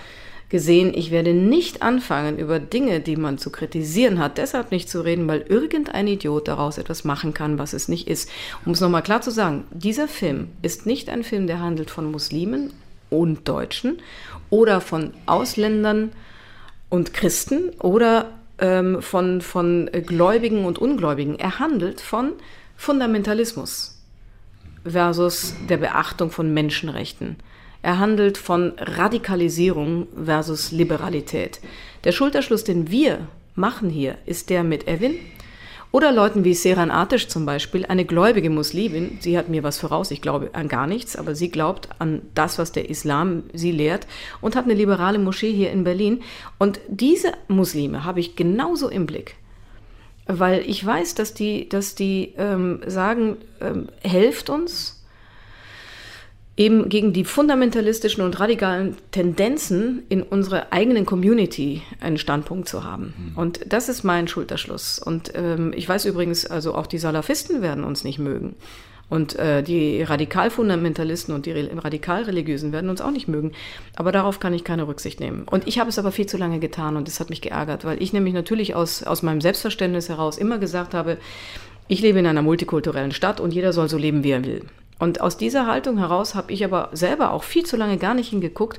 gesehen, 0.52 0.92
ich 0.94 1.10
werde 1.10 1.32
nicht 1.32 1.82
anfangen, 1.82 2.38
über 2.38 2.60
Dinge, 2.60 3.00
die 3.00 3.16
man 3.16 3.38
zu 3.38 3.50
kritisieren 3.50 4.18
hat, 4.18 4.36
deshalb 4.36 4.70
nicht 4.70 4.88
zu 4.88 5.00
reden, 5.00 5.26
weil 5.26 5.40
irgendein 5.40 6.06
Idiot 6.06 6.46
daraus 6.46 6.76
etwas 6.76 7.04
machen 7.04 7.32
kann, 7.32 7.58
was 7.58 7.72
es 7.72 7.88
nicht 7.88 8.06
ist. 8.06 8.28
Um 8.66 8.72
es 8.72 8.80
nochmal 8.80 9.02
klar 9.02 9.22
zu 9.22 9.30
sagen, 9.30 9.64
dieser 9.70 10.08
Film 10.08 10.48
ist 10.60 10.84
nicht 10.84 11.08
ein 11.08 11.24
Film, 11.24 11.46
der 11.46 11.60
handelt 11.60 11.90
von 11.90 12.08
Muslimen 12.10 12.70
und 13.08 13.48
Deutschen 13.48 13.98
oder 14.50 14.82
von 14.82 15.14
Ausländern 15.24 16.12
und 16.90 17.14
Christen 17.14 17.70
oder 17.80 18.26
ähm, 18.58 19.00
von, 19.00 19.40
von 19.40 19.90
Gläubigen 20.06 20.66
und 20.66 20.78
Ungläubigen. 20.78 21.38
Er 21.38 21.60
handelt 21.60 22.02
von 22.02 22.34
Fundamentalismus 22.76 23.98
versus 24.84 25.54
der 25.70 25.78
Beachtung 25.78 26.30
von 26.30 26.52
Menschenrechten. 26.52 27.36
Er 27.82 27.98
handelt 27.98 28.38
von 28.38 28.72
Radikalisierung 28.78 30.06
versus 30.24 30.70
Liberalität. 30.70 31.60
Der 32.04 32.12
Schulterschluss, 32.12 32.64
den 32.64 32.90
wir 32.90 33.26
machen 33.54 33.90
hier, 33.90 34.16
ist 34.24 34.50
der 34.50 34.62
mit 34.62 34.86
Evin 34.86 35.16
oder 35.90 36.10
Leuten 36.10 36.44
wie 36.44 36.54
Seran 36.54 36.90
Atisch 36.90 37.28
zum 37.28 37.44
Beispiel, 37.44 37.84
eine 37.84 38.04
gläubige 38.04 38.48
Muslimin. 38.48 39.18
Sie 39.20 39.36
hat 39.36 39.48
mir 39.48 39.62
was 39.62 39.78
voraus, 39.78 40.10
ich 40.10 40.22
glaube 40.22 40.50
an 40.54 40.68
gar 40.68 40.86
nichts, 40.86 41.16
aber 41.16 41.34
sie 41.34 41.50
glaubt 41.50 41.88
an 41.98 42.22
das, 42.34 42.58
was 42.58 42.72
der 42.72 42.88
Islam 42.88 43.42
sie 43.52 43.72
lehrt 43.72 44.06
und 44.40 44.56
hat 44.56 44.64
eine 44.64 44.74
liberale 44.74 45.18
Moschee 45.18 45.52
hier 45.52 45.70
in 45.70 45.84
Berlin. 45.84 46.22
Und 46.58 46.80
diese 46.88 47.32
Muslime 47.48 48.04
habe 48.04 48.20
ich 48.20 48.36
genauso 48.36 48.88
im 48.88 49.06
Blick 49.06 49.36
weil 50.26 50.62
ich 50.68 50.84
weiß, 50.84 51.14
dass 51.14 51.34
die, 51.34 51.68
dass 51.68 51.94
die 51.94 52.34
ähm, 52.36 52.80
sagen, 52.86 53.38
ähm, 53.60 53.88
helft 54.02 54.50
uns, 54.50 55.01
eben 56.56 56.88
gegen 56.88 57.12
die 57.12 57.24
fundamentalistischen 57.24 58.22
und 58.22 58.38
radikalen 58.38 58.96
Tendenzen 59.10 60.02
in 60.08 60.22
unserer 60.22 60.66
eigenen 60.70 61.06
Community 61.06 61.82
einen 62.00 62.18
Standpunkt 62.18 62.68
zu 62.68 62.84
haben. 62.84 63.14
Mhm. 63.16 63.38
Und 63.38 63.72
das 63.72 63.88
ist 63.88 64.04
mein 64.04 64.28
Schulterschluss. 64.28 64.98
Und 64.98 65.32
ähm, 65.34 65.72
ich 65.74 65.88
weiß 65.88 66.04
übrigens, 66.04 66.44
also 66.46 66.74
auch 66.74 66.86
die 66.86 66.98
Salafisten 66.98 67.62
werden 67.62 67.84
uns 67.84 68.04
nicht 68.04 68.18
mögen. 68.18 68.54
Und 69.08 69.38
äh, 69.38 69.62
die 69.62 70.02
Radikalfundamentalisten 70.02 71.34
und 71.34 71.44
die 71.44 71.52
Radikalreligiösen 71.52 72.72
werden 72.72 72.88
uns 72.88 73.02
auch 73.02 73.10
nicht 73.10 73.28
mögen. 73.28 73.52
Aber 73.94 74.10
darauf 74.10 74.40
kann 74.40 74.54
ich 74.54 74.64
keine 74.64 74.88
Rücksicht 74.88 75.20
nehmen. 75.20 75.44
Und 75.50 75.66
ich 75.66 75.78
habe 75.78 75.90
es 75.90 75.98
aber 75.98 76.12
viel 76.12 76.26
zu 76.26 76.38
lange 76.38 76.60
getan 76.60 76.96
und 76.96 77.08
das 77.08 77.20
hat 77.20 77.28
mich 77.28 77.42
geärgert, 77.42 77.84
weil 77.84 78.02
ich 78.02 78.14
nämlich 78.14 78.32
natürlich 78.32 78.74
aus, 78.74 79.02
aus 79.02 79.22
meinem 79.22 79.42
Selbstverständnis 79.42 80.08
heraus 80.08 80.38
immer 80.38 80.58
gesagt 80.58 80.94
habe, 80.94 81.18
ich 81.88 82.00
lebe 82.00 82.20
in 82.20 82.26
einer 82.26 82.40
multikulturellen 82.40 83.12
Stadt 83.12 83.38
und 83.38 83.52
jeder 83.52 83.74
soll 83.74 83.90
so 83.90 83.98
leben, 83.98 84.24
wie 84.24 84.30
er 84.30 84.46
will. 84.46 84.62
Und 85.02 85.20
aus 85.20 85.36
dieser 85.36 85.66
Haltung 85.66 85.98
heraus 85.98 86.36
habe 86.36 86.52
ich 86.52 86.64
aber 86.64 86.90
selber 86.92 87.32
auch 87.32 87.42
viel 87.42 87.66
zu 87.66 87.76
lange 87.76 87.98
gar 87.98 88.14
nicht 88.14 88.28
hingeguckt, 88.28 88.78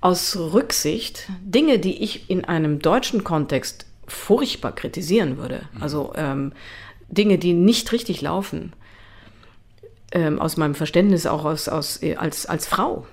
aus 0.00 0.36
Rücksicht 0.36 1.28
Dinge, 1.42 1.80
die 1.80 2.00
ich 2.00 2.30
in 2.30 2.44
einem 2.44 2.78
deutschen 2.78 3.24
Kontext 3.24 3.84
furchtbar 4.06 4.70
kritisieren 4.70 5.36
würde. 5.36 5.62
Mhm. 5.72 5.82
Also 5.82 6.12
ähm, 6.14 6.52
Dinge, 7.08 7.38
die 7.38 7.54
nicht 7.54 7.90
richtig 7.90 8.20
laufen. 8.20 8.72
Ähm, 10.12 10.38
aus 10.38 10.56
meinem 10.56 10.76
Verständnis 10.76 11.26
auch 11.26 11.44
aus, 11.44 11.68
aus, 11.68 11.98
als, 12.16 12.46
als 12.46 12.68
Frau. 12.68 13.08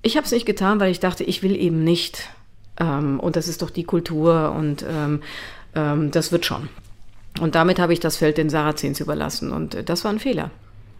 Ich 0.00 0.16
habe 0.16 0.24
es 0.24 0.32
nicht 0.32 0.46
getan, 0.46 0.80
weil 0.80 0.90
ich 0.90 1.00
dachte, 1.00 1.24
ich 1.24 1.42
will 1.42 1.54
eben 1.54 1.84
nicht. 1.84 2.30
Ähm, 2.80 3.20
und 3.20 3.36
das 3.36 3.48
ist 3.48 3.60
doch 3.60 3.68
die 3.68 3.84
Kultur 3.84 4.54
und 4.56 4.82
ähm, 4.88 5.20
ähm, 5.74 6.10
das 6.10 6.32
wird 6.32 6.46
schon. 6.46 6.70
Und 7.38 7.54
damit 7.54 7.78
habe 7.78 7.92
ich 7.92 8.00
das 8.00 8.16
Feld 8.16 8.38
den 8.38 8.48
Sarazens 8.48 8.98
überlassen 8.98 9.52
und 9.52 9.74
äh, 9.74 9.84
das 9.84 10.04
war 10.04 10.10
ein 10.10 10.20
Fehler. 10.20 10.50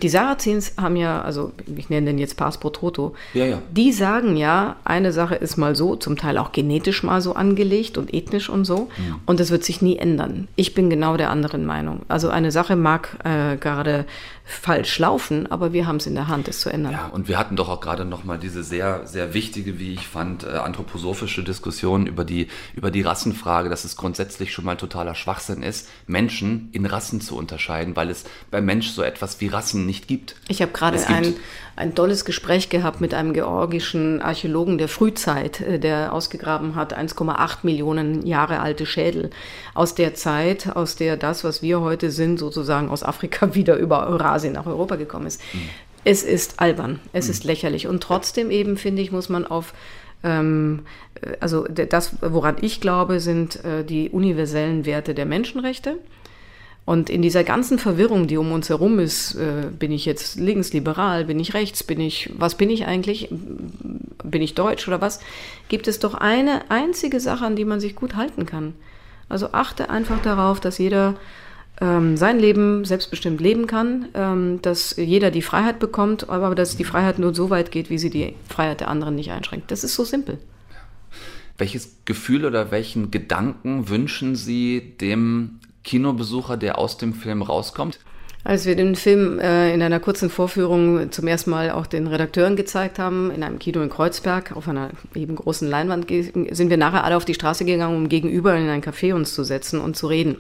Die 0.03 0.09
Sarazens 0.11 0.75
haben 0.77 0.97
ja, 0.97 1.23
also 1.23 1.53
ich 1.75 1.89
nenne 1.89 2.07
den 2.09 2.19
jetzt 2.19 2.37
Pars 2.37 2.59
pro 2.59 2.69
Toto, 2.71 3.15
Ja, 3.33 3.47
ja. 3.47 3.63
die 3.71 3.93
sagen 3.93 4.37
ja, 4.37 4.77
eine 4.85 5.11
Sache 5.13 5.37
ist 5.37 5.57
mal 5.57 5.75
so, 5.75 5.97
zum 5.97 6.17
Teil 6.17 6.37
auch 6.37 6.53
genetisch 6.53 7.03
mal 7.03 7.21
so 7.23 7.35
angelegt 7.35 7.97
und 7.97 8.13
ethnisch 8.13 8.51
und 8.51 8.67
so. 8.67 8.89
Und 9.25 9.41
das 9.41 9.51
wird 9.51 9.65
sich 9.65 9.81
nie 9.81 9.97
ändern. 9.97 10.49
Ich 10.55 10.75
bin 10.75 10.91
genau 10.91 11.17
der 11.17 11.31
anderen 11.31 11.65
Meinung. 11.65 12.03
Also 12.09 12.29
eine 12.29 12.51
Sache 12.53 12.77
mag 12.77 13.17
äh, 13.25 13.57
gerade 13.57 14.05
falsch 14.49 15.01
laufen, 15.01 15.51
aber 15.51 15.73
wir 15.73 15.89
haben 15.89 15.97
es 15.97 16.07
in 16.07 16.15
der 16.15 16.29
Hand, 16.29 16.47
es 16.47 16.61
zu 16.61 16.71
ändern. 16.71 16.93
Ja, 16.93 17.07
und 17.09 17.27
wir 17.27 17.37
hatten 17.37 17.57
doch 17.57 17.69
auch 17.69 17.81
gerade 17.81 18.05
noch 18.05 18.23
mal 18.23 18.39
diese 18.39 18.63
sehr, 18.63 19.05
sehr 19.05 19.35
wichtige, 19.35 19.81
wie 19.81 19.93
ich 19.93 20.07
fand, 20.07 20.45
äh, 20.45 20.51
anthroposophische 20.51 21.43
Diskussion 21.43 22.07
über 22.07 22.25
die, 22.25 22.47
über 22.77 22.93
die 22.93 23.03
Rassenfrage, 23.03 23.69
dass 23.69 23.85
es 23.85 23.97
grundsätzlich 23.97 24.53
schon 24.53 24.65
mal 24.65 24.77
totaler 24.77 25.17
Schwachsinn 25.17 25.65
ist, 25.65 25.89
Menschen 26.07 26.69
in 26.71 26.87
Rassen 26.87 27.21
zu 27.21 27.37
unterscheiden, 27.37 27.97
weil 27.97 28.09
es 28.09 28.25
beim 28.53 28.65
Mensch 28.65 28.91
so 28.91 29.03
etwas 29.03 29.41
wie 29.41 29.49
Rassen 29.49 29.85
nicht 29.85 30.07
gibt. 30.07 30.37
Ich 30.47 30.63
habe 30.63 30.71
gerade 30.71 31.05
ein, 31.09 31.35
ein 31.77 31.95
tolles 31.95 32.25
Gespräch 32.25 32.71
gehabt 32.71 33.01
mit 33.01 33.15
einem 33.15 33.35
georgischen 33.35 34.23
Archäologen 34.23 34.79
der 34.79 34.89
Frühzeit, 34.89 35.61
äh, 35.61 35.79
der 35.79 36.13
ausgegraben 36.13 36.75
hat 36.75 36.97
1,8 36.97 37.59
Millionen 37.63 38.27
Jahre 38.27 38.61
alte 38.61 38.87
Schädel 38.87 39.31
aus 39.75 39.95
der 39.95 40.15
Zeit, 40.15 40.75
aus 40.75 40.97
der 40.97 41.17
das, 41.17 41.45
was 41.45 41.63
wir 41.63 41.81
heute 41.81 42.11
sind, 42.11 42.39
sozusagen 42.39 42.89
aus 42.89 43.03
Afrika 43.03 43.55
wieder 43.55 43.77
über 43.77 44.07
Eurasien 44.07 44.55
nach 44.55 44.67
Europa 44.67 44.97
gekommen 44.97 45.27
ist. 45.27 45.41
Es 46.05 46.23
ist 46.23 46.61
albern, 46.61 47.01
es 47.13 47.29
ist 47.29 47.45
lächerlich 47.45 47.89
und 47.89 48.03
trotzdem 48.03 48.51
eben, 48.51 48.77
finde 48.77 49.03
ich, 49.03 49.11
muss 49.13 49.29
man 49.29 49.45
auf 49.45 49.75
ähm, 50.23 50.83
äh, 51.21 51.37
also 51.41 51.65
das, 51.65 52.17
woran 52.21 52.57
ich 52.61 52.81
glaube, 52.81 53.21
sind 53.21 53.65
äh, 53.65 53.85
die 53.85 54.11
universellen 54.11 54.87
Werte 54.87 55.15
der 55.15 55.27
Menschenrechte. 55.27 55.99
Und 56.87 57.11
in 57.11 57.21
dieser 57.21 57.43
ganzen 57.43 57.81
Verwirrung, 57.81 58.29
die 58.29 58.37
um 58.37 58.53
uns 58.53 58.69
herum 58.69 59.01
ist, 59.01 59.35
äh, 59.35 59.71
bin 59.77 59.91
ich 59.91 60.07
jetzt 60.07 60.39
linksliberal, 60.39 61.25
bin 61.25 61.41
ich 61.41 61.53
rechts, 61.53 61.83
bin 61.83 62.01
ich, 62.01 62.31
was 62.39 62.55
bin 62.55 62.71
ich 62.71 62.87
eigentlich, 62.87 63.29
bin 64.23 64.41
ich 64.41 64.55
deutsch 64.55 64.87
oder 64.87 65.01
was, 65.01 65.19
gibt 65.69 65.89
es 65.89 65.99
doch 65.99 66.15
eine 66.15 66.71
einzige 66.71 67.19
Sache, 67.19 67.45
an 67.45 67.57
die 67.57 67.65
man 67.65 67.81
sich 67.81 67.97
gut 67.97 68.15
halten 68.15 68.47
kann. 68.47 68.73
Also 69.29 69.49
achte 69.51 69.91
einfach 69.91 70.23
darauf, 70.23 70.61
dass 70.61 70.79
jeder 70.79 71.17
ähm, 71.81 72.17
sein 72.17 72.39
Leben 72.39 72.85
selbstbestimmt 72.85 73.41
leben 73.41 73.67
kann, 73.67 74.07
ähm, 74.15 74.63
dass 74.63 74.95
jeder 74.97 75.33
die 75.33 75.43
Freiheit 75.43 75.81
bekommt, 75.81 76.31
aber 76.31 76.55
dass 76.55 76.77
die 76.77 76.85
Freiheit 76.85 77.19
nur 77.19 77.35
so 77.35 77.51
weit 77.51 77.73
geht, 77.73 77.91
wie 77.91 77.99
sie 77.99 78.11
die 78.11 78.35
Freiheit 78.49 78.79
der 78.79 78.89
anderen 78.89 79.17
nicht 79.17 79.33
einschränkt. 79.33 79.73
Das 79.73 79.83
ist 79.83 79.97
so 79.97 80.05
simpel. 80.05 80.39
Welches 81.59 81.97
Gefühl 82.05 82.45
oder 82.45 82.71
welchen 82.71 83.11
Gedanken 83.11 83.89
wünschen 83.89 84.37
Sie 84.37 84.95
dem 85.01 85.59
Kinobesucher, 85.87 86.59
der 86.59 86.79
aus 86.79 86.99
dem 86.99 87.15
Film 87.15 87.41
rauskommt? 87.41 87.99
Als 88.45 88.67
wir 88.67 88.77
den 88.77 88.95
Film 88.95 89.41
äh, 89.41 89.73
in 89.75 89.83
einer 89.83 89.99
kurzen 89.99 90.31
Vorführung 90.31 91.11
zum 91.11 91.27
ersten 91.27 91.51
Mal 91.51 91.71
auch 91.71 91.87
den 91.87 92.07
Redakteuren 92.07 92.55
gezeigt 92.55 92.99
haben, 92.99 93.31
in 93.31 93.43
einem 93.43 93.59
Kino 93.59 93.83
in 93.83 93.89
Kreuzberg, 93.89 94.55
auf 94.55 94.69
einer 94.69 94.91
eben 95.15 95.35
großen 95.35 95.69
Leinwand, 95.69 96.09
sind 96.09 96.71
wir 96.71 96.77
nachher 96.77 97.03
alle 97.03 97.17
auf 97.17 97.25
die 97.25 97.35
Straße 97.35 97.65
gegangen, 97.65 97.97
um 97.97 98.09
gegenüber 98.09 98.55
in 98.55 98.69
ein 98.69 98.83
Café 98.83 99.15
uns 99.15 99.35
zu 99.35 99.43
setzen 99.43 99.81
und 99.81 99.97
zu 99.97 100.07
reden. 100.07 100.37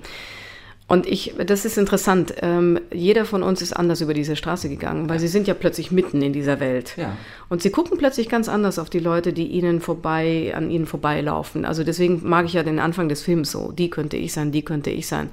Und 0.88 1.07
ich, 1.07 1.35
das 1.44 1.64
ist 1.64 1.79
interessant, 1.79 2.35
ähm, 2.42 2.79
jeder 2.92 3.25
von 3.25 3.42
uns 3.42 3.61
ist 3.61 3.72
anders 3.72 4.01
über 4.01 4.14
diese 4.14 4.37
Straße 4.37 4.68
gegangen, 4.68 5.09
weil 5.09 5.18
sie 5.18 5.27
sind 5.27 5.49
ja 5.49 5.55
plötzlich 5.55 5.90
mitten 5.90 6.22
in 6.22 6.33
dieser 6.33 6.61
Welt. 6.61 6.94
Ja. 6.96 7.16
Und 7.49 7.61
sie 7.61 7.70
gucken 7.70 7.99
plötzlich 7.99 8.29
ganz 8.29 8.49
anders 8.49 8.79
auf 8.79 8.88
die 8.88 9.01
Leute, 9.01 9.33
die 9.33 9.49
ihnen 9.49 9.81
vorbei, 9.81 10.53
an 10.55 10.70
ihnen 10.70 10.87
vorbeilaufen. 10.87 11.64
Also 11.64 11.83
deswegen 11.83 12.20
mag 12.22 12.46
ich 12.46 12.53
ja 12.53 12.62
den 12.62 12.79
Anfang 12.79 13.09
des 13.09 13.22
Films 13.22 13.51
so. 13.51 13.72
Die 13.72 13.90
könnte 13.90 14.16
ich 14.16 14.33
sein, 14.33 14.53
die 14.53 14.62
könnte 14.62 14.90
ich 14.90 15.09
sein. 15.09 15.31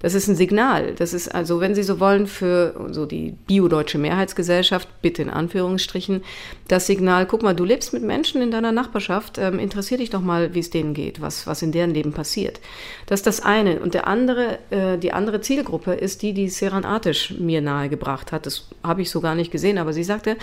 Das 0.00 0.12
ist 0.12 0.28
ein 0.28 0.36
Signal. 0.36 0.94
Das 0.94 1.14
ist 1.14 1.34
also, 1.34 1.60
wenn 1.60 1.74
Sie 1.74 1.82
so 1.82 2.00
wollen, 2.00 2.26
für 2.26 2.88
so 2.90 3.06
die 3.06 3.34
biodeutsche 3.46 3.96
Mehrheitsgesellschaft, 3.96 4.88
bitte 5.00 5.22
in 5.22 5.30
Anführungsstrichen, 5.30 6.22
das 6.68 6.86
Signal, 6.86 7.24
guck 7.24 7.42
mal, 7.42 7.54
du 7.54 7.64
lebst 7.64 7.94
mit 7.94 8.02
Menschen 8.02 8.42
in 8.42 8.50
deiner 8.50 8.72
Nachbarschaft, 8.72 9.38
ähm, 9.38 9.58
interessier 9.58 9.96
dich 9.96 10.10
doch 10.10 10.20
mal, 10.20 10.54
wie 10.54 10.58
es 10.58 10.68
denen 10.68 10.92
geht, 10.92 11.22
was, 11.22 11.46
was 11.46 11.62
in 11.62 11.72
deren 11.72 11.94
Leben 11.94 12.12
passiert. 12.12 12.60
Das 13.06 13.20
ist 13.20 13.26
das 13.26 13.40
eine. 13.40 13.80
Und 13.80 13.94
der 13.94 14.06
andere, 14.06 14.58
äh, 14.68 14.93
die 14.96 15.12
andere 15.12 15.40
Zielgruppe 15.40 15.92
ist 15.92 16.22
die, 16.22 16.32
die 16.32 16.48
Seran 16.48 16.84
Atisch 16.84 17.34
mir 17.38 17.60
nahegebracht 17.60 18.32
hat. 18.32 18.46
Das 18.46 18.68
habe 18.82 19.02
ich 19.02 19.10
so 19.10 19.20
gar 19.20 19.34
nicht 19.34 19.50
gesehen, 19.50 19.78
aber 19.78 19.92
sie 19.92 20.04
sagte, 20.04 20.36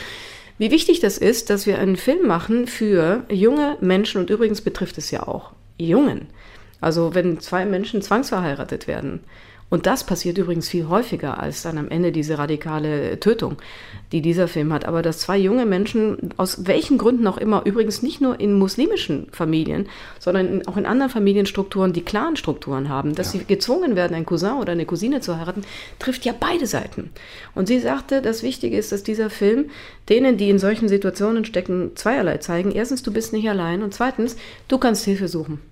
wie 0.58 0.72
wichtig 0.72 1.00
das 1.00 1.18
ist, 1.18 1.50
dass 1.50 1.66
wir 1.66 1.80
einen 1.80 1.98
Film 1.98 2.28
machen 2.28 2.68
für 2.68 3.24
junge 3.30 3.78
Menschen 3.82 4.22
und 4.22 4.30
übrigens 4.30 4.62
betrifft 4.62 4.98
es 4.98 5.10
ja 5.12 5.28
auch 5.28 5.54
Jungen. 5.78 6.28
Also 6.80 7.16
wenn 7.16 7.40
zwei 7.40 7.66
Menschen 7.66 8.02
zwangsverheiratet 8.02 8.88
werden. 8.88 9.22
Und 9.71 9.86
das 9.86 10.03
passiert 10.03 10.38
übrigens 10.38 10.67
viel 10.67 10.89
häufiger 10.89 11.39
als 11.39 11.62
dann 11.62 11.77
am 11.77 11.89
Ende 11.89 12.12
diese 12.12 12.38
radikale 12.38 13.21
Tötung, 13.21 13.55
die 14.12 14.21
dieser 14.21 14.49
Film 14.49 14.73
hat. 14.73 14.84
Aber 14.84 15.01
dass 15.01 15.19
zwei 15.19 15.38
junge 15.38 15.65
Menschen, 15.65 16.34
aus 16.36 16.67
welchen 16.67 16.97
Gründen 16.97 17.25
auch 17.25 17.38
immer, 17.38 17.65
übrigens 17.65 18.03
nicht 18.03 18.19
nur 18.19 18.38
in 18.38 18.60
muslimischen 18.60 19.27
Familien, 19.31 19.88
sondern 20.19 20.67
auch 20.67 20.75
in 20.75 20.86
anderen 20.86 21.10
Familienstrukturen, 21.10 21.93
die 21.93 22.03
Clan-Strukturen 22.03 22.89
haben, 22.89 23.15
dass 23.15 23.31
sie 23.31 23.45
gezwungen 23.45 23.95
werden, 23.95 24.13
einen 24.13 24.25
Cousin 24.25 24.57
oder 24.60 24.73
eine 24.73 24.86
Cousine 24.86 25.21
zu 25.21 25.38
heiraten, 25.38 25.63
trifft 25.99 26.25
ja 26.25 26.34
beide 26.38 26.67
Seiten. 26.67 27.10
Und 27.55 27.67
sie 27.69 27.79
sagte, 27.79 28.21
das 28.21 28.43
Wichtige 28.43 28.77
ist, 28.77 28.91
dass 28.91 29.03
dieser 29.03 29.29
Film 29.29 29.69
denen, 30.10 30.36
die 30.36 30.49
in 30.49 30.60
solchen 30.60 30.89
Situationen 30.89 31.45
stecken, 31.45 31.91
zweierlei 31.95 32.39
zeigen. 32.39 32.71
Erstens, 32.71 33.03
du 33.03 33.13
bist 33.13 33.31
nicht 33.31 33.49
allein 33.49 33.84
und 33.84 33.93
zweitens, 33.93 34.36
du 34.67 34.77
kannst 34.77 35.05
Hilfe 35.05 35.29
suchen. 35.29 35.70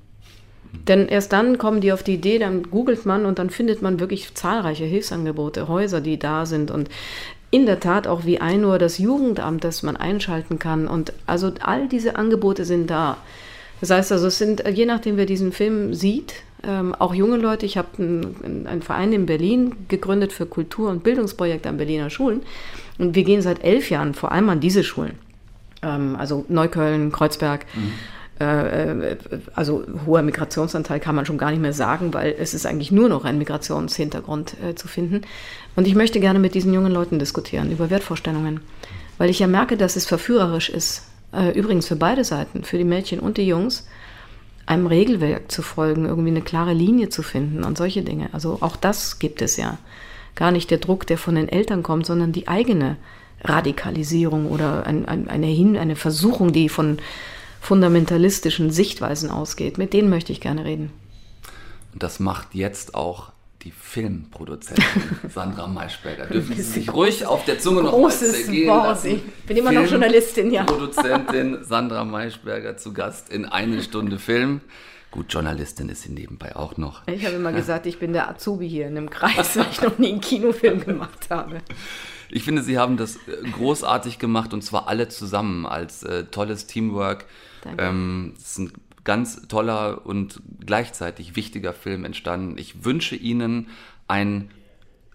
Denn 0.87 1.07
erst 1.07 1.33
dann 1.33 1.57
kommen 1.57 1.81
die 1.81 1.91
auf 1.91 2.03
die 2.03 2.15
Idee, 2.15 2.39
dann 2.39 2.63
googelt 2.63 3.05
man 3.05 3.25
und 3.25 3.39
dann 3.39 3.49
findet 3.49 3.81
man 3.81 3.99
wirklich 3.99 4.33
zahlreiche 4.35 4.85
Hilfsangebote, 4.85 5.67
Häuser, 5.67 6.01
die 6.01 6.19
da 6.19 6.45
sind 6.45 6.71
und 6.71 6.89
in 7.51 7.65
der 7.65 7.79
Tat 7.79 8.07
auch 8.07 8.25
wie 8.25 8.39
ein 8.39 8.63
Uhr 8.63 8.77
das 8.77 8.97
Jugendamt, 8.97 9.63
das 9.63 9.81
man 9.83 9.97
einschalten 9.97 10.59
kann. 10.59 10.87
Und 10.87 11.13
also 11.25 11.51
all 11.61 11.87
diese 11.87 12.15
Angebote 12.15 12.63
sind 12.65 12.89
da. 12.89 13.17
Das 13.81 13.89
heißt 13.89 14.11
also, 14.11 14.27
es 14.27 14.37
sind, 14.37 14.63
je 14.67 14.85
nachdem, 14.85 15.17
wer 15.17 15.25
diesen 15.25 15.51
Film 15.51 15.93
sieht, 15.93 16.33
ähm, 16.67 16.93
auch 16.93 17.15
junge 17.15 17.37
Leute, 17.37 17.65
ich 17.65 17.77
habe 17.77 17.87
einen, 17.97 18.67
einen 18.67 18.81
Verein 18.81 19.13
in 19.13 19.25
Berlin 19.25 19.87
gegründet 19.87 20.33
für 20.33 20.45
Kultur- 20.45 20.89
und 20.89 21.03
Bildungsprojekte 21.03 21.69
an 21.69 21.77
Berliner 21.77 22.09
Schulen. 22.09 22.41
Und 22.97 23.15
wir 23.15 23.23
gehen 23.23 23.41
seit 23.41 23.63
elf 23.63 23.89
Jahren 23.89 24.13
vor 24.13 24.31
allem 24.31 24.49
an 24.49 24.59
diese 24.59 24.83
Schulen. 24.83 25.13
Ähm, 25.81 26.17
also 26.17 26.45
Neukölln, 26.49 27.11
Kreuzberg. 27.11 27.63
Äh, 27.63 27.67
äh, 28.39 29.17
also 29.53 29.83
hoher 30.05 30.21
Migrationsanteil 30.21 30.99
kann 30.99 31.15
man 31.15 31.25
schon 31.25 31.37
gar 31.37 31.51
nicht 31.51 31.61
mehr 31.61 31.73
sagen, 31.73 32.13
weil 32.13 32.35
es 32.37 32.53
ist 32.53 32.65
eigentlich 32.65 32.91
nur 32.91 33.09
noch 33.09 33.25
ein 33.25 33.37
Migrationshintergrund 33.37 34.55
äh, 34.63 34.75
zu 34.75 34.87
finden. 34.87 35.21
Und 35.75 35.87
ich 35.87 35.95
möchte 35.95 36.19
gerne 36.19 36.39
mit 36.39 36.55
diesen 36.55 36.73
jungen 36.73 36.91
Leuten 36.91 37.19
diskutieren 37.19 37.71
über 37.71 37.89
Wertvorstellungen, 37.89 38.61
weil 39.17 39.29
ich 39.29 39.39
ja 39.39 39.47
merke, 39.47 39.77
dass 39.77 39.95
es 39.95 40.05
verführerisch 40.05 40.69
ist, 40.69 41.03
äh, 41.33 41.57
übrigens 41.57 41.87
für 41.87 41.95
beide 41.95 42.23
Seiten, 42.23 42.63
für 42.63 42.77
die 42.77 42.83
Mädchen 42.83 43.19
und 43.19 43.37
die 43.37 43.47
Jungs, 43.47 43.87
einem 44.65 44.87
Regelwerk 44.87 45.51
zu 45.51 45.61
folgen, 45.61 46.05
irgendwie 46.05 46.29
eine 46.29 46.41
klare 46.41 46.73
Linie 46.73 47.09
zu 47.09 47.23
finden 47.23 47.63
und 47.63 47.77
solche 47.77 48.03
Dinge. 48.03 48.29
Also 48.33 48.59
auch 48.61 48.75
das 48.75 49.19
gibt 49.19 49.41
es 49.41 49.57
ja. 49.57 49.79
Gar 50.35 50.51
nicht 50.51 50.69
der 50.69 50.77
Druck, 50.77 51.07
der 51.07 51.17
von 51.17 51.35
den 51.35 51.49
Eltern 51.49 51.81
kommt, 51.81 52.05
sondern 52.05 52.31
die 52.31 52.47
eigene 52.47 52.97
Radikalisierung 53.43 54.47
oder 54.47 54.85
ein, 54.85 55.07
ein, 55.07 55.27
eine, 55.27 55.47
Hin 55.47 55.75
eine 55.75 55.95
Versuchung, 55.95 56.53
die 56.53 56.69
von 56.69 56.99
fundamentalistischen 57.61 58.71
Sichtweisen 58.71 59.29
ausgeht. 59.29 59.77
Mit 59.77 59.93
denen 59.93 60.09
möchte 60.09 60.31
ich 60.31 60.41
gerne 60.41 60.65
reden. 60.65 60.91
Und 61.93 62.03
das 62.03 62.19
macht 62.19 62.53
jetzt 62.53 62.95
auch 62.95 63.31
die 63.63 63.71
Filmproduzentin 63.71 64.83
Sandra 65.29 65.67
Maischberger. 65.67 66.27
Dürfen 66.27 66.55
Sie 66.55 66.61
sich 66.61 66.93
ruhig 66.93 67.25
auf 67.25 67.43
der 67.45 67.59
Zunge 67.59 67.83
noch 67.83 67.91
Großes 67.91 68.45
zergehen 68.45 68.67
lassen. 68.67 69.07
Ich 69.15 69.45
bin 69.45 69.57
immer 69.57 69.71
noch 69.71 69.85
Journalistin, 69.85 70.51
ja. 70.51 70.63
Produzentin 70.63 71.57
Sandra 71.63 72.05
Maischberger 72.05 72.77
zu 72.77 72.93
Gast 72.93 73.29
in 73.29 73.45
eine 73.45 73.81
Stunde 73.83 74.17
Film. 74.17 74.61
Gut, 75.11 75.33
Journalistin 75.33 75.89
ist 75.89 76.03
sie 76.03 76.11
nebenbei 76.11 76.55
auch 76.55 76.77
noch. 76.77 77.01
Ich 77.07 77.25
habe 77.25 77.35
immer 77.35 77.51
gesagt, 77.51 77.87
ich 77.87 77.97
bin 77.97 78.13
der 78.13 78.29
Azubi 78.29 78.69
hier 78.69 78.87
in 78.87 78.95
einem 78.95 79.09
Kreis, 79.09 79.57
weil 79.57 79.65
ich 79.71 79.81
noch 79.81 79.97
nie 79.97 80.11
einen 80.11 80.21
Kinofilm 80.21 80.79
gemacht 80.85 81.27
habe. 81.31 81.61
Ich 82.29 82.43
finde, 82.43 82.61
Sie 82.61 82.77
haben 82.77 82.95
das 82.95 83.15
äh, 83.15 83.49
großartig 83.51 84.19
gemacht 84.19 84.53
und 84.53 84.61
zwar 84.61 84.87
alle 84.87 85.09
zusammen 85.09 85.65
als 85.65 86.03
äh, 86.03 86.25
tolles 86.25 86.67
Teamwork. 86.67 87.25
Danke. 87.61 87.83
Ähm, 87.83 88.33
es 88.37 88.51
ist 88.51 88.57
ein 88.59 88.71
ganz 89.03 89.47
toller 89.47 90.05
und 90.05 90.41
gleichzeitig 90.65 91.35
wichtiger 91.35 91.73
Film 91.73 92.05
entstanden. 92.05 92.57
Ich 92.57 92.83
wünsche 92.85 93.15
Ihnen 93.15 93.67
ein 94.07 94.51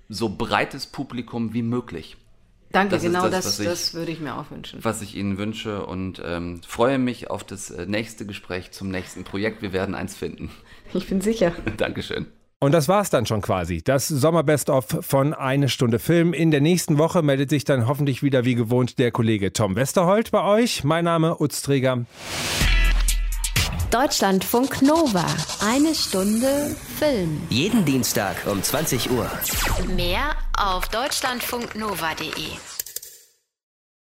so 0.08 0.28
breites 0.30 0.86
Publikum 0.86 1.54
wie 1.54 1.62
möglich. 1.62 2.16
Danke, 2.72 2.96
Das 2.96 3.02
genau 3.04 3.28
das, 3.28 3.44
das, 3.44 3.60
ich- 3.60 3.66
das 3.66 3.94
würde 3.94 4.10
ich 4.10 4.20
mir 4.20 4.34
auch 4.36 4.50
wünschen. 4.50 4.80
was 4.82 5.00
ich 5.00 5.14
Ihnen 5.14 5.38
wünsche 5.38 5.86
und 5.86 6.20
ähm, 6.24 6.60
freue 6.66 6.98
mich 6.98 7.30
auf 7.30 7.44
das 7.44 7.70
äh, 7.70 7.86
nächste 7.86 8.26
Gespräch 8.26 8.72
zum 8.72 8.90
nächsten 8.90 9.22
Projekt. 9.22 9.62
Wir 9.62 9.72
werden 9.72 9.94
eins 9.94 10.16
finden. 10.16 10.50
Ich 10.92 11.06
bin 11.06 11.20
sicher. 11.20 11.52
Dankeschön. 11.76 12.26
Und 12.64 12.72
das 12.72 12.88
war's 12.88 13.10
dann 13.10 13.26
schon 13.26 13.42
quasi. 13.42 13.82
Das 13.82 14.08
Sommerbest-of 14.08 14.86
von 15.02 15.34
Eine 15.34 15.68
Stunde 15.68 15.98
Film. 15.98 16.32
In 16.32 16.50
der 16.50 16.62
nächsten 16.62 16.96
Woche 16.96 17.20
meldet 17.20 17.50
sich 17.50 17.64
dann 17.64 17.86
hoffentlich 17.86 18.22
wieder 18.22 18.46
wie 18.46 18.54
gewohnt 18.54 18.98
der 18.98 19.10
Kollege 19.10 19.52
Tom 19.52 19.76
Westerholt 19.76 20.30
bei 20.30 20.42
euch. 20.42 20.82
Mein 20.82 21.04
Name 21.04 21.42
Utz 21.42 21.60
Träger. 21.60 22.06
Deutschlandfunk 23.90 24.80
Nova. 24.80 25.26
Eine 25.62 25.94
Stunde 25.94 26.74
Film. 26.98 27.38
Jeden 27.50 27.84
Dienstag 27.84 28.36
um 28.50 28.62
20 28.62 29.10
Uhr. 29.10 29.30
Mehr 29.94 30.30
auf 30.56 30.88
deutschlandfunknova.de. 30.88 32.73